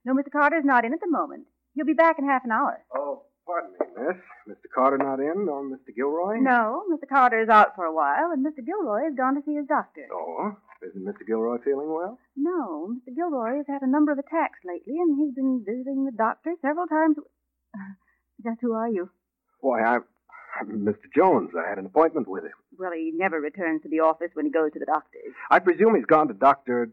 No, 0.06 0.14
Mr. 0.14 0.32
Carter 0.32 0.58
is 0.58 0.66
not 0.66 0.86
in 0.86 0.94
at 0.94 1.00
the 1.00 1.10
moment. 1.10 1.48
He'll 1.74 1.86
be 1.86 1.94
back 1.94 2.18
in 2.18 2.26
half 2.26 2.44
an 2.44 2.52
hour. 2.52 2.84
Oh, 2.96 3.24
pardon 3.48 3.72
me, 3.80 3.86
miss. 3.98 4.18
Mr. 4.48 4.70
Carter 4.74 4.98
not 4.98 5.20
in, 5.20 5.46
nor 5.46 5.64
Mr. 5.64 5.96
Gilroy? 5.96 6.38
No, 6.40 6.84
Mr. 6.92 7.08
Carter 7.08 7.42
is 7.42 7.50
out 7.50 7.76
for 7.76 7.86
a 7.86 7.94
while, 7.94 8.32
and 8.32 8.46
Mr. 8.46 8.64
Gilroy 8.66 9.06
has 9.06 9.16
gone 9.16 9.36
to 9.36 9.42
see 9.46 9.56
his 9.56 9.66
doctor. 9.68 10.06
Oh, 10.14 10.56
isn't 10.88 11.04
Mr. 11.06 11.26
Gilroy 11.26 11.58
feeling 11.64 11.90
well? 11.92 12.20
No, 12.36 12.94
Mr. 12.94 13.16
Gilroy 13.16 13.58
has 13.58 13.66
had 13.68 13.82
a 13.82 13.90
number 13.90 14.12
of 14.12 14.20
attacks 14.20 14.60
lately, 14.66 15.00
and 15.00 15.18
he's 15.18 15.34
been 15.34 15.64
visiting 15.66 16.06
the 16.06 16.12
doctor 16.12 16.54
several 16.62 16.86
times. 16.88 17.16
Just 18.44 18.60
who 18.62 18.74
are 18.74 18.90
you? 18.90 19.10
Why, 19.62 19.82
I, 19.82 19.98
I'm 20.60 20.86
Mr. 20.86 21.08
Jones. 21.16 21.52
I 21.58 21.68
had 21.68 21.80
an 21.80 21.86
appointment 21.88 22.28
with 22.28 22.44
him. 22.44 22.52
Well, 22.78 22.92
he 22.92 23.12
never 23.16 23.40
returns 23.40 23.82
to 23.84 23.90
the 23.90 24.02
office 24.02 24.30
when 24.36 24.46
he 24.46 24.52
goes 24.52 24.72
to 24.74 24.80
the 24.80 24.86
doctor's. 24.86 25.34
I 25.50 25.60
presume 25.60 25.96
he's 25.96 26.06
gone 26.06 26.28
to 26.28 26.34
Dr. 26.36 26.92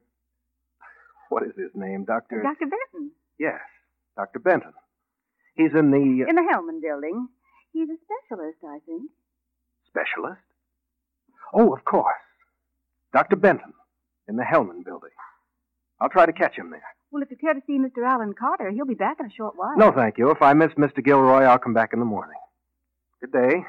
What 1.29 1.43
is 1.43 1.53
his 1.57 1.71
name? 1.75 2.05
Dr. 2.05 2.43
Dr. 2.43 2.67
Benton. 2.67 3.11
Yes, 3.39 3.61
Dr. 4.17 4.39
Benton. 4.39 4.73
He's 5.57 5.73
in 5.75 5.91
the. 5.91 6.25
Uh, 6.25 6.29
in 6.29 6.37
the 6.37 6.43
Hellman 6.53 6.81
building. 6.83 7.29
He's 7.73 7.89
a 7.89 7.97
specialist, 8.05 8.59
I 8.65 8.79
think. 8.87 9.11
Specialist? 9.89 10.41
Oh, 11.53 11.75
of 11.75 11.85
course. 11.85 12.15
Dr. 13.13 13.37
Benton, 13.37 13.73
in 14.29 14.37
the 14.37 14.43
Hellman 14.43 14.85
building. 14.85 15.11
I'll 16.01 16.09
try 16.09 16.27
to 16.27 16.33
catch 16.33 16.57
him 16.57 16.71
there. 16.71 16.83
Well, 17.11 17.23
if 17.23 17.31
you 17.31 17.37
care 17.37 17.55
to 17.55 17.61
see 17.67 17.79
Mr. 17.79 18.05
Alan 18.05 18.35
Carter, 18.35 18.71
he'll 18.71 18.87
be 18.87 18.95
back 18.95 19.19
in 19.21 19.27
a 19.27 19.31
short 19.31 19.55
while. 19.57 19.77
No, 19.77 19.93
thank 19.93 20.19
you. 20.19 20.31
If 20.31 20.43
I 20.43 20.53
miss 20.53 20.73
Mr. 20.73 21.05
Gilroy, 21.05 21.43
I'll 21.45 21.59
come 21.59 21.75
back 21.75 21.93
in 21.93 22.01
the 22.01 22.05
morning. 22.05 22.39
Good 23.21 23.33
day. 23.33 23.65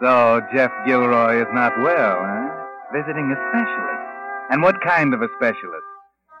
So, 0.00 0.40
Jeff 0.54 0.70
Gilroy 0.86 1.40
is 1.42 1.48
not 1.52 1.72
well, 1.82 2.16
huh? 2.22 2.66
Visiting 2.94 3.30
a 3.32 3.36
specialist. 3.50 3.97
And 4.50 4.62
what 4.62 4.80
kind 4.80 5.12
of 5.12 5.20
a 5.20 5.28
specialist? 5.36 5.84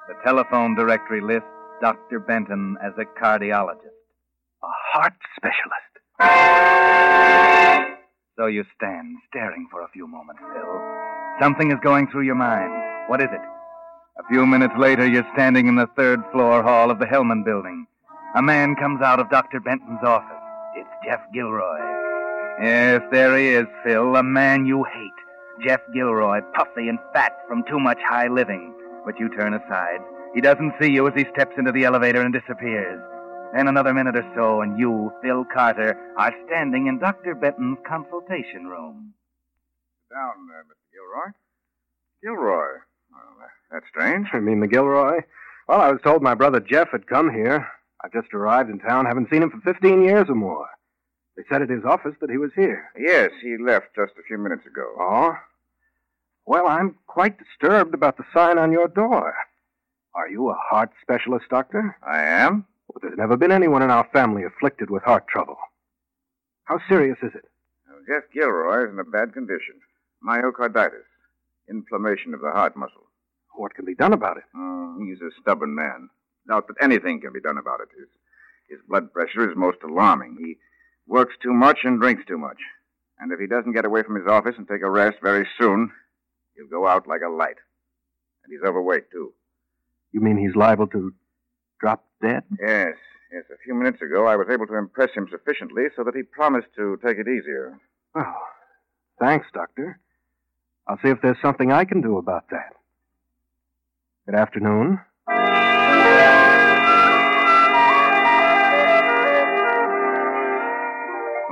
The 0.08 0.14
telephone 0.24 0.74
directory 0.74 1.20
lists 1.20 1.48
Dr. 1.82 2.20
Benton 2.20 2.76
as 2.82 2.92
a 2.96 3.04
cardiologist. 3.22 3.92
A 4.62 4.66
heart 4.92 5.12
specialist. 5.36 5.84
So 8.36 8.46
you 8.46 8.64
stand 8.76 9.18
staring 9.28 9.68
for 9.70 9.82
a 9.82 9.88
few 9.88 10.06
moments, 10.06 10.40
Phil. 10.54 10.80
Something 11.40 11.70
is 11.70 11.78
going 11.82 12.08
through 12.08 12.22
your 12.22 12.34
mind. 12.34 12.72
What 13.08 13.20
is 13.20 13.28
it? 13.30 13.40
A 14.18 14.26
few 14.28 14.46
minutes 14.46 14.74
later, 14.78 15.06
you're 15.06 15.28
standing 15.34 15.68
in 15.68 15.76
the 15.76 15.88
third 15.94 16.22
floor 16.32 16.62
hall 16.62 16.90
of 16.90 16.98
the 16.98 17.06
Hellman 17.06 17.44
building. 17.44 17.86
A 18.36 18.42
man 18.42 18.74
comes 18.74 19.02
out 19.02 19.20
of 19.20 19.30
Dr. 19.30 19.60
Benton's 19.60 20.02
office. 20.02 20.42
It's 20.76 20.88
Jeff 21.04 21.20
Gilroy. 21.32 21.78
Yes, 22.60 23.02
there 23.12 23.36
he 23.36 23.48
is, 23.48 23.66
Phil, 23.84 24.16
a 24.16 24.22
man 24.22 24.66
you 24.66 24.84
hate. 24.84 25.27
Jeff 25.64 25.80
Gilroy, 25.92 26.40
puffy 26.54 26.88
and 26.88 26.98
fat 27.12 27.36
from 27.48 27.64
too 27.68 27.78
much 27.78 27.98
high 28.08 28.28
living. 28.28 28.74
But 29.04 29.18
you 29.18 29.28
turn 29.28 29.54
aside. 29.54 30.00
He 30.34 30.40
doesn't 30.40 30.74
see 30.80 30.90
you 30.90 31.08
as 31.08 31.14
he 31.16 31.24
steps 31.34 31.54
into 31.58 31.72
the 31.72 31.84
elevator 31.84 32.20
and 32.20 32.32
disappears. 32.32 33.00
Then 33.54 33.68
another 33.68 33.94
minute 33.94 34.16
or 34.16 34.30
so, 34.34 34.60
and 34.60 34.78
you, 34.78 35.10
Phil 35.22 35.44
Carter, 35.52 35.96
are 36.18 36.34
standing 36.46 36.86
in 36.86 36.98
Dr. 36.98 37.34
Benton's 37.34 37.78
consultation 37.86 38.66
room. 38.66 39.14
Down, 40.10 40.48
uh, 40.50 40.62
Mr. 40.64 40.86
Gilroy. 40.92 41.32
Gilroy. 42.22 42.78
Well, 43.10 43.48
that's 43.70 43.86
strange. 43.88 44.28
I 44.32 44.40
mean, 44.40 44.60
the 44.60 44.66
Gilroy? 44.66 45.20
Well, 45.66 45.80
I 45.80 45.90
was 45.90 46.00
told 46.02 46.22
my 46.22 46.34
brother 46.34 46.60
Jeff 46.60 46.90
had 46.90 47.06
come 47.06 47.32
here. 47.32 47.66
I've 48.04 48.12
just 48.12 48.32
arrived 48.32 48.70
in 48.70 48.78
town, 48.78 49.06
haven't 49.06 49.30
seen 49.30 49.42
him 49.42 49.50
for 49.50 49.60
15 49.60 50.04
years 50.04 50.26
or 50.28 50.34
more. 50.34 50.68
They 51.38 51.44
said 51.48 51.62
at 51.62 51.70
his 51.70 51.84
office 51.84 52.16
that 52.20 52.30
he 52.30 52.36
was 52.36 52.50
here. 52.56 52.90
Yes, 52.98 53.30
he 53.40 53.56
left 53.58 53.94
just 53.94 54.14
a 54.18 54.24
few 54.26 54.38
minutes 54.38 54.66
ago. 54.66 54.92
Oh? 54.98 55.36
Well, 56.46 56.66
I'm 56.66 56.96
quite 57.06 57.38
disturbed 57.38 57.94
about 57.94 58.16
the 58.16 58.24
sign 58.34 58.58
on 58.58 58.72
your 58.72 58.88
door. 58.88 59.36
Are 60.16 60.28
you 60.28 60.50
a 60.50 60.54
heart 60.54 60.90
specialist, 61.00 61.44
Doctor? 61.48 61.96
I 62.04 62.22
am. 62.22 62.66
Well, 62.88 62.98
there's 63.00 63.16
never 63.16 63.36
been 63.36 63.52
anyone 63.52 63.82
in 63.82 63.90
our 63.90 64.08
family 64.12 64.42
afflicted 64.42 64.90
with 64.90 65.04
heart 65.04 65.28
trouble. 65.28 65.58
How 66.64 66.80
serious 66.88 67.18
is 67.22 67.30
it? 67.36 67.44
Well, 67.88 68.00
Jeff 68.08 68.28
Gilroy 68.34 68.86
is 68.88 68.92
in 68.92 68.98
a 68.98 69.04
bad 69.04 69.32
condition. 69.32 69.76
Myocarditis. 70.26 71.06
Inflammation 71.70 72.34
of 72.34 72.40
the 72.40 72.50
heart 72.50 72.74
muscle. 72.74 73.06
What 73.54 73.74
can 73.74 73.84
be 73.84 73.94
done 73.94 74.12
about 74.12 74.38
it? 74.38 74.44
Oh, 74.56 74.98
he's 75.06 75.20
a 75.20 75.30
stubborn 75.40 75.72
man. 75.72 76.10
Doubt 76.48 76.66
that 76.66 76.82
anything 76.82 77.20
can 77.20 77.32
be 77.32 77.40
done 77.40 77.58
about 77.58 77.80
it. 77.80 77.90
His, 77.96 78.08
his 78.68 78.80
blood 78.88 79.12
pressure 79.12 79.48
is 79.48 79.56
most 79.56 79.78
alarming. 79.84 80.36
He 80.40 80.56
works 81.08 81.34
too 81.42 81.52
much 81.52 81.78
and 81.84 82.00
drinks 82.00 82.24
too 82.26 82.38
much. 82.38 82.58
And 83.18 83.32
if 83.32 83.40
he 83.40 83.46
doesn't 83.46 83.72
get 83.72 83.84
away 83.84 84.02
from 84.02 84.14
his 84.14 84.28
office 84.28 84.54
and 84.56 84.68
take 84.68 84.82
a 84.82 84.90
rest 84.90 85.16
very 85.22 85.46
soon, 85.58 85.90
he'll 86.54 86.68
go 86.68 86.86
out 86.86 87.08
like 87.08 87.22
a 87.26 87.30
light. 87.30 87.56
And 88.44 88.52
he's 88.52 88.62
overweight, 88.66 89.10
too. 89.10 89.32
You 90.12 90.20
mean 90.20 90.36
he's 90.36 90.54
liable 90.54 90.86
to 90.88 91.12
drop 91.80 92.04
dead? 92.22 92.44
Yes, 92.60 92.94
yes. 93.32 93.44
A 93.52 93.58
few 93.64 93.74
minutes 93.74 94.00
ago, 94.00 94.26
I 94.26 94.36
was 94.36 94.48
able 94.50 94.66
to 94.68 94.76
impress 94.76 95.10
him 95.14 95.26
sufficiently 95.30 95.84
so 95.96 96.04
that 96.04 96.14
he 96.14 96.22
promised 96.22 96.68
to 96.76 96.98
take 97.04 97.18
it 97.18 97.26
easier. 97.28 97.78
Oh, 98.14 98.34
thanks, 99.20 99.46
Doctor. 99.52 99.98
I'll 100.86 100.98
see 101.02 101.10
if 101.10 101.20
there's 101.20 101.36
something 101.42 101.72
I 101.72 101.84
can 101.84 102.00
do 102.00 102.16
about 102.18 102.48
that. 102.50 102.74
Good 104.26 104.36
afternoon. 104.36 105.00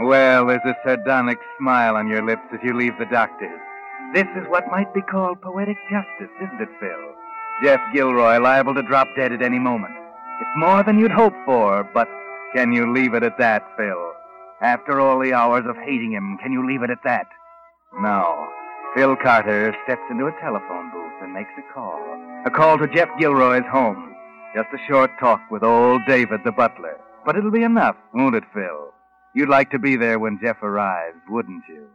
Well, 0.03 0.47
there's 0.47 0.61
a 0.65 0.77
sardonic 0.85 1.39
smile 1.59 1.97
on 1.97 2.07
your 2.07 2.23
lips 2.23 2.43
as 2.53 2.61
you 2.63 2.77
leave 2.77 2.99
the 2.99 3.07
doctor's. 3.07 3.61
This 4.13 4.27
is 4.37 4.47
what 4.49 4.71
might 4.71 4.93
be 4.93 5.01
called 5.01 5.41
poetic 5.41 5.79
justice, 5.91 6.35
isn't 6.43 6.61
it, 6.61 6.69
Phil? 6.79 7.15
Jeff 7.63 7.81
Gilroy 7.95 8.39
liable 8.39 8.75
to 8.75 8.83
drop 8.83 9.09
dead 9.17 9.33
at 9.33 9.43
any 9.43 9.59
moment. 9.59 9.95
It's 10.41 10.51
more 10.57 10.83
than 10.83 10.99
you'd 10.99 11.11
hope 11.11 11.33
for, 11.47 11.89
but 11.95 12.09
can 12.55 12.73
you 12.73 12.93
leave 12.93 13.15
it 13.15 13.23
at 13.23 13.39
that, 13.39 13.63
Phil? 13.79 14.13
After 14.61 15.01
all 15.01 15.19
the 15.19 15.33
hours 15.33 15.65
of 15.67 15.77
hating 15.77 16.13
him, 16.13 16.39
can 16.43 16.53
you 16.53 16.67
leave 16.67 16.83
it 16.83 16.91
at 16.91 17.03
that? 17.05 17.27
No. 18.01 18.49
Phil 18.95 19.17
Carter 19.17 19.75
steps 19.85 20.03
into 20.11 20.27
a 20.27 20.41
telephone 20.41 20.91
booth 20.91 21.23
and 21.23 21.33
makes 21.33 21.51
a 21.59 21.75
call. 21.75 22.01
A 22.45 22.51
call 22.51 22.77
to 22.79 22.87
Jeff 22.87 23.09
Gilroy's 23.19 23.67
home. 23.71 24.15
Just 24.55 24.69
a 24.75 24.79
short 24.89 25.11
talk 25.19 25.41
with 25.51 25.63
old 25.63 26.03
David 26.07 26.41
the 26.45 26.53
butler. 26.53 26.99
But 27.25 27.37
it'll 27.37 27.51
be 27.51 27.63
enough, 27.63 27.97
won't 28.15 28.37
it, 28.37 28.45
Phil? 28.55 28.93
You'd 29.37 29.51
like 29.51 29.71
to 29.73 29.79
be 29.79 29.97
there 29.97 30.19
when 30.19 30.41
Jeff 30.43 30.63
arrives, 30.63 31.19
wouldn't 31.29 31.65
you? 31.69 31.89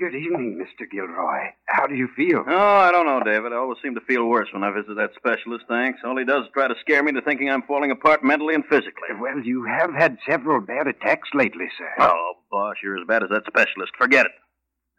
Good 0.00 0.16
evening, 0.16 0.58
Mr. 0.60 0.84
Gilroy. 0.90 1.50
How 1.66 1.86
do 1.86 1.94
you 1.94 2.08
feel? 2.16 2.42
Oh, 2.44 2.76
I 2.76 2.90
don't 2.90 3.06
know, 3.06 3.22
David. 3.22 3.52
I 3.52 3.56
always 3.56 3.78
seem 3.84 3.94
to 3.94 4.00
feel 4.00 4.26
worse 4.26 4.48
when 4.52 4.64
I 4.64 4.72
visit 4.72 4.96
that 4.96 5.10
specialist, 5.14 5.66
thanks. 5.68 6.00
All 6.04 6.18
he 6.18 6.24
does 6.24 6.42
is 6.46 6.50
try 6.52 6.66
to 6.66 6.74
scare 6.80 7.04
me 7.04 7.10
into 7.10 7.22
thinking 7.22 7.48
I'm 7.48 7.62
falling 7.62 7.92
apart 7.92 8.24
mentally 8.24 8.56
and 8.56 8.64
physically. 8.64 9.14
Well, 9.20 9.38
you 9.44 9.64
have 9.64 9.94
had 9.94 10.18
several 10.28 10.60
bad 10.60 10.88
attacks 10.88 11.28
lately, 11.32 11.66
sir. 11.78 11.94
Oh, 12.00 12.32
boss, 12.50 12.74
you're 12.82 13.00
as 13.00 13.06
bad 13.06 13.22
as 13.22 13.28
that 13.30 13.44
specialist. 13.46 13.92
Forget 13.96 14.26
it. 14.26 14.32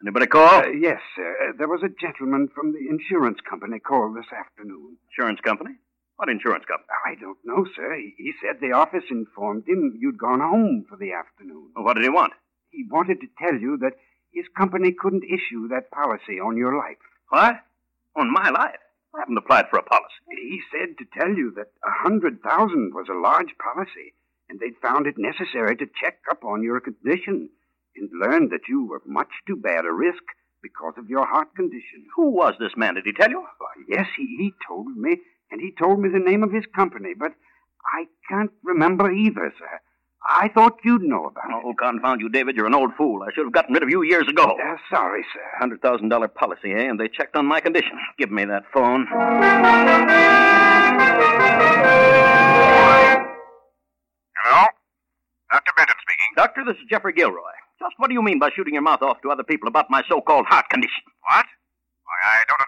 Anybody 0.02 0.26
call? 0.26 0.62
Uh, 0.62 0.68
yes, 0.68 1.00
sir. 1.14 1.50
Uh, 1.50 1.52
there 1.58 1.68
was 1.68 1.82
a 1.84 1.92
gentleman 2.00 2.48
from 2.54 2.72
the 2.72 2.88
insurance 2.88 3.40
company 3.48 3.78
called 3.78 4.16
this 4.16 4.32
afternoon. 4.32 4.96
Insurance 5.12 5.40
company? 5.44 5.72
What 6.18 6.28
insurance 6.28 6.64
company? 6.66 6.90
I 7.06 7.14
don't 7.14 7.38
know, 7.44 7.64
sir. 7.76 7.94
He, 7.94 8.12
he 8.18 8.32
said 8.42 8.58
the 8.60 8.74
office 8.74 9.04
informed 9.08 9.68
him 9.68 9.96
you'd 10.00 10.18
gone 10.18 10.40
home 10.40 10.84
for 10.88 10.98
the 10.98 11.12
afternoon. 11.12 11.70
Well, 11.76 11.84
what 11.84 11.94
did 11.94 12.02
he 12.02 12.10
want? 12.10 12.32
He 12.70 12.84
wanted 12.90 13.20
to 13.20 13.28
tell 13.38 13.54
you 13.54 13.78
that 13.78 13.94
his 14.32 14.44
company 14.56 14.90
couldn't 14.90 15.22
issue 15.22 15.68
that 15.68 15.92
policy 15.92 16.40
on 16.42 16.56
your 16.56 16.76
life. 16.76 16.98
What? 17.28 17.62
On 18.16 18.32
my 18.32 18.50
life? 18.50 18.82
I 19.14 19.20
haven't 19.20 19.38
applied 19.38 19.70
for 19.70 19.78
a 19.78 19.82
policy. 19.84 20.18
He 20.28 20.60
said 20.72 20.98
to 20.98 21.06
tell 21.16 21.30
you 21.30 21.52
that 21.56 21.70
a 21.86 22.02
hundred 22.02 22.42
thousand 22.42 22.94
was 22.94 23.06
a 23.08 23.14
large 23.14 23.54
policy, 23.62 24.12
and 24.48 24.58
they'd 24.58 24.82
found 24.82 25.06
it 25.06 25.14
necessary 25.18 25.76
to 25.76 25.86
check 26.02 26.18
up 26.28 26.42
on 26.44 26.64
your 26.64 26.80
condition 26.80 27.48
and 27.94 28.10
learned 28.20 28.50
that 28.50 28.68
you 28.68 28.86
were 28.86 29.02
much 29.06 29.30
too 29.46 29.56
bad 29.56 29.84
a 29.84 29.92
risk 29.92 30.22
because 30.62 30.94
of 30.98 31.08
your 31.08 31.26
heart 31.26 31.54
condition. 31.54 32.06
Who 32.16 32.30
was 32.30 32.54
this 32.58 32.76
man? 32.76 32.94
Did 32.94 33.06
he 33.06 33.12
tell 33.12 33.30
you? 33.30 33.40
Why, 33.58 33.68
yes, 33.88 34.06
he, 34.16 34.26
he 34.36 34.52
told 34.66 34.96
me, 34.96 35.18
and 35.50 35.60
he 35.60 35.72
told 35.78 36.00
me 36.00 36.08
the 36.08 36.18
name 36.18 36.42
of 36.42 36.52
his 36.52 36.64
company, 36.74 37.14
but 37.18 37.32
I 37.84 38.06
can't 38.28 38.50
remember 38.62 39.10
either, 39.10 39.52
sir. 39.58 39.80
I 40.26 40.48
thought 40.48 40.78
you'd 40.84 41.02
know 41.02 41.26
about 41.26 41.48
it. 41.48 41.62
Oh, 41.64 41.74
confound 41.74 42.20
you, 42.20 42.28
David. 42.28 42.56
You're 42.56 42.66
an 42.66 42.74
old 42.74 42.90
fool. 42.96 43.22
I 43.22 43.32
should 43.32 43.44
have 43.44 43.52
gotten 43.52 43.72
rid 43.72 43.82
of 43.82 43.88
you 43.88 44.02
years 44.02 44.28
ago. 44.28 44.56
Uh, 44.62 44.76
sorry, 44.90 45.24
sir. 45.32 45.66
$100,000 45.66 46.34
policy, 46.34 46.72
eh? 46.72 46.82
And 46.82 46.98
they 46.98 47.08
checked 47.08 47.36
on 47.36 47.46
my 47.46 47.60
condition. 47.60 47.98
Give 48.18 48.30
me 48.30 48.44
that 48.44 48.64
phone. 48.72 49.06
Hello? 54.42 54.66
Dr. 55.50 55.72
Benton 55.76 55.96
speaking. 56.02 56.30
Doctor, 56.36 56.64
this 56.66 56.76
is 56.76 56.82
Jeffrey 56.90 57.12
Gilroy. 57.12 57.56
Just 57.78 57.94
what 57.98 58.08
do 58.08 58.14
you 58.14 58.22
mean 58.22 58.38
by 58.38 58.50
shooting 58.54 58.74
your 58.74 58.82
mouth 58.82 59.02
off 59.02 59.22
to 59.22 59.30
other 59.30 59.44
people 59.44 59.68
about 59.68 59.86
my 59.88 60.02
so-called 60.08 60.46
heart 60.46 60.68
condition? 60.68 61.04
What? 61.30 61.46
Why, 62.04 62.18
I 62.24 62.44
don't 62.48 62.58
understand, 62.58 62.67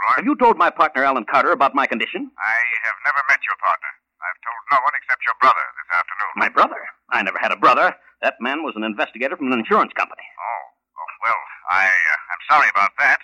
Gilroy. 0.00 0.16
Have 0.16 0.26
you 0.26 0.36
told 0.36 0.56
my 0.56 0.70
partner, 0.70 1.04
Alan 1.04 1.24
Carter, 1.28 1.52
about 1.52 1.74
my 1.74 1.86
condition? 1.86 2.30
I 2.40 2.56
have 2.88 2.96
never 3.04 3.20
met 3.28 3.40
your 3.44 3.56
partner. 3.60 3.92
I've 4.20 4.40
told 4.44 4.60
no 4.72 4.78
one 4.80 4.94
except 4.96 5.20
your 5.28 5.36
brother 5.40 5.64
this 5.76 5.90
afternoon. 5.92 6.32
My 6.36 6.48
brother? 6.48 6.80
I 7.12 7.22
never 7.22 7.38
had 7.40 7.52
a 7.52 7.60
brother. 7.60 7.96
That 8.22 8.36
man 8.40 8.62
was 8.62 8.76
an 8.76 8.84
investigator 8.84 9.36
from 9.36 9.52
an 9.52 9.58
insurance 9.58 9.92
company. 9.96 10.24
Oh, 10.24 10.64
oh 11.00 11.12
well, 11.24 11.40
I, 11.72 11.88
uh, 11.88 12.32
I'm 12.32 12.42
sorry 12.48 12.68
about 12.72 12.92
that. 13.00 13.20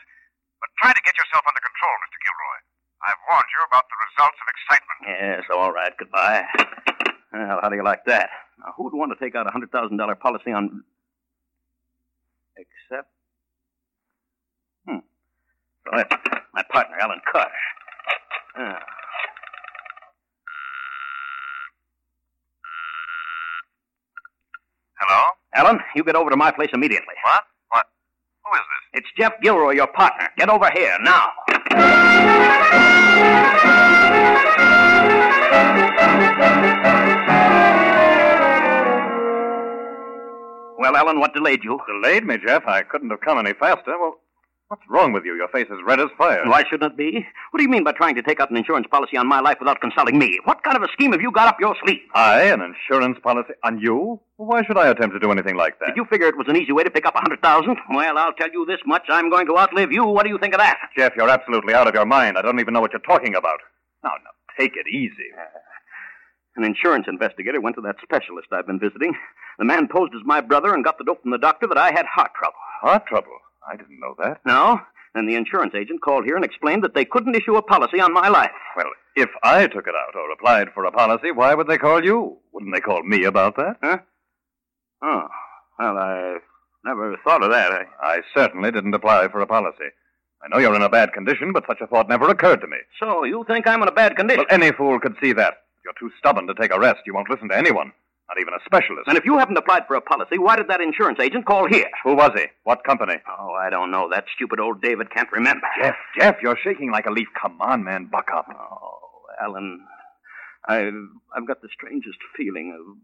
But 0.61 0.69
try 0.81 0.93
to 0.93 1.03
get 1.05 1.17
yourself 1.17 1.45
under 1.45 1.61
control, 1.61 1.95
Mr. 2.05 2.19
Gilroy. 2.25 2.59
I've 3.05 3.21
warned 3.29 3.51
you 3.53 3.61
about 3.69 3.85
the 3.93 3.99
results 4.09 4.39
of 4.41 4.47
excitement. 4.49 4.99
Yes, 5.05 5.43
all 5.53 5.73
right. 5.73 5.93
Goodbye. 5.97 6.45
Well, 7.33 7.61
how 7.61 7.69
do 7.69 7.77
you 7.77 7.85
like 7.85 8.05
that? 8.07 8.31
Now, 8.59 8.73
who 8.77 8.85
would 8.85 8.95
want 8.95 9.13
to 9.13 9.23
take 9.23 9.35
out 9.37 9.47
a 9.47 9.51
$100,000 9.51 10.19
policy 10.19 10.53
on. 10.53 10.83
Except. 12.57 13.09
Hmm. 14.89 15.05
Well, 15.93 16.05
my 16.57 16.63
partner, 16.73 16.97
Alan 16.99 17.21
Carter. 17.31 17.51
Ah. 18.57 18.79
Hello? 24.99 25.23
Alan, 25.55 25.81
you 25.95 26.03
get 26.03 26.17
over 26.17 26.31
to 26.31 26.37
my 26.37 26.51
place 26.51 26.71
immediately. 26.73 27.15
What? 27.25 27.43
What? 27.69 27.85
Who 28.45 28.55
is 28.55 28.63
this? 28.95 29.03
It's 29.03 29.09
Jeff 29.19 29.35
Gilroy, 29.43 29.73
your 29.73 29.87
partner. 29.89 30.31
Get 30.39 30.49
over 30.49 30.71
here, 30.71 30.97
now. 31.03 31.29
Well, 40.79 40.97
Alan, 40.97 41.21
what 41.21 41.35
delayed 41.35 41.63
you? 41.63 41.79
Delayed 41.87 42.25
me, 42.25 42.39
Jeff? 42.39 42.63
I 42.67 42.83
couldn't 42.83 43.11
have 43.11 43.21
come 43.21 43.39
any 43.39 43.53
faster. 43.53 43.99
Well, 43.99 44.21
what's 44.69 44.83
wrong 44.89 45.13
with 45.13 45.25
you? 45.25 45.35
Your 45.37 45.49
face 45.49 45.67
is 45.71 45.79
red 45.87 46.01
as 46.01 46.09
fire. 46.19 46.43
Why 46.47 46.65
shouldn't 46.69 46.93
it 46.93 46.97
be? 46.97 47.27
What 47.51 47.59
do 47.59 47.63
you 47.63 47.69
mean 47.69 47.85
by 47.85 47.93
trying 47.93 48.15
to 48.17 48.23
take 48.23 48.41
out 48.41 48.51
an 48.51 48.57
insurance 48.57 48.87
policy 48.91 49.17
on 49.17 49.27
my 49.27 49.41
life 49.41 49.57
without 49.61 49.81
consulting 49.81 50.19
me? 50.19 50.39
What 50.45 50.63
kind 50.63 50.77
of 50.77 50.83
a 50.83 50.89
scheme 50.93 51.13
have 51.13 51.21
you 51.21 51.31
got 51.31 51.49
up 51.49 51.61
your 51.61 51.77
sleeve? 51.85 52.01
I, 52.15 52.43
an 52.45 52.61
insurance 52.61 53.19
policy 53.23 53.53
on 53.65 53.79
you? 53.79 54.21
Why 54.37 54.65
should 54.65 54.77
I 54.77 54.89
attempt 54.89 55.15
to 55.15 55.21
do 55.21 55.31
anything 55.31 55.57
like 55.57 55.79
that? 55.81 55.87
Did 55.87 55.97
you 55.97 56.05
figure 56.07 56.27
it 56.27 56.37
was 56.37 56.47
an 56.49 56.57
easy 56.57 56.73
way 56.73 56.85
to 56.85 56.91
pick 56.91 57.07
up 57.07 57.15
a 57.15 57.21
hundred 57.21 57.41
thousand? 57.43 57.77
Well, 57.91 58.19
I'll 58.19 58.35
tell 58.35 58.51
you 58.51 58.67
this 58.67 58.81
much: 58.87 59.05
I'm 59.09 59.31
going 59.31 59.47
to 59.47 59.57
outlive 59.57 59.93
you. 59.93 60.05
What 60.05 60.25
do 60.25 60.31
you 60.31 60.39
think 60.39 60.55
of 60.55 60.61
that? 60.61 60.79
Jeff, 60.97 61.13
you're 61.17 61.31
absolutely 61.31 61.75
out 61.75 61.87
of 61.87 61.95
your 61.95 62.07
mind. 62.07 62.37
I 62.37 62.43
don't 62.43 62.61
even 62.61 62.75
know 62.75 62.81
what 62.81 62.93
you're 62.93 63.01
talking 63.01 63.35
about. 63.35 63.61
Now, 64.05 64.11
now, 64.11 64.31
take 64.59 64.73
it 64.77 64.87
easy. 64.93 65.31
An 66.57 66.65
insurance 66.65 67.07
investigator 67.09 67.61
went 67.61 67.77
to 67.77 67.83
that 67.83 67.97
specialist 68.03 68.49
I've 68.51 68.67
been 68.67 68.81
visiting. 68.81 69.15
The 69.59 69.65
man 69.65 69.89
posed 69.89 70.15
as 70.15 70.23
my 70.25 70.41
brother 70.41 70.75
and 70.75 70.85
got 70.85 70.99
the 70.99 71.05
dope 71.05 71.23
from 71.23 71.31
the 71.31 71.39
doctor 71.39 71.67
that 71.67 71.79
I 71.79 71.93
had 71.93 72.07
heart 72.07 72.31
trouble. 72.35 72.57
Heart 72.81 73.07
trouble? 73.07 73.33
I 73.71 73.77
didn't 73.77 74.01
know 74.01 74.15
that. 74.23 74.41
No? 74.47 74.81
Then 75.15 75.27
the 75.27 75.35
insurance 75.35 75.75
agent 75.75 76.03
called 76.03 76.25
here 76.25 76.37
and 76.37 76.45
explained 76.45 76.85
that 76.85 76.95
they 76.95 77.05
couldn't 77.05 77.35
issue 77.35 77.57
a 77.57 77.63
policy 77.63 78.01
on 78.01 78.13
my 78.13 78.29
life. 78.29 78.51
Well, 78.77 78.91
if 79.17 79.31
I 79.43 79.67
took 79.67 79.87
it 79.87 79.95
out 79.95 80.15
or 80.15 80.31
applied 80.31 80.69
for 80.75 80.85
a 80.85 80.93
policy, 80.93 81.31
why 81.33 81.55
would 81.55 81.67
they 81.69 81.79
call 81.79 82.05
you? 82.05 82.37
Wouldn't 82.53 82.75
they 82.75 82.81
call 82.81 83.03
me 83.03 83.25
about 83.25 83.57
that? 83.57 83.77
Huh? 83.83 83.99
Oh. 85.03 85.29
Well, 85.79 85.99
I 85.99 86.37
never 86.85 87.17
thought 87.25 87.43
of 87.43 87.51
that. 87.51 87.73
I... 87.73 87.85
I 88.01 88.21
certainly 88.35 88.71
didn't 88.71 88.95
apply 88.95 89.29
for 89.29 89.41
a 89.41 89.47
policy. 89.47 89.91
I 90.43 90.49
know 90.49 90.59
you're 90.59 90.77
in 90.77 90.83
a 90.83 90.89
bad 90.89 91.13
condition, 91.13 91.53
but 91.53 91.65
such 91.67 91.81
a 91.81 91.87
thought 91.87 92.09
never 92.09 92.29
occurred 92.29 92.61
to 92.61 92.67
me. 92.67 92.77
So 93.01 93.25
you 93.25 93.45
think 93.49 93.67
I'm 93.67 93.83
in 93.83 93.89
a 93.89 93.93
bad 93.93 94.17
condition? 94.17 94.45
Well, 94.49 94.61
any 94.63 94.71
fool 94.71 95.01
could 95.01 95.17
see 95.21 95.33
that. 95.33 95.63
You're 95.85 95.95
too 95.99 96.15
stubborn 96.19 96.47
to 96.47 96.55
take 96.55 96.73
a 96.73 96.79
rest. 96.79 97.01
You 97.07 97.15
won't 97.15 97.31
listen 97.31 97.49
to 97.49 97.57
anyone, 97.57 97.93
not 98.29 98.41
even 98.41 98.55
a 98.55 98.59
specialist. 98.65 99.07
And 99.07 99.17
if 99.17 99.25
you 99.25 99.39
haven't 99.39 99.57
applied 99.57 99.87
for 99.87 99.95
a 99.95 100.01
policy, 100.01 100.39
why 100.39 100.57
did 100.57 100.69
that 100.69 100.81
insurance 100.81 101.19
agent 101.21 101.47
call 101.47 101.69
here? 101.69 101.89
Who 102.05 102.15
was 102.15 102.33
he? 102.35 102.47
What 102.65 102.83
company? 102.85 103.15
Oh, 103.39 103.53
I 103.53 103.71
don't 103.71 103.91
know. 103.91 104.09
That 104.11 104.25
stupid 104.35 104.59
old 104.59 104.83
David 104.83 105.11
can't 105.11 105.31
remember. 105.31 105.67
Jeff, 105.81 105.95
Jeff, 106.19 106.37
you're 106.43 106.59
shaking 106.63 106.91
like 106.91 107.07
a 107.07 107.13
leaf. 107.13 107.29
Come 107.41 107.61
on, 107.61 107.85
man, 107.85 108.09
buck 108.11 108.29
up. 108.35 108.47
Oh, 108.51 108.99
Alan, 109.41 109.81
I've 110.67 110.93
I've 111.37 111.47
got 111.47 111.63
the 111.63 111.69
strangest 111.73 112.19
feeling 112.37 112.77
of 112.77 112.97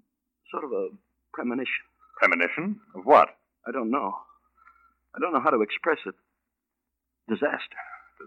sort 0.51 0.64
of 0.64 0.73
a 0.73 0.89
premonition. 1.33 1.85
Premonition? 2.18 2.81
Of 2.95 3.05
what? 3.05 3.29
I 3.66 3.70
don't 3.70 3.91
know. 3.91 4.14
I 5.14 5.20
don't 5.20 5.33
know 5.33 5.41
how 5.41 5.51
to 5.51 5.62
express 5.62 5.99
it. 6.07 6.14
Disaster. 7.29 7.79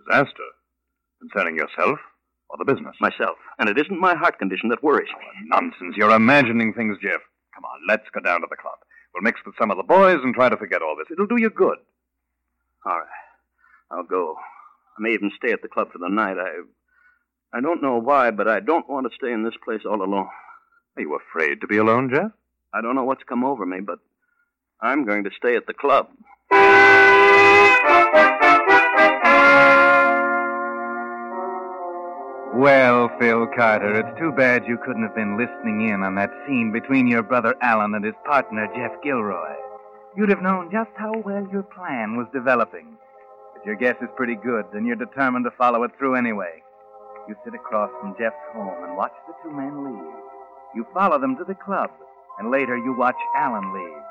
Disaster? 0.07 0.43
Concerning 1.19 1.55
yourself 1.55 1.99
or 2.49 2.57
the 2.57 2.65
business? 2.65 2.95
Myself. 2.99 3.37
And 3.59 3.69
it 3.69 3.77
isn't 3.77 3.99
my 3.99 4.15
heart 4.15 4.39
condition 4.39 4.69
that 4.69 4.83
worries 4.83 5.09
me. 5.19 5.25
Oh, 5.53 5.59
nonsense. 5.59 5.95
You're 5.97 6.11
imagining 6.11 6.73
things, 6.73 6.97
Jeff. 7.01 7.21
Come 7.53 7.65
on, 7.65 7.79
let's 7.87 8.03
go 8.13 8.19
down 8.19 8.41
to 8.41 8.47
the 8.49 8.57
club. 8.57 8.77
We'll 9.13 9.23
mix 9.23 9.39
with 9.45 9.55
some 9.57 9.71
of 9.71 9.77
the 9.77 9.83
boys 9.83 10.19
and 10.23 10.33
try 10.35 10.49
to 10.49 10.57
forget 10.57 10.81
all 10.81 10.95
this. 10.97 11.07
It'll 11.11 11.27
do 11.27 11.39
you 11.39 11.49
good. 11.49 11.77
All 12.85 12.99
right. 12.99 13.07
I'll 13.91 14.03
go. 14.03 14.35
I 14.97 15.01
may 15.01 15.13
even 15.13 15.31
stay 15.37 15.51
at 15.51 15.61
the 15.61 15.67
club 15.67 15.91
for 15.91 15.99
the 15.99 16.09
night. 16.09 16.37
I 16.37 16.63
I 17.57 17.61
don't 17.61 17.81
know 17.81 17.97
why, 17.99 18.31
but 18.31 18.49
I 18.49 18.59
don't 18.59 18.89
want 18.89 19.09
to 19.09 19.15
stay 19.15 19.31
in 19.31 19.43
this 19.43 19.53
place 19.63 19.81
all 19.85 20.01
alone. 20.01 20.27
Are 20.97 21.01
you 21.01 21.15
afraid 21.15 21.61
to 21.61 21.67
be 21.67 21.77
alone, 21.77 22.09
Jeff? 22.13 22.31
I 22.73 22.81
don't 22.81 22.95
know 22.95 23.05
what's 23.05 23.23
come 23.23 23.45
over 23.45 23.65
me, 23.65 23.79
but 23.79 23.99
I'm 24.81 25.05
going 25.05 25.23
to 25.23 25.31
stay 25.37 25.55
at 25.55 25.65
the 25.65 25.73
club. 25.73 26.07
Well, 32.55 33.11
Phil 33.19 33.47
Carter, 33.47 33.99
it's 33.99 34.17
too 34.17 34.31
bad 34.31 34.65
you 34.65 34.77
couldn't 34.77 35.03
have 35.03 35.13
been 35.13 35.37
listening 35.37 35.89
in 35.89 36.03
on 36.03 36.15
that 36.15 36.31
scene 36.47 36.71
between 36.71 37.05
your 37.05 37.21
brother 37.21 37.53
Alan 37.61 37.95
and 37.95 38.05
his 38.05 38.13
partner, 38.23 38.65
Jeff 38.73 38.93
Gilroy. 39.03 39.55
You'd 40.15 40.29
have 40.29 40.41
known 40.41 40.71
just 40.71 40.91
how 40.95 41.11
well 41.25 41.45
your 41.51 41.63
plan 41.63 42.15
was 42.15 42.27
developing. 42.31 42.95
But 43.53 43.65
your 43.65 43.75
guess 43.75 43.97
is 44.01 44.07
pretty 44.15 44.35
good, 44.35 44.63
and 44.71 44.87
you're 44.87 44.95
determined 44.95 45.43
to 45.43 45.51
follow 45.51 45.83
it 45.83 45.91
through 45.99 46.15
anyway. 46.15 46.63
You 47.27 47.35
sit 47.43 47.53
across 47.53 47.91
from 47.99 48.15
Jeff's 48.17 48.37
home 48.53 48.85
and 48.87 48.95
watch 48.95 49.11
the 49.27 49.33
two 49.43 49.51
men 49.51 49.83
leave. 49.83 50.13
You 50.75 50.87
follow 50.93 51.19
them 51.19 51.35
to 51.35 51.43
the 51.43 51.55
club, 51.55 51.89
and 52.39 52.51
later 52.51 52.77
you 52.77 52.95
watch 52.97 53.19
Alan 53.35 53.73
leave. 53.73 54.01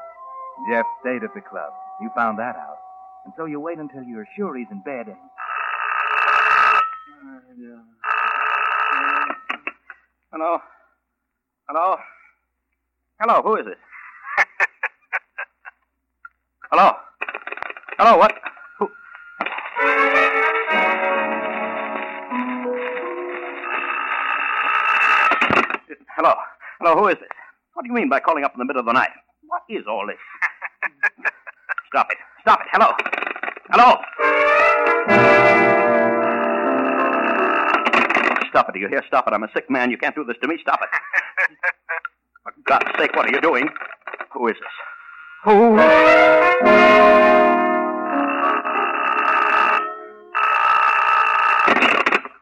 Jeff 0.70 0.84
stayed 1.00 1.24
at 1.24 1.32
the 1.34 1.40
club. 1.40 1.72
You 2.02 2.10
found 2.14 2.38
that 2.38 2.56
out. 2.56 2.76
And 3.24 3.32
so 3.38 3.46
you 3.46 3.58
wait 3.58 3.78
until 3.78 4.02
you're 4.02 4.28
sure 4.36 4.54
he's 4.54 4.70
in 4.70 4.80
bed 4.80 5.06
and. 5.06 5.16
Ah, 8.04 8.13
Hello? 10.34 10.58
Hello? 11.68 11.96
Hello, 13.20 13.40
who 13.42 13.54
is 13.54 13.68
it? 13.68 13.78
Hello? 16.72 16.90
Hello, 17.96 18.16
what? 18.18 18.32
Who? 18.80 18.90
Hello? 26.16 26.34
Hello, 26.80 26.96
who 26.96 27.06
is 27.06 27.14
this? 27.20 27.28
What 27.74 27.84
do 27.84 27.88
you 27.88 27.94
mean 27.94 28.08
by 28.08 28.18
calling 28.18 28.42
up 28.42 28.54
in 28.54 28.58
the 28.58 28.64
middle 28.64 28.80
of 28.80 28.86
the 28.86 28.92
night? 28.92 29.10
What 29.46 29.62
is 29.70 29.84
all 29.88 30.04
this? 30.04 30.16
Stop 31.90 32.08
it. 32.10 32.18
Stop 32.40 32.60
it. 32.60 32.66
Hello? 32.72 32.90
Hello? 33.70 34.43
Stop 38.54 38.68
it. 38.68 38.74
Do 38.74 38.78
you 38.78 38.86
hear? 38.86 39.02
Stop 39.08 39.26
it. 39.26 39.34
I'm 39.34 39.42
a 39.42 39.50
sick 39.52 39.68
man. 39.68 39.90
You 39.90 39.98
can't 39.98 40.14
do 40.14 40.22
this 40.22 40.36
to 40.40 40.46
me. 40.46 40.54
Stop 40.62 40.78
it. 40.80 40.88
For 42.44 42.52
God's 42.68 42.86
sake, 42.96 43.10
what 43.16 43.26
are 43.26 43.34
you 43.34 43.40
doing? 43.40 43.68
Who 44.32 44.46
is 44.46 44.54
this? 44.54 44.76
Who? 45.42 45.74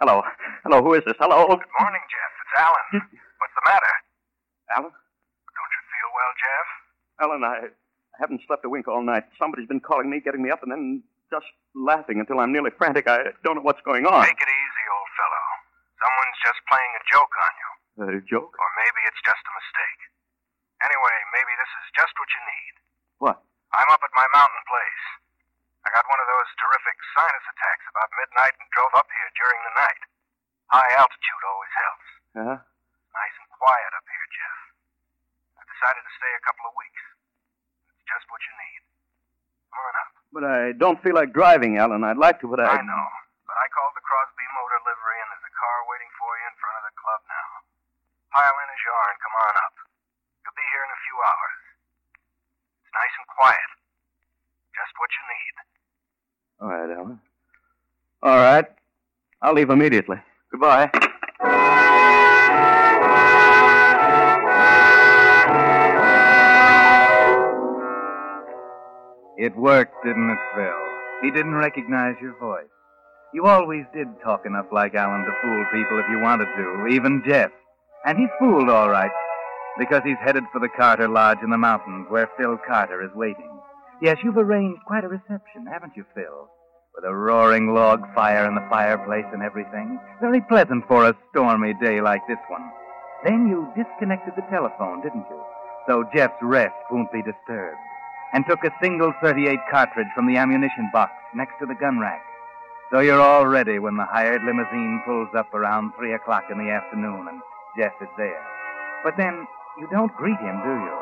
Hello. 0.04 0.20
Hello, 0.64 0.82
who 0.82 0.92
is 0.92 1.02
this? 1.06 1.16
Hello. 1.18 1.48
Good 1.48 1.72
morning, 1.80 2.04
Jeff. 2.12 2.32
It's 2.44 2.60
Alan. 2.60 2.84
Hmm? 2.92 3.16
What's 3.40 3.54
the 3.56 3.64
matter? 3.64 3.92
Alan? 4.76 4.92
Don't 4.92 5.72
you 5.72 5.82
feel 5.96 6.10
well, 6.12 6.32
Jeff? 6.36 6.68
Alan, 7.24 7.40
I 7.42 7.72
haven't 8.20 8.42
slept 8.46 8.66
a 8.66 8.68
wink 8.68 8.86
all 8.86 9.00
night. 9.02 9.24
Somebody's 9.38 9.66
been 9.66 9.80
calling 9.80 10.10
me, 10.10 10.20
getting 10.20 10.42
me 10.42 10.50
up, 10.50 10.62
and 10.62 10.70
then 10.70 11.02
just 11.30 11.46
laughing 11.74 12.20
until 12.20 12.38
I'm 12.38 12.52
nearly 12.52 12.70
frantic. 12.76 13.08
I 13.08 13.32
don't 13.42 13.56
know 13.56 13.62
what's 13.62 13.80
going 13.80 14.04
on. 14.04 14.26
Take 14.26 14.36
it 14.36 14.52
easy, 14.52 14.84
old 14.92 15.08
fellow. 15.16 15.62
Someone's 16.02 16.31
just 16.42 16.58
playing 16.66 16.92
a 16.98 17.02
joke 17.08 17.34
on 17.38 17.52
you. 17.56 17.70
A 18.02 18.22
joke? 18.26 18.52
Or 18.52 18.70
maybe 18.82 19.00
it's 19.06 19.22
just 19.22 19.42
a 19.46 19.54
mistake. 19.54 20.00
Anyway, 20.82 21.16
maybe 21.30 21.52
this 21.56 21.72
is 21.82 21.86
just 21.94 22.14
what 22.18 22.30
you 22.34 22.42
need. 22.42 22.74
What? 23.22 23.36
I'm 23.72 23.88
up 23.88 24.02
at 24.02 24.12
my 24.18 24.26
mountain 24.34 24.64
place. 24.66 25.04
I 25.82 25.88
got 25.94 26.06
one 26.06 26.20
of 26.20 26.28
those 26.30 26.50
terrific 26.58 26.96
sinus 27.14 27.46
attacks 27.46 27.86
about 27.90 28.10
midnight 28.18 28.54
and 28.58 28.66
drove 28.74 28.94
up 28.98 29.06
here 29.10 29.30
during 29.38 29.60
the 29.66 29.74
night. 29.78 30.02
High 30.70 30.92
altitude 30.98 31.42
always 31.46 31.74
helps. 31.74 32.08
Uh-huh. 32.32 32.58
Nice 32.58 33.36
and 33.38 33.50
quiet 33.54 33.92
up 33.94 34.06
here, 34.06 34.26
Jeff. 34.30 34.58
I 35.58 35.62
decided 35.68 36.02
to 36.02 36.12
stay 36.16 36.32
a 36.32 36.42
couple 36.46 36.64
of 36.70 36.74
weeks. 36.78 37.02
It's 37.98 38.06
just 38.08 38.26
what 38.30 38.40
you 38.42 38.54
need. 38.56 38.82
Come 39.74 39.84
on 39.84 39.94
up. 40.00 40.10
But 40.32 40.44
I 40.48 40.60
don't 40.78 40.98
feel 41.04 41.14
like 41.14 41.36
driving, 41.36 41.76
Alan. 41.76 42.02
I'd 42.08 42.16
like 42.18 42.40
to, 42.40 42.48
but 42.48 42.62
I. 42.62 42.78
I 42.78 42.82
know. 42.82 43.06
But 43.44 43.56
I 43.58 43.66
called 43.68 43.94
the 43.94 44.06
Crosby 44.06 44.46
Motor 44.56 44.80
Livery, 44.86 45.18
and 45.20 45.28
there's 45.28 45.44
a 45.50 45.54
car 45.60 45.76
waiting 45.92 46.08
for 46.16 46.30
you 46.40 46.46
in 46.48 46.56
front 46.56 46.76
of 46.80 46.84
the 46.88 46.94
club 46.96 47.20
now. 47.28 47.48
Pile 48.32 48.56
in 48.64 48.68
as 48.72 48.80
you 48.80 48.92
are 48.96 49.08
and 49.12 49.20
come 49.20 49.36
on 49.44 49.54
up. 49.60 49.76
You'll 50.40 50.56
be 50.56 50.68
here 50.72 50.84
in 50.88 50.92
a 50.94 51.00
few 51.04 51.16
hours. 51.20 51.60
It's 52.80 52.94
nice 52.96 53.14
and 53.20 53.28
quiet. 53.28 53.70
Just 54.72 54.96
what 54.96 55.12
you 55.12 55.24
need. 55.28 55.54
All 56.62 56.68
right, 56.68 56.96
Alan. 56.96 57.18
All 58.22 58.36
right. 58.36 58.66
I'll 59.42 59.52
leave 59.52 59.70
immediately. 59.70 60.18
Goodbye. 60.52 60.90
It 69.36 69.56
worked, 69.56 70.04
didn't 70.04 70.30
it, 70.30 70.38
Phil? 70.54 70.72
He 71.22 71.32
didn't 71.32 71.54
recognize 71.54 72.14
your 72.22 72.38
voice. 72.38 72.68
You 73.34 73.46
always 73.46 73.84
did 73.92 74.06
talk 74.22 74.46
enough 74.46 74.66
like 74.70 74.94
Alan 74.94 75.24
to 75.24 75.32
fool 75.42 75.64
people 75.72 75.98
if 75.98 76.06
you 76.10 76.20
wanted 76.20 76.46
to, 76.56 76.86
even 76.94 77.24
Jeff. 77.26 77.50
And 78.04 78.16
he's 78.16 78.28
fooled 78.38 78.68
all 78.68 78.88
right, 78.88 79.10
because 79.80 80.02
he's 80.04 80.18
headed 80.22 80.44
for 80.52 80.60
the 80.60 80.68
Carter 80.68 81.08
Lodge 81.08 81.38
in 81.42 81.50
the 81.50 81.58
mountains 81.58 82.06
where 82.08 82.30
Phil 82.38 82.56
Carter 82.64 83.02
is 83.02 83.10
waiting. 83.16 83.51
Yes, 84.02 84.18
you've 84.24 84.36
arranged 84.36 84.82
quite 84.84 85.04
a 85.04 85.08
reception, 85.08 85.64
haven't 85.70 85.92
you, 85.94 86.04
Phil? 86.12 86.50
With 86.92 87.04
a 87.04 87.14
roaring 87.14 87.72
log 87.72 88.02
fire 88.16 88.48
in 88.48 88.56
the 88.56 88.66
fireplace 88.68 89.26
and 89.32 89.44
everything. 89.44 90.00
Very 90.20 90.40
pleasant 90.40 90.88
for 90.88 91.06
a 91.06 91.16
stormy 91.30 91.72
day 91.80 92.00
like 92.00 92.26
this 92.26 92.42
one. 92.48 92.68
Then 93.22 93.46
you 93.46 93.70
disconnected 93.76 94.34
the 94.34 94.42
telephone, 94.50 95.02
didn't 95.02 95.24
you? 95.30 95.40
So 95.86 96.02
Jeff's 96.12 96.34
rest 96.42 96.74
won't 96.90 97.12
be 97.12 97.22
disturbed. 97.22 97.78
And 98.32 98.44
took 98.44 98.64
a 98.64 98.74
single 98.82 99.14
38 99.22 99.60
cartridge 99.70 100.10
from 100.16 100.26
the 100.26 100.36
ammunition 100.36 100.90
box 100.92 101.12
next 101.32 101.54
to 101.60 101.66
the 101.66 101.78
gun 101.78 102.00
rack. 102.00 102.24
So 102.90 102.98
you're 102.98 103.20
all 103.20 103.46
ready 103.46 103.78
when 103.78 103.96
the 103.96 104.04
hired 104.04 104.42
limousine 104.42 105.00
pulls 105.06 105.28
up 105.36 105.54
around 105.54 105.92
3 105.96 106.12
o'clock 106.14 106.46
in 106.50 106.58
the 106.58 106.72
afternoon 106.72 107.28
and 107.28 107.40
Jeff 107.78 107.92
is 108.02 108.08
there. 108.18 108.42
But 109.04 109.14
then 109.16 109.46
you 109.78 109.86
don't 109.92 110.12
greet 110.16 110.40
him, 110.40 110.60
do 110.64 110.74
you? 110.74 111.01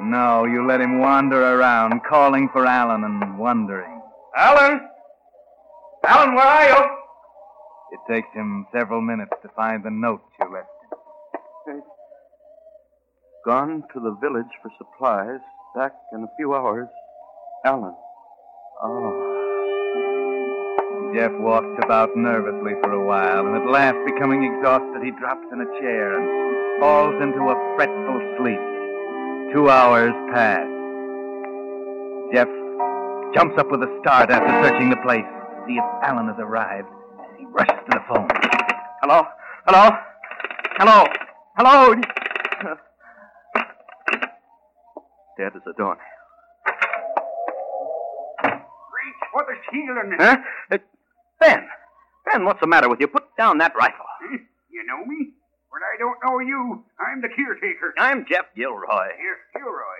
No, 0.00 0.44
you 0.44 0.66
let 0.66 0.80
him 0.80 0.98
wander 0.98 1.40
around, 1.40 2.00
calling 2.08 2.48
for 2.52 2.66
Alan 2.66 3.04
and 3.04 3.38
wondering. 3.38 4.00
Alan? 4.36 4.80
Alan, 6.04 6.34
where 6.34 6.46
are 6.46 6.68
you? 6.68 6.90
It 7.92 8.00
takes 8.12 8.28
him 8.34 8.66
several 8.72 9.00
minutes 9.00 9.32
to 9.42 9.48
find 9.54 9.84
the 9.84 9.90
note 9.90 10.22
you 10.40 10.52
left 10.52 10.68
him. 11.68 11.82
Gone 13.46 13.84
to 13.92 14.00
the 14.00 14.16
village 14.20 14.50
for 14.62 14.70
supplies. 14.78 15.40
Back 15.76 15.92
in 16.12 16.24
a 16.24 16.28
few 16.36 16.54
hours. 16.54 16.88
Alan. 17.64 17.94
Oh. 18.82 19.30
Jeff 21.14 21.32
walked 21.38 21.84
about 21.84 22.16
nervously 22.16 22.72
for 22.82 22.92
a 22.92 23.06
while, 23.06 23.46
and 23.46 23.56
at 23.56 23.70
last, 23.70 23.96
becoming 24.04 24.42
exhausted, 24.42 25.02
he 25.04 25.12
drops 25.12 25.46
in 25.52 25.60
a 25.60 25.80
chair 25.80 26.18
and 26.18 26.80
falls 26.80 27.14
into 27.22 27.38
a 27.38 27.76
fretful 27.76 28.20
sleep. 28.38 28.73
Two 29.54 29.70
hours 29.70 30.12
pass. 30.32 30.66
Jeff 32.34 32.48
jumps 33.36 33.54
up 33.56 33.70
with 33.70 33.82
a 33.84 33.98
start 34.00 34.28
after 34.28 34.50
searching 34.66 34.90
the 34.90 34.96
place 34.96 35.22
to 35.22 35.64
see 35.64 35.74
if 35.74 35.84
Alan 36.02 36.26
has 36.26 36.34
arrived. 36.40 36.88
And 37.20 37.38
he 37.38 37.46
rushes 37.46 37.78
to 37.88 37.90
the 37.90 38.00
phone. 38.08 38.26
Hello? 39.00 39.22
Hello? 39.64 39.90
Hello? 40.76 41.06
Hello? 41.56 41.94
Dead 45.38 45.52
as 45.54 45.62
a 45.68 45.72
doornail. 45.78 46.02
Reach 48.42 49.22
for 49.32 49.46
the 49.46 49.54
ceiling. 49.70 50.16
Huh? 50.18 50.36
Uh, 50.72 50.78
ben! 51.38 51.68
Ben, 52.26 52.44
what's 52.44 52.58
the 52.58 52.66
matter 52.66 52.88
with 52.88 52.98
you? 52.98 53.06
Put 53.06 53.36
down 53.36 53.58
that 53.58 53.72
rifle. 53.76 54.04
You 54.68 54.84
know 54.84 55.04
me? 55.06 55.30
But 55.74 55.82
I 55.82 55.98
don't 55.98 56.18
know 56.22 56.38
you. 56.38 56.84
I'm 57.00 57.20
the 57.20 57.28
caretaker. 57.34 57.94
I'm 57.98 58.24
Jeff 58.30 58.44
Gilroy. 58.54 59.08
Jeff 59.18 59.40
Gilroy. 59.56 59.98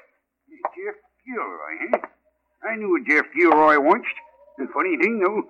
Jeff 0.70 0.94
Gilroy, 1.26 1.98
eh? 1.98 2.68
I 2.70 2.76
knew 2.76 2.96
a 2.96 3.00
Jeff 3.10 3.26
Gilroy 3.36 3.80
once. 3.80 4.06
The 4.56 4.68
funny 4.72 4.96
thing, 4.96 5.18
though, 5.18 5.42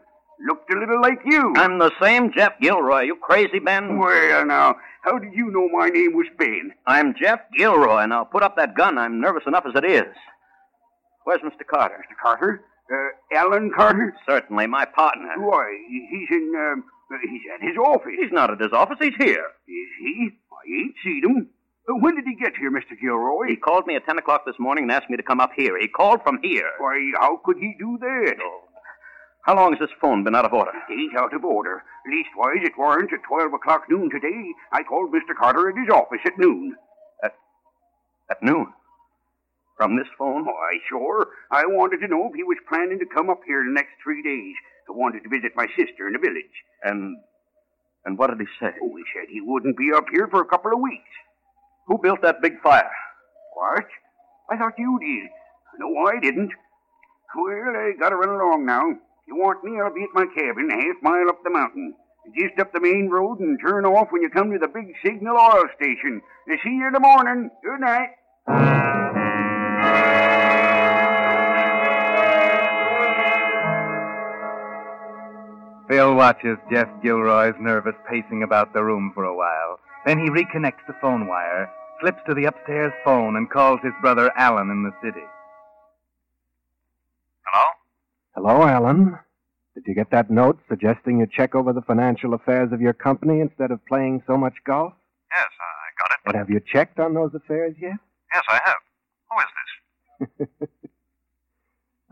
looked 0.49 0.73
a 0.73 0.79
little 0.79 1.03
like 1.03 1.21
you. 1.27 1.53
I'm 1.57 1.79
the 1.79 1.93
same 2.01 2.33
Jeff 2.33 2.59
Gilroy. 2.59 3.03
You 3.03 3.17
crazy, 3.17 3.59
Ben? 3.59 3.99
Well, 3.99 4.47
now, 4.47 4.77
how 5.03 5.19
did 5.19 5.35
you 5.35 5.51
know 5.51 5.69
my 5.69 5.91
name 5.91 6.15
was 6.15 6.27
Ben? 6.39 6.73
I'm 6.87 7.15
Jeff 7.21 7.41
Gilroy. 7.55 8.07
Now, 8.07 8.25
put 8.25 8.43
up 8.43 8.57
that 8.57 8.75
gun. 8.75 8.97
I'm 8.97 9.21
nervous 9.21 9.43
enough 9.47 9.65
as 9.69 9.75
it 9.77 9.85
is. 9.85 10.15
Where's 11.25 11.43
Mr. 11.43 11.67
Carter? 11.69 11.97
Mr. 11.97 12.17
Carter? 12.23 12.63
Uh, 12.91 13.37
Alan 13.37 13.71
Carter? 13.77 14.15
Certainly, 14.27 14.69
my 14.69 14.87
partner. 14.87 15.35
Why, 15.37 15.71
he's 15.91 16.31
in, 16.31 16.55
um, 16.57 16.85
he's 17.23 17.43
at 17.55 17.63
his 17.63 17.77
office. 17.77 18.13
He's 18.19 18.33
not 18.33 18.51
at 18.51 18.61
his 18.61 18.73
office. 18.73 18.99
He's 19.01 19.17
here. 19.19 19.47
Is 19.69 19.91
he? 20.01 20.31
I 20.53 20.81
ain't 20.81 20.95
seen 21.05 21.23
him. 21.25 21.49
Uh, 21.89 21.95
when 21.97 22.17
did 22.17 22.25
he 22.25 22.35
get 22.35 22.57
here, 22.57 22.71
Mr. 22.71 22.99
Gilroy? 22.99 23.49
He 23.49 23.57
called 23.57 23.87
me 23.87 23.97
at 23.97 24.07
10 24.07 24.19
o'clock 24.19 24.47
this 24.47 24.59
morning 24.59 24.85
and 24.85 24.93
asked 24.93 25.11
me 25.11 25.17
to 25.17 25.23
come 25.23 25.41
up 25.41 25.53
here. 25.55 25.79
He 25.79 25.89
called 25.89 26.23
from 26.23 26.39
here. 26.43 26.71
Why, 26.79 27.13
how 27.21 27.41
could 27.45 27.59
he 27.59 27.75
do 27.79 27.99
that? 28.01 28.37
Oh. 28.43 28.61
How 29.45 29.55
long 29.57 29.73
has 29.73 29.81
this 29.81 29.97
phone 30.01 30.25
been 30.25 30.35
out 30.35 30.47
of 30.47 30.55
order? 30.55 30.73
It 30.89 30.95
ain't 30.95 31.17
out 31.17 31.35
of 31.35 31.45
order. 31.45 31.83
Leastwise, 32.09 32.65
it 32.65 32.73
warn't 32.79 33.13
at 33.13 33.23
12 33.29 33.53
o'clock 33.53 33.85
noon 33.91 34.09
today. 34.09 34.53
I 34.73 34.83
called 34.83 35.13
Mr. 35.13 35.37
Carter 35.39 35.69
at 35.69 35.77
his 35.77 35.91
office 35.93 36.21
at 36.25 36.39
noon. 36.39 36.75
At, 37.23 37.35
at 38.31 38.43
noon? 38.43 38.73
From 39.77 39.97
this 39.97 40.09
phone? 40.19 40.47
Why, 40.47 40.79
sure. 40.89 41.29
I 41.51 41.67
wanted 41.67 41.99
to 41.99 42.09
know 42.09 42.29
if 42.29 42.35
he 42.35 42.43
was 42.43 42.57
planning 42.69 42.99
to 43.01 43.07
come 43.07 43.29
up 43.29 43.41
here 43.45 43.63
the 43.63 43.73
next 43.73 43.93
three 44.03 44.23
days. 44.23 44.55
I 44.89 44.93
wanted 44.93 45.23
to 45.23 45.29
visit 45.29 45.53
my 45.57 45.67
sister 45.77 46.07
in 46.07 46.13
the 46.15 46.19
village. 46.19 46.57
And 46.83 47.17
and 48.05 48.19
what 48.19 48.31
did 48.31 48.41
he 48.41 48.47
say? 48.61 48.73
Oh, 48.83 48.95
he 48.97 49.05
said 49.15 49.29
he 49.31 49.41
wouldn't 49.41 49.77
be 49.77 49.91
up 49.95 50.05
here 50.13 50.29
for 50.31 50.43
a 50.43 50.45
couple 50.45 50.73
of 50.73 50.81
weeks. 50.81 51.09
Who 51.87 51.99
built 51.99 52.23
that 52.23 52.43
big 52.43 52.61
fire? 52.63 52.91
What? 53.55 53.87
I 54.51 54.57
thought 54.57 54.75
you 54.79 54.99
did. 55.01 55.31
No, 55.79 56.07
I 56.07 56.21
didn't. 56.21 56.51
Well, 57.37 57.77
I 57.77 57.93
gotta 57.99 58.17
run 58.17 58.29
along 58.29 58.67
now. 58.67 58.91
If 58.91 59.29
you 59.29 59.37
want 59.37 59.65
me, 59.65 59.81
I'll 59.81 59.93
be 59.93 60.05
at 60.05 60.15
my 60.15 60.27
cabin, 60.37 60.71
a 60.71 60.75
half 60.75 61.03
mile 61.03 61.29
up 61.29 61.43
the 61.43 61.51
mountain. 61.51 61.95
Just 62.39 62.59
up 62.59 62.73
the 62.73 62.81
main 62.81 63.09
road 63.11 63.41
and 63.41 63.59
turn 63.61 63.85
off 63.85 64.09
when 64.11 64.23
you 64.23 64.31
come 64.31 64.51
to 64.51 64.59
the 64.59 64.69
big 64.69 64.95
signal 65.05 65.37
oil 65.37 65.65
station. 65.77 66.23
I'll 66.51 66.57
see 66.63 66.71
you 66.71 66.87
in 66.87 66.93
the 66.93 67.01
morning. 67.01 67.51
Good 67.63 67.81
night. 67.81 68.94
Phil 76.05 76.17
watches 76.17 76.59
Jeff 76.71 76.89
Gilroy's 77.03 77.55
nervous 77.59 77.95
pacing 78.07 78.43
about 78.43 78.75
the 78.75 78.85
room 78.85 79.11
for 79.15 79.25
a 79.25 79.35
while. 79.35 79.81
Then 80.05 80.19
he 80.19 80.29
reconnects 80.29 80.87
the 80.87 80.93
phone 81.01 81.27
wire, 81.27 81.73
slips 81.99 82.21
to 82.27 82.35
the 82.35 82.45
upstairs 82.45 82.93
phone 83.03 83.37
and 83.37 83.49
calls 83.49 83.81
his 83.83 83.95
brother 84.03 84.31
Alan 84.37 84.69
in 84.69 84.83
the 84.83 84.93
city. 85.03 85.25
Hello? 87.47 87.65
Hello, 88.35 88.69
Alan. 88.69 89.19
Did 89.75 89.85
you 89.87 89.95
get 89.95 90.11
that 90.11 90.31
note 90.31 90.59
suggesting 90.69 91.21
you 91.21 91.27
check 91.27 91.55
over 91.55 91.73
the 91.73 91.81
financial 91.81 92.35
affairs 92.35 92.71
of 92.71 92.83
your 92.83 92.93
company 92.93 93.41
instead 93.41 93.71
of 93.71 93.83
playing 93.87 94.23
so 94.27 94.37
much 94.37 94.57
golf? 94.67 94.93
Yes, 95.35 95.47
I 95.59 96.03
got 96.03 96.11
it. 96.11 96.19
But 96.27 96.35
have 96.35 96.51
you 96.51 96.61
checked 96.71 97.01
on 97.01 97.15
those 97.15 97.35
affairs 97.35 97.77
yet? 97.81 97.97
Yes, 98.35 98.45
I 98.51 98.61
have. 98.63 98.77
Who 99.31 99.39
is 99.41 100.59
this? 100.59 100.69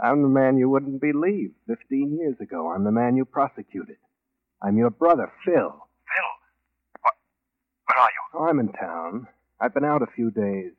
I'm 0.02 0.22
the 0.22 0.28
man 0.28 0.58
you 0.58 0.68
wouldn't 0.68 1.00
believe 1.00 1.52
15 1.68 2.18
years 2.18 2.34
ago. 2.40 2.72
I'm 2.72 2.82
the 2.82 2.90
man 2.90 3.14
you 3.16 3.24
prosecuted. 3.24 3.96
I'm 4.60 4.76
your 4.76 4.90
brother, 4.90 5.30
Phil. 5.44 5.54
Phil? 5.54 6.30
What? 7.02 7.14
Where 7.86 7.98
are 7.98 8.10
you? 8.10 8.22
Oh, 8.34 8.48
I'm 8.48 8.58
in 8.58 8.72
town. 8.72 9.28
I've 9.60 9.72
been 9.72 9.84
out 9.84 10.02
a 10.02 10.08
few 10.16 10.32
days. 10.32 10.72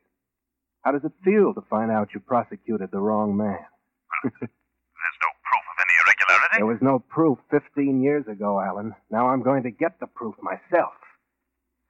How 0.82 0.92
does 0.92 1.06
it 1.06 1.14
feel 1.24 1.54
to 1.54 1.62
find 1.70 1.90
out 1.90 2.10
you 2.14 2.20
prosecuted 2.20 2.92
the 2.92 3.00
wrong 3.00 3.38
man? 3.38 3.66
There's 4.24 5.20
no 5.22 5.32
proof 5.48 5.64
of 5.72 5.78
any 5.80 5.96
irregularity. 6.04 6.58
There 6.58 6.66
was 6.66 6.82
no 6.82 7.00
proof 7.00 7.38
15 7.50 8.04
years 8.04 8.28
ago, 8.28 8.60
Alan. 8.60 8.94
Now 9.10 9.30
I'm 9.30 9.42
going 9.42 9.64
to 9.64 9.72
get 9.72 10.02
the 10.02 10.08
proof 10.08 10.36
myself. 10.42 10.92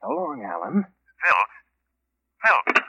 So 0.01 0.09
long, 0.09 0.43
Alan. 0.45 0.85
Phil? 1.23 1.35
Phil? 2.75 2.82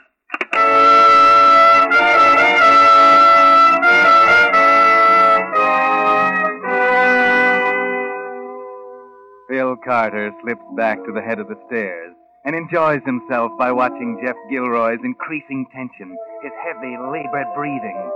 Phil 9.55 9.77
Carter 9.77 10.33
slips 10.41 10.65
back 10.75 11.01
to 11.05 11.13
the 11.13 11.21
head 11.21 11.39
of 11.39 11.47
the 11.47 11.57
stairs 11.67 12.13
and 12.43 12.53
enjoys 12.53 12.99
himself 13.05 13.53
by 13.57 13.71
watching 13.71 14.19
Jeff 14.21 14.35
Gilroy's 14.49 14.99
increasing 15.01 15.65
tension, 15.73 16.13
his 16.43 16.51
heavy, 16.61 16.97
labored 16.97 17.47
breathing. 17.55 18.11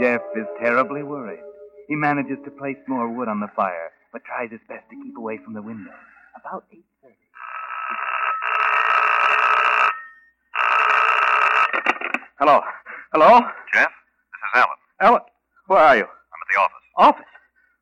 Jeff 0.00 0.20
is 0.36 0.46
terribly 0.60 1.02
worried. 1.02 1.42
He 1.88 1.96
manages 1.96 2.38
to 2.44 2.52
place 2.52 2.76
more 2.86 3.08
wood 3.08 3.26
on 3.26 3.40
the 3.40 3.50
fire, 3.56 3.90
but 4.12 4.22
tries 4.22 4.52
his 4.52 4.60
best 4.68 4.88
to 4.90 5.02
keep 5.02 5.16
away 5.16 5.38
from 5.38 5.54
the 5.54 5.62
window. 5.62 5.90
About 6.36 6.64
8.30. 6.72 7.10
Hello. 12.38 12.62
Hello? 13.12 13.40
Jeff? 13.74 13.90
This 14.30 14.42
is 14.44 14.54
Alan. 14.54 14.78
Alan? 15.00 15.22
Where 15.66 15.80
are 15.80 15.96
you? 15.96 16.04
I'm 16.04 16.40
at 16.40 16.48
the 16.52 16.60
office. 16.60 16.84
Office? 16.96 17.37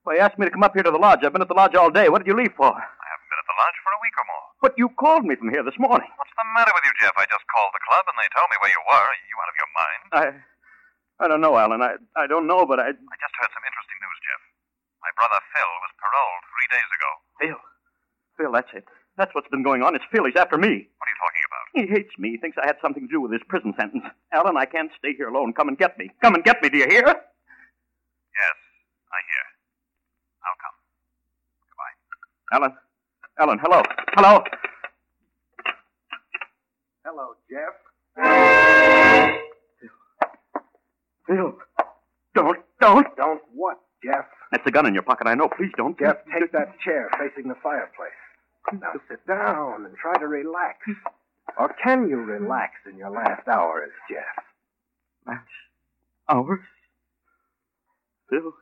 Well, 0.06 0.14
you 0.14 0.22
asked 0.22 0.38
me 0.38 0.46
to 0.46 0.54
come 0.54 0.62
up 0.62 0.70
here 0.70 0.86
to 0.86 0.94
the 0.94 1.02
lodge. 1.02 1.26
I've 1.26 1.34
been 1.34 1.42
at 1.42 1.50
the 1.50 1.58
lodge 1.58 1.74
all 1.74 1.90
day. 1.90 2.06
What 2.06 2.22
did 2.22 2.30
you 2.30 2.38
leave 2.38 2.54
for? 2.54 2.70
I 2.70 2.78
haven't 3.10 3.26
been 3.26 3.42
at 3.42 3.48
the 3.50 3.58
lodge 3.58 3.78
for 3.82 3.90
a 3.90 4.00
week 4.06 4.14
or 4.14 4.26
more. 4.30 4.46
But 4.62 4.78
you 4.78 4.86
called 4.94 5.26
me 5.26 5.34
from 5.34 5.50
here 5.50 5.66
this 5.66 5.74
morning. 5.82 6.06
What's 6.14 6.30
the 6.38 6.46
matter 6.54 6.70
with 6.70 6.86
you, 6.86 6.94
Jeff? 7.02 7.18
I 7.18 7.26
just 7.26 7.42
called 7.50 7.74
the 7.74 7.82
club 7.82 8.06
and 8.06 8.14
they 8.22 8.30
told 8.30 8.46
me 8.46 8.56
where 8.62 8.70
you 8.70 8.82
were. 8.86 9.02
Are 9.02 9.18
you 9.26 9.34
out 9.42 9.50
of 9.50 9.56
your 9.58 9.72
mind? 9.74 10.02
I. 10.14 10.24
I 11.18 11.26
don't 11.26 11.42
know, 11.42 11.58
Alan. 11.58 11.82
I, 11.82 11.98
I 12.14 12.30
don't 12.30 12.46
know, 12.46 12.62
but 12.62 12.78
I. 12.78 12.94
I 12.94 13.16
just 13.18 13.34
heard 13.34 13.50
some 13.50 13.66
interesting 13.66 13.98
news, 13.98 14.18
Jeff. 14.22 14.42
My 15.02 15.10
brother 15.18 15.42
Phil 15.50 15.72
was 15.82 15.92
paroled 15.98 16.42
three 16.54 16.68
days 16.70 16.90
ago. 16.94 17.10
Phil. 17.42 17.60
Phil, 18.38 18.52
that's 18.54 18.70
it. 18.78 18.86
That's 19.18 19.34
what's 19.34 19.50
been 19.50 19.66
going 19.66 19.82
on. 19.82 19.98
It's 19.98 20.06
Phil. 20.14 20.22
He's 20.30 20.38
after 20.38 20.54
me. 20.54 20.86
What 20.86 21.06
are 21.10 21.10
you 21.10 21.18
talking 21.18 21.44
about? 21.50 21.64
He 21.74 21.84
hates 21.90 22.14
me. 22.14 22.30
He 22.30 22.38
thinks 22.38 22.54
I 22.62 22.66
had 22.70 22.78
something 22.78 23.02
to 23.02 23.10
do 23.10 23.18
with 23.18 23.34
his 23.34 23.42
prison 23.50 23.74
sentence. 23.74 24.06
Alan, 24.30 24.54
I 24.54 24.70
can't 24.70 24.92
stay 24.94 25.18
here 25.18 25.34
alone. 25.34 25.50
Come 25.50 25.66
and 25.66 25.78
get 25.78 25.98
me. 25.98 26.14
Come 26.22 26.38
and 26.38 26.44
get 26.46 26.62
me, 26.62 26.70
do 26.70 26.78
you 26.78 26.86
hear? 26.86 27.10
Yes, 27.10 28.56
I 29.10 29.18
hear. 29.26 29.55
I'll 30.46 30.58
come. 30.62 30.76
Goodbye. 31.68 31.94
Alan. 32.56 32.72
Alan, 33.38 33.58
hello. 33.58 33.82
Hello. 34.16 34.44
Hello, 37.04 37.34
Jeff. 37.50 37.74
Phil. 39.80 39.90
Phil. 41.26 41.58
Don't, 42.34 42.58
don't. 42.80 43.16
Don't 43.16 43.42
what, 43.54 43.78
Jeff? 44.04 44.26
That's 44.50 44.64
the 44.64 44.70
gun 44.70 44.86
in 44.86 44.94
your 44.94 45.02
pocket. 45.02 45.26
I 45.26 45.34
know. 45.34 45.48
Please 45.48 45.72
don't. 45.76 45.98
Jeff, 45.98 46.16
take 46.32 46.52
that 46.52 46.78
chair 46.80 47.10
facing 47.18 47.48
the 47.48 47.56
fireplace. 47.62 48.12
Now 48.72 48.92
sit 49.08 49.24
down 49.26 49.84
and 49.86 49.94
try 49.96 50.14
to 50.18 50.26
relax. 50.26 50.78
Or 51.58 51.74
can 51.82 52.08
you 52.08 52.16
relax 52.16 52.72
in 52.90 52.98
your 52.98 53.10
last 53.10 53.46
hours, 53.48 53.92
Jeff? 54.10 54.44
Last 55.26 55.46
hours? 56.28 56.60
Phil. 58.30 58.52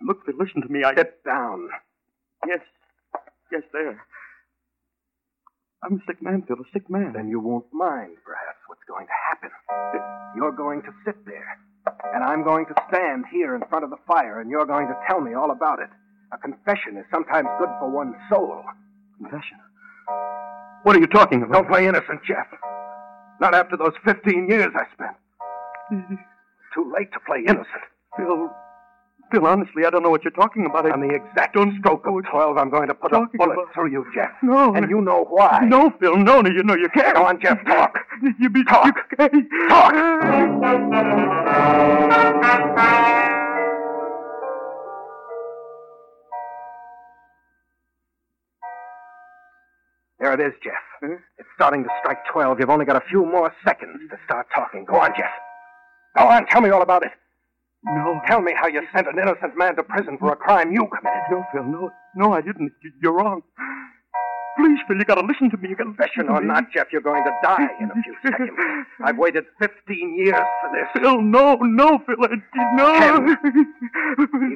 Look, 0.00 0.24
Phil, 0.24 0.34
listen 0.38 0.62
to 0.62 0.68
me. 0.68 0.84
I. 0.84 0.94
get 0.94 1.24
down. 1.24 1.68
Yes. 2.46 2.60
Yes, 3.50 3.62
there. 3.72 4.00
I'm 5.82 5.94
a 5.94 5.98
sick 6.06 6.20
man, 6.20 6.42
Phil, 6.46 6.56
a 6.56 6.68
sick 6.72 6.90
man. 6.90 7.12
Then 7.14 7.28
you 7.28 7.40
won't 7.40 7.66
mind, 7.72 8.16
perhaps, 8.24 8.58
what's 8.66 8.82
going 8.88 9.06
to 9.06 9.12
happen. 9.28 9.50
You're 10.36 10.52
going 10.52 10.82
to 10.82 10.90
sit 11.04 11.24
there, 11.24 11.56
and 12.14 12.24
I'm 12.24 12.42
going 12.42 12.66
to 12.66 12.74
stand 12.88 13.24
here 13.32 13.54
in 13.54 13.62
front 13.68 13.84
of 13.84 13.90
the 13.90 13.96
fire, 14.06 14.40
and 14.40 14.50
you're 14.50 14.66
going 14.66 14.88
to 14.88 14.96
tell 15.08 15.20
me 15.20 15.34
all 15.34 15.50
about 15.50 15.78
it. 15.80 15.88
A 16.32 16.38
confession 16.38 16.96
is 16.96 17.04
sometimes 17.10 17.48
good 17.58 17.70
for 17.78 17.88
one's 17.90 18.16
soul. 18.28 18.62
Confession? 19.18 19.58
What 20.82 20.96
are 20.96 21.00
you 21.00 21.06
talking 21.06 21.42
about? 21.42 21.52
Don't 21.52 21.68
play 21.68 21.86
innocent, 21.86 22.20
Jeff. 22.26 22.46
Not 23.40 23.54
after 23.54 23.76
those 23.76 23.94
15 24.04 24.48
years 24.48 24.72
I 24.74 24.84
spent. 24.94 25.16
Too 26.74 26.92
late 26.92 27.12
to 27.12 27.20
play 27.20 27.38
innocent. 27.46 27.84
Phil. 28.16 28.50
Phil, 29.30 29.46
honestly, 29.46 29.84
I 29.84 29.90
don't 29.90 30.02
know 30.02 30.10
what 30.10 30.24
you're 30.24 30.30
talking 30.30 30.64
about. 30.66 30.86
I... 30.86 30.90
On 30.90 31.00
the 31.00 31.14
exact 31.14 31.56
stroke 31.78 32.06
of 32.06 32.24
12, 32.30 32.56
I'm 32.56 32.70
going 32.70 32.88
to 32.88 32.94
put 32.94 33.12
a 33.12 33.26
bullet 33.34 33.52
about- 33.52 33.74
through 33.74 33.90
you, 33.90 34.06
Jeff. 34.14 34.30
No. 34.42 34.74
And 34.74 34.88
you 34.88 35.00
know 35.00 35.24
why. 35.28 35.60
No, 35.64 35.90
Phil, 36.00 36.16
no, 36.16 36.40
no, 36.40 36.50
you 36.50 36.62
know 36.62 36.74
you 36.74 36.88
can't. 36.88 37.14
Go 37.16 37.24
on, 37.24 37.40
Jeff, 37.40 37.62
talk. 37.66 37.98
You 38.40 38.50
be 38.50 38.64
Talk. 38.64 38.96
You, 39.32 39.48
Talk. 39.68 40.98
There 50.18 50.32
it 50.32 50.40
is, 50.40 50.52
Jeff. 50.62 50.74
It's 51.38 51.48
starting 51.54 51.84
to 51.84 51.90
strike 52.00 52.18
12. 52.32 52.58
You've 52.60 52.70
only 52.70 52.84
got 52.84 52.96
a 52.96 53.04
few 53.08 53.24
more 53.24 53.52
seconds 53.64 54.00
to 54.10 54.16
start 54.24 54.48
talking. 54.54 54.84
Go 54.84 54.96
on, 54.96 55.12
Jeff. 55.16 55.30
Go 56.16 56.24
on, 56.26 56.46
tell 56.46 56.60
me 56.60 56.70
all 56.70 56.82
about 56.82 57.04
it. 57.04 57.12
No. 57.84 58.20
Tell 58.26 58.40
me 58.42 58.52
how 58.60 58.66
you 58.66 58.82
sent 58.94 59.06
an 59.06 59.18
innocent 59.18 59.56
man 59.56 59.76
to 59.76 59.82
prison 59.82 60.18
for 60.18 60.32
a 60.32 60.36
crime 60.36 60.72
you 60.72 60.86
committed. 60.88 61.22
No, 61.30 61.44
Phil, 61.52 61.64
no. 61.64 61.90
No, 62.16 62.32
I 62.32 62.40
didn't. 62.40 62.72
You- 62.82 62.92
You're 63.02 63.12
wrong. 63.14 63.42
Please, 64.58 64.78
Phil, 64.88 64.96
you 64.98 65.04
gotta 65.04 65.24
listen 65.24 65.48
to 65.50 65.56
me. 65.56 65.68
You 65.68 65.76
gotta 65.76 65.90
Confession 65.90 66.22
listen 66.26 66.36
or 66.36 66.40
me. 66.40 66.48
not, 66.48 66.64
Jeff, 66.72 66.88
you're 66.92 67.00
going 67.00 67.22
to 67.22 67.30
die 67.44 67.68
in 67.80 67.90
a 67.90 68.02
few 68.02 68.14
seconds. 68.26 68.50
I've 69.04 69.16
waited 69.16 69.44
15 69.60 70.16
years 70.18 70.34
for 70.34 70.70
this. 70.74 70.88
Phil, 71.00 71.22
no, 71.22 71.54
no, 71.56 71.98
Phil, 72.04 72.16
I 72.20 72.26
did 72.26 72.42
no. 72.74 73.36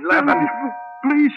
Eleven. 0.05 0.49
Please, 1.05 1.31
Please. 1.31 1.33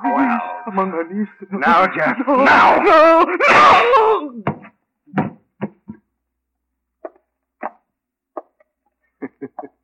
Twelve. 0.00 0.40
I'm 0.66 0.78
on 0.78 0.90
my 0.92 1.02
knees. 1.10 1.26
Now, 1.50 1.86
Jeff, 1.88 2.16
No, 2.26 2.44
now. 2.44 2.76
No, 2.82 3.24
no. 3.48 4.44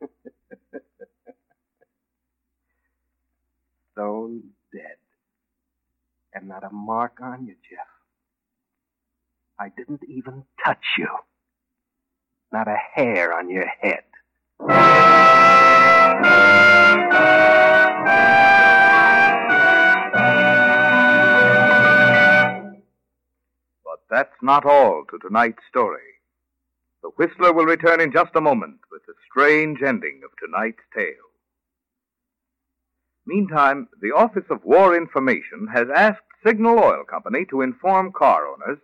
Stone 3.94 4.42
dead. 4.72 4.96
And 6.32 6.48
not 6.48 6.64
a 6.64 6.70
mark 6.70 7.18
on 7.22 7.46
you, 7.46 7.54
Jeff. 7.70 7.86
I 9.56 9.68
didn't 9.76 10.02
even 10.08 10.42
touch 10.64 10.84
you. 10.98 11.06
Not 12.52 12.66
a 12.66 12.76
hair 12.94 13.32
on 13.32 13.48
your 13.48 13.66
head. 13.66 14.02
But 23.84 24.00
that's 24.10 24.34
not 24.42 24.66
all 24.66 25.04
to 25.08 25.18
tonight's 25.20 25.62
story. 25.70 26.00
The 27.02 27.10
Whistler 27.10 27.52
will 27.52 27.66
return 27.66 28.00
in 28.00 28.10
just 28.10 28.34
a 28.34 28.40
moment 28.40 28.80
with 28.90 29.06
the 29.06 29.14
strange 29.30 29.82
ending 29.82 30.22
of 30.24 30.30
tonight's 30.36 30.82
tale. 30.92 31.30
Meantime, 33.26 33.88
the 34.00 34.12
Office 34.12 34.44
of 34.50 34.64
War 34.64 34.96
Information 34.96 35.68
has 35.72 35.88
asked 35.94 36.20
Signal 36.44 36.78
Oil 36.78 37.04
Company 37.04 37.44
to 37.50 37.62
inform 37.62 38.12
car 38.12 38.46
owners 38.46 38.78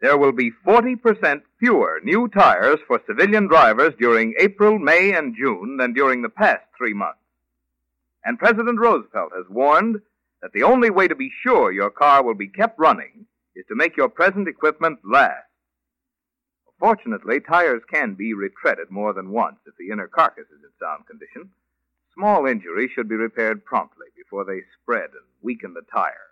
there 0.00 0.16
will 0.16 0.32
be 0.32 0.50
40% 0.66 1.42
fewer 1.58 2.00
new 2.02 2.26
tires 2.28 2.78
for 2.86 3.02
civilian 3.06 3.46
drivers 3.46 3.92
during 3.98 4.34
April, 4.38 4.78
May, 4.78 5.12
and 5.12 5.36
June 5.36 5.76
than 5.76 5.92
during 5.92 6.22
the 6.22 6.30
past 6.30 6.64
three 6.76 6.94
months. 6.94 7.18
And 8.24 8.38
President 8.38 8.80
Roosevelt 8.80 9.32
has 9.36 9.44
warned 9.50 10.00
that 10.40 10.52
the 10.52 10.62
only 10.62 10.88
way 10.88 11.06
to 11.06 11.14
be 11.14 11.30
sure 11.42 11.70
your 11.70 11.90
car 11.90 12.22
will 12.22 12.34
be 12.34 12.48
kept 12.48 12.78
running 12.78 13.26
is 13.54 13.66
to 13.68 13.74
make 13.74 13.96
your 13.96 14.08
present 14.08 14.48
equipment 14.48 15.00
last. 15.04 15.44
Fortunately, 16.78 17.40
tires 17.40 17.82
can 17.92 18.14
be 18.14 18.32
retreaded 18.32 18.88
more 18.88 19.12
than 19.12 19.30
once 19.30 19.58
if 19.66 19.74
the 19.76 19.92
inner 19.92 20.08
carcass 20.08 20.46
is 20.46 20.64
in 20.64 20.70
sound 20.80 21.06
condition. 21.06 21.50
Small 22.14 22.46
injuries 22.46 22.90
should 22.90 23.08
be 23.08 23.14
repaired 23.14 23.64
promptly 23.64 24.06
before 24.16 24.44
they 24.44 24.62
spread 24.82 25.10
and 25.10 25.26
weaken 25.40 25.74
the 25.74 25.82
tire. 25.82 26.30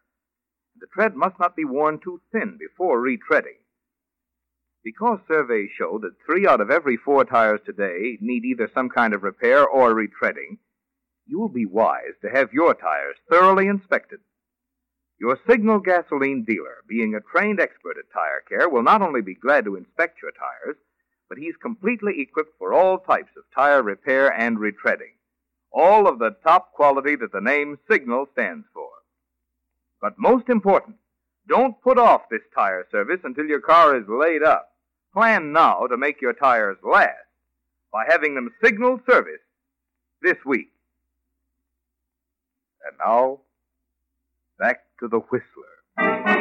The 0.80 0.86
tread 0.86 1.14
must 1.14 1.38
not 1.38 1.56
be 1.56 1.64
worn 1.64 1.98
too 1.98 2.20
thin 2.32 2.56
before 2.58 3.00
retreading. 3.00 3.58
Because 4.84 5.20
surveys 5.26 5.70
show 5.70 5.98
that 5.98 6.20
three 6.24 6.46
out 6.46 6.60
of 6.60 6.70
every 6.70 6.96
four 6.96 7.24
tires 7.24 7.60
today 7.64 8.18
need 8.20 8.44
either 8.44 8.70
some 8.72 8.88
kind 8.88 9.12
of 9.12 9.22
repair 9.22 9.66
or 9.66 9.94
retreading, 9.94 10.58
you 11.26 11.38
will 11.38 11.48
be 11.48 11.66
wise 11.66 12.14
to 12.22 12.30
have 12.30 12.52
your 12.52 12.74
tires 12.74 13.16
thoroughly 13.28 13.66
inspected. 13.66 14.20
Your 15.20 15.38
Signal 15.48 15.80
gasoline 15.80 16.44
dealer, 16.44 16.84
being 16.88 17.14
a 17.14 17.20
trained 17.20 17.60
expert 17.60 17.98
at 17.98 18.10
tire 18.12 18.40
care, 18.48 18.68
will 18.68 18.84
not 18.84 19.02
only 19.02 19.20
be 19.20 19.34
glad 19.34 19.64
to 19.64 19.76
inspect 19.76 20.22
your 20.22 20.30
tires, 20.30 20.76
but 21.28 21.38
he's 21.38 21.56
completely 21.56 22.20
equipped 22.20 22.56
for 22.56 22.72
all 22.72 22.98
types 22.98 23.32
of 23.36 23.44
tire 23.54 23.82
repair 23.82 24.32
and 24.32 24.58
retreading. 24.58 25.17
All 25.72 26.08
of 26.08 26.18
the 26.18 26.36
top 26.42 26.72
quality 26.72 27.16
that 27.16 27.32
the 27.32 27.40
name 27.40 27.78
Signal 27.90 28.28
stands 28.32 28.66
for. 28.72 28.88
But 30.00 30.18
most 30.18 30.48
important, 30.48 30.96
don't 31.48 31.80
put 31.82 31.98
off 31.98 32.28
this 32.30 32.42
tire 32.54 32.86
service 32.90 33.20
until 33.24 33.46
your 33.46 33.60
car 33.60 33.96
is 33.96 34.04
laid 34.08 34.42
up. 34.42 34.72
Plan 35.12 35.52
now 35.52 35.86
to 35.86 35.96
make 35.96 36.20
your 36.20 36.34
tires 36.34 36.78
last 36.82 37.10
by 37.92 38.04
having 38.08 38.34
them 38.34 38.52
Signal 38.62 39.00
serviced 39.08 39.42
this 40.22 40.36
week. 40.44 40.70
And 42.86 42.96
now, 43.04 43.40
back 44.58 44.84
to 45.00 45.08
the 45.08 45.18
Whistler. 45.18 46.37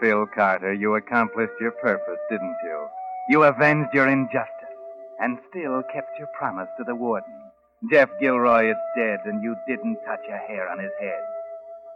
Phil 0.00 0.26
Carter, 0.26 0.72
you 0.72 0.94
accomplished 0.94 1.54
your 1.60 1.72
purpose, 1.72 2.18
didn't 2.30 2.56
you? 2.64 2.86
You 3.30 3.42
avenged 3.42 3.90
your 3.92 4.08
injustice 4.08 4.52
and 5.20 5.38
still 5.50 5.82
kept 5.92 6.18
your 6.18 6.28
promise 6.38 6.68
to 6.78 6.84
the 6.84 6.94
warden. 6.94 7.34
Jeff 7.90 8.08
Gilroy 8.20 8.70
is 8.70 8.76
dead, 8.96 9.20
and 9.24 9.42
you 9.42 9.56
didn't 9.66 9.98
touch 10.06 10.24
a 10.28 10.36
hair 10.36 10.68
on 10.68 10.78
his 10.78 10.90
head. 11.00 11.20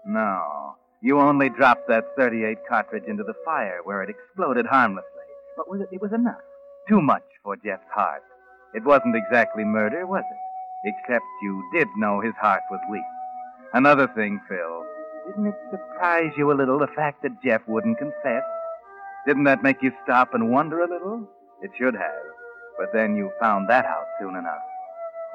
No, 0.05 0.75
you 1.01 1.19
only 1.19 1.49
dropped 1.49 1.89
that 1.89 2.05
38 2.17 2.59
cartridge 2.69 3.05
into 3.07 3.25
the 3.25 3.35
fire 3.45 3.81
where 3.85 4.03
it 4.03 4.11
exploded 4.11 4.67
harmlessly. 4.67 5.09
But 5.57 5.67
it 5.91 6.01
was 6.01 6.13
enough. 6.13 6.41
Too 6.89 7.01
much 7.01 7.25
for 7.43 7.57
Jeff's 7.57 7.83
heart. 7.93 8.23
It 8.75 8.85
wasn't 8.85 9.17
exactly 9.17 9.65
murder, 9.65 10.07
was 10.07 10.25
it? 10.29 10.95
Except 10.95 11.25
you 11.43 11.63
did 11.73 11.89
know 11.97 12.21
his 12.21 12.35
heart 12.41 12.63
was 12.71 12.81
weak. 12.91 13.03
Another 13.73 14.09
thing, 14.09 14.41
Phil. 14.49 14.85
Didn't 15.27 15.47
it 15.47 15.55
surprise 15.71 16.33
you 16.37 16.51
a 16.51 16.55
little, 16.55 16.79
the 16.79 16.89
fact 16.89 17.23
that 17.23 17.43
Jeff 17.43 17.63
wouldn't 17.69 17.99
confess? 17.99 18.43
Didn't 19.27 19.45
that 19.45 19.63
make 19.63 19.83
you 19.83 19.93
stop 20.03 20.35
and 20.35 20.51
wonder 20.51 20.81
a 20.81 20.89
little? 20.89 21.29
It 21.63 21.71
should 21.79 21.95
have. 21.95 22.23
But 22.79 22.93
then 22.93 23.15
you 23.15 23.31
found 23.41 23.69
that 23.71 23.85
out 23.85 24.07
soon 24.21 24.35
enough. 24.35 24.63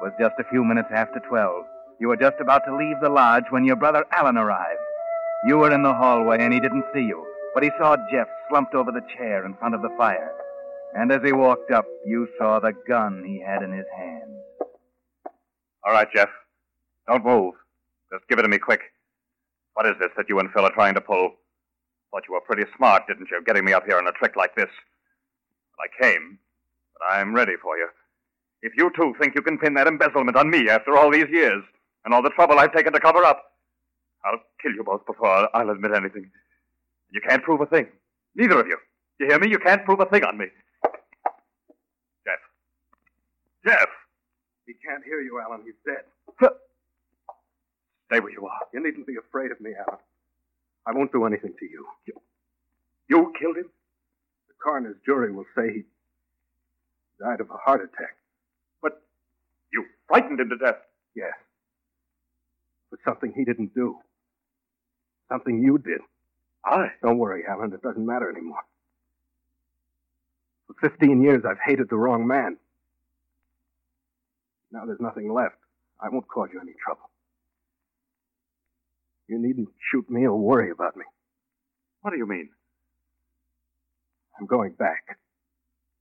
It 0.00 0.04
was 0.04 0.12
just 0.20 0.34
a 0.38 0.50
few 0.50 0.62
minutes 0.62 0.90
after 0.92 1.20
12. 1.20 1.64
You 1.98 2.08
were 2.08 2.16
just 2.16 2.36
about 2.40 2.64
to 2.66 2.76
leave 2.76 3.00
the 3.00 3.08
lodge 3.08 3.44
when 3.50 3.64
your 3.64 3.76
brother 3.76 4.04
Alan 4.12 4.36
arrived. 4.36 4.80
You 5.46 5.56
were 5.58 5.72
in 5.72 5.82
the 5.82 5.94
hallway 5.94 6.38
and 6.40 6.52
he 6.52 6.60
didn't 6.60 6.84
see 6.92 7.00
you, 7.00 7.24
but 7.54 7.62
he 7.62 7.70
saw 7.78 7.96
Jeff 8.10 8.28
slumped 8.50 8.74
over 8.74 8.92
the 8.92 9.06
chair 9.16 9.46
in 9.46 9.54
front 9.54 9.74
of 9.74 9.82
the 9.82 9.94
fire. 9.96 10.32
And 10.94 11.10
as 11.10 11.22
he 11.24 11.32
walked 11.32 11.70
up, 11.70 11.86
you 12.06 12.28
saw 12.38 12.60
the 12.60 12.72
gun 12.86 13.24
he 13.24 13.40
had 13.40 13.62
in 13.62 13.72
his 13.72 13.86
hand. 13.96 14.30
All 15.84 15.92
right, 15.92 16.08
Jeff. 16.14 16.28
Don't 17.06 17.24
move. 17.24 17.54
Just 18.12 18.28
give 18.28 18.38
it 18.38 18.42
to 18.42 18.48
me 18.48 18.58
quick. 18.58 18.82
What 19.78 19.86
is 19.86 19.94
this 20.00 20.10
that 20.16 20.28
you 20.28 20.40
and 20.40 20.50
Phil 20.50 20.64
are 20.64 20.72
trying 20.72 20.94
to 20.94 21.00
pull? 21.00 21.36
Thought 22.10 22.24
you 22.26 22.34
were 22.34 22.40
pretty 22.40 22.64
smart, 22.76 23.06
didn't 23.06 23.28
you, 23.30 23.40
getting 23.46 23.64
me 23.64 23.72
up 23.72 23.86
here 23.86 23.96
on 23.96 24.08
a 24.08 24.10
trick 24.10 24.34
like 24.34 24.56
this? 24.56 24.66
Well, 24.66 25.86
I 25.86 26.02
came, 26.02 26.40
but 26.94 27.04
I'm 27.14 27.32
ready 27.32 27.52
for 27.62 27.78
you. 27.78 27.86
If 28.60 28.72
you 28.76 28.90
two 28.96 29.14
think 29.20 29.36
you 29.36 29.40
can 29.40 29.56
pin 29.56 29.74
that 29.74 29.86
embezzlement 29.86 30.36
on 30.36 30.50
me 30.50 30.68
after 30.68 30.96
all 30.96 31.12
these 31.12 31.28
years, 31.30 31.62
and 32.04 32.12
all 32.12 32.22
the 32.22 32.30
trouble 32.30 32.58
I've 32.58 32.72
taken 32.72 32.92
to 32.92 32.98
cover 32.98 33.24
up, 33.24 33.52
I'll 34.24 34.40
kill 34.60 34.72
you 34.72 34.82
both 34.82 35.06
before 35.06 35.48
I'll 35.54 35.70
admit 35.70 35.92
anything. 35.94 36.28
You 37.12 37.20
can't 37.20 37.44
prove 37.44 37.60
a 37.60 37.66
thing. 37.66 37.86
Neither 38.34 38.58
of 38.58 38.66
you. 38.66 38.78
You 39.20 39.26
hear 39.28 39.38
me? 39.38 39.48
You 39.48 39.60
can't 39.60 39.84
prove 39.84 40.00
a 40.00 40.06
thing 40.06 40.24
on 40.24 40.36
me. 40.38 40.46
Jeff. 42.24 42.40
Jeff! 43.64 43.88
He 44.66 44.74
can't 44.84 45.04
hear 45.04 45.20
you, 45.20 45.40
Alan. 45.40 45.60
He's 45.64 45.74
dead. 45.86 46.50
Stay 48.08 48.20
where 48.20 48.32
you 48.32 48.46
are. 48.46 48.60
You 48.72 48.82
needn't 48.82 49.06
be 49.06 49.16
afraid 49.16 49.52
of 49.52 49.60
me, 49.60 49.72
Alan. 49.78 50.00
I 50.86 50.92
won't 50.92 51.12
do 51.12 51.26
anything 51.26 51.52
to 51.58 51.66
you. 51.66 51.86
You, 52.06 52.14
you 53.08 53.32
killed 53.38 53.58
him? 53.58 53.68
The 54.48 54.54
coroner's 54.62 54.96
jury 55.04 55.30
will 55.30 55.44
say 55.54 55.72
he 55.72 55.82
died 57.20 57.40
of 57.40 57.50
a 57.50 57.56
heart 57.56 57.82
attack. 57.82 58.16
But 58.80 59.02
you 59.72 59.84
frightened 60.06 60.40
him 60.40 60.48
to 60.48 60.56
death. 60.56 60.78
Yes. 61.14 61.32
But 62.90 63.00
something 63.04 63.32
he 63.36 63.44
didn't 63.44 63.74
do. 63.74 63.98
Something 65.28 65.62
you 65.62 65.76
did. 65.76 66.00
I? 66.64 66.88
Don't 67.02 67.18
worry, 67.18 67.44
Alan. 67.46 67.74
It 67.74 67.82
doesn't 67.82 68.04
matter 68.04 68.30
anymore. 68.30 68.60
For 70.66 70.88
15 70.88 71.22
years, 71.22 71.44
I've 71.46 71.60
hated 71.64 71.90
the 71.90 71.96
wrong 71.96 72.26
man. 72.26 72.56
Now 74.72 74.86
there's 74.86 75.00
nothing 75.00 75.32
left. 75.32 75.56
I 76.00 76.08
won't 76.08 76.28
cause 76.28 76.48
you 76.52 76.60
any 76.60 76.72
trouble. 76.82 77.10
You 79.28 79.38
needn't 79.38 79.68
shoot 79.90 80.08
me 80.10 80.26
or 80.26 80.36
worry 80.36 80.70
about 80.70 80.96
me. 80.96 81.04
What 82.00 82.12
do 82.12 82.16
you 82.16 82.26
mean? 82.26 82.48
I'm 84.38 84.46
going 84.46 84.72
back. 84.72 85.18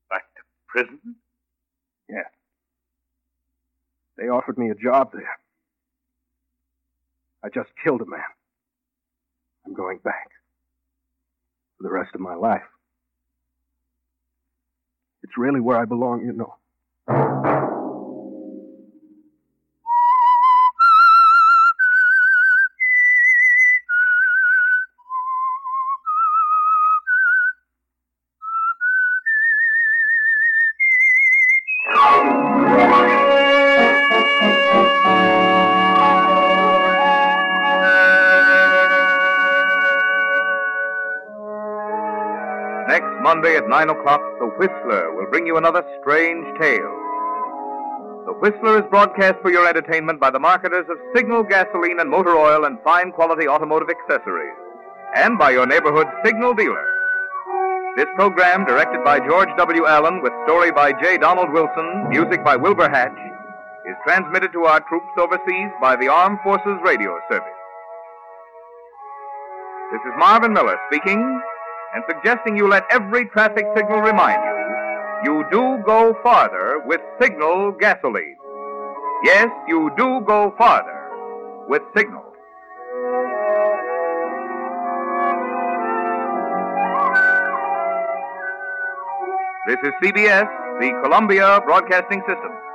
Back 0.09 0.23
to 0.36 0.41
prison? 0.67 0.99
Yeah. 2.09 2.23
They 4.17 4.30
offered 4.30 4.57
me 4.57 4.69
a 4.69 4.75
job 4.75 5.11
there. 5.11 5.39
I 7.43 7.49
just 7.49 7.69
killed 7.84 8.01
a 8.01 8.05
man. 8.05 8.19
I'm 9.65 9.73
going 9.73 9.99
back. 10.03 10.30
For 11.78 11.84
the 11.84 11.91
rest 11.91 12.15
of 12.15 12.21
my 12.21 12.34
life. 12.36 12.63
It's 15.23 15.38
really 15.38 15.59
where 15.59 15.78
I 15.78 15.86
belong, 15.86 16.25
you 16.25 16.32
know. 16.32 16.55
At 43.68 43.88
9 43.88 43.89
o'clock, 43.89 44.22
The 44.39 44.47
Whistler 44.57 45.13
will 45.13 45.30
bring 45.30 45.45
you 45.45 45.57
another 45.57 45.84
strange 45.99 46.45
tale. 46.59 46.95
The 48.26 48.36
Whistler 48.39 48.80
is 48.80 48.89
broadcast 48.89 49.36
for 49.41 49.51
your 49.51 49.68
entertainment 49.68 50.20
by 50.20 50.32
the 50.32 50.39
marketers 50.39 50.86
of 50.89 50.97
Signal 51.15 51.43
gasoline 51.43 51.99
and 51.99 52.09
motor 52.09 52.36
oil 52.36 52.65
and 52.65 52.78
fine 52.84 53.11
quality 53.11 53.47
automotive 53.47 53.89
accessories, 53.89 54.55
and 55.15 55.38
by 55.38 55.51
your 55.51 55.65
neighborhood 55.65 56.07
Signal 56.24 56.53
dealer. 56.53 56.86
This 57.95 58.07
program, 58.15 58.65
directed 58.65 59.03
by 59.03 59.20
George 59.20 59.49
W. 59.57 59.86
Allen 59.86 60.22
with 60.22 60.34
story 60.45 60.72
by 60.72 60.93
J. 61.01 61.18
Donald 61.18 61.51
Wilson, 61.51 62.09
music 62.09 62.43
by 62.43 62.55
Wilbur 62.55 62.89
Hatch, 62.89 63.18
is 63.86 63.95
transmitted 64.05 64.53
to 64.53 64.65
our 64.65 64.80
troops 64.82 65.11
overseas 65.18 65.72
by 65.82 65.95
the 65.95 66.07
Armed 66.07 66.39
Forces 66.43 66.78
Radio 66.84 67.18
Service. 67.30 67.47
This 69.91 70.01
is 70.01 70.13
Marvin 70.20 70.53
Miller 70.53 70.78
speaking 70.91 71.41
and 71.98 72.06
suggesting 72.08 72.56
you 72.56 72.68
let 72.70 72.86
every 72.91 73.26
traffic 73.30 73.66
signal 73.76 74.02
remind 74.02 74.39
you 75.26 75.34
you 75.34 75.43
do 75.52 75.82
go 75.84 76.16
farther 76.22 76.84
with 76.86 77.02
Signal 77.20 77.72
gasoline. 77.72 78.38
Yes, 79.24 79.48
you 79.68 79.89
do 79.98 80.22
go 80.28 80.54
farther 80.60 81.66
with 81.68 81.82
Signal. 81.95 82.24
This 89.66 89.80
is 89.84 89.93
CBS, 90.04 90.48
the 90.80 91.02
Columbia 91.04 91.62
Broadcasting 91.66 92.22
System. 92.28 92.66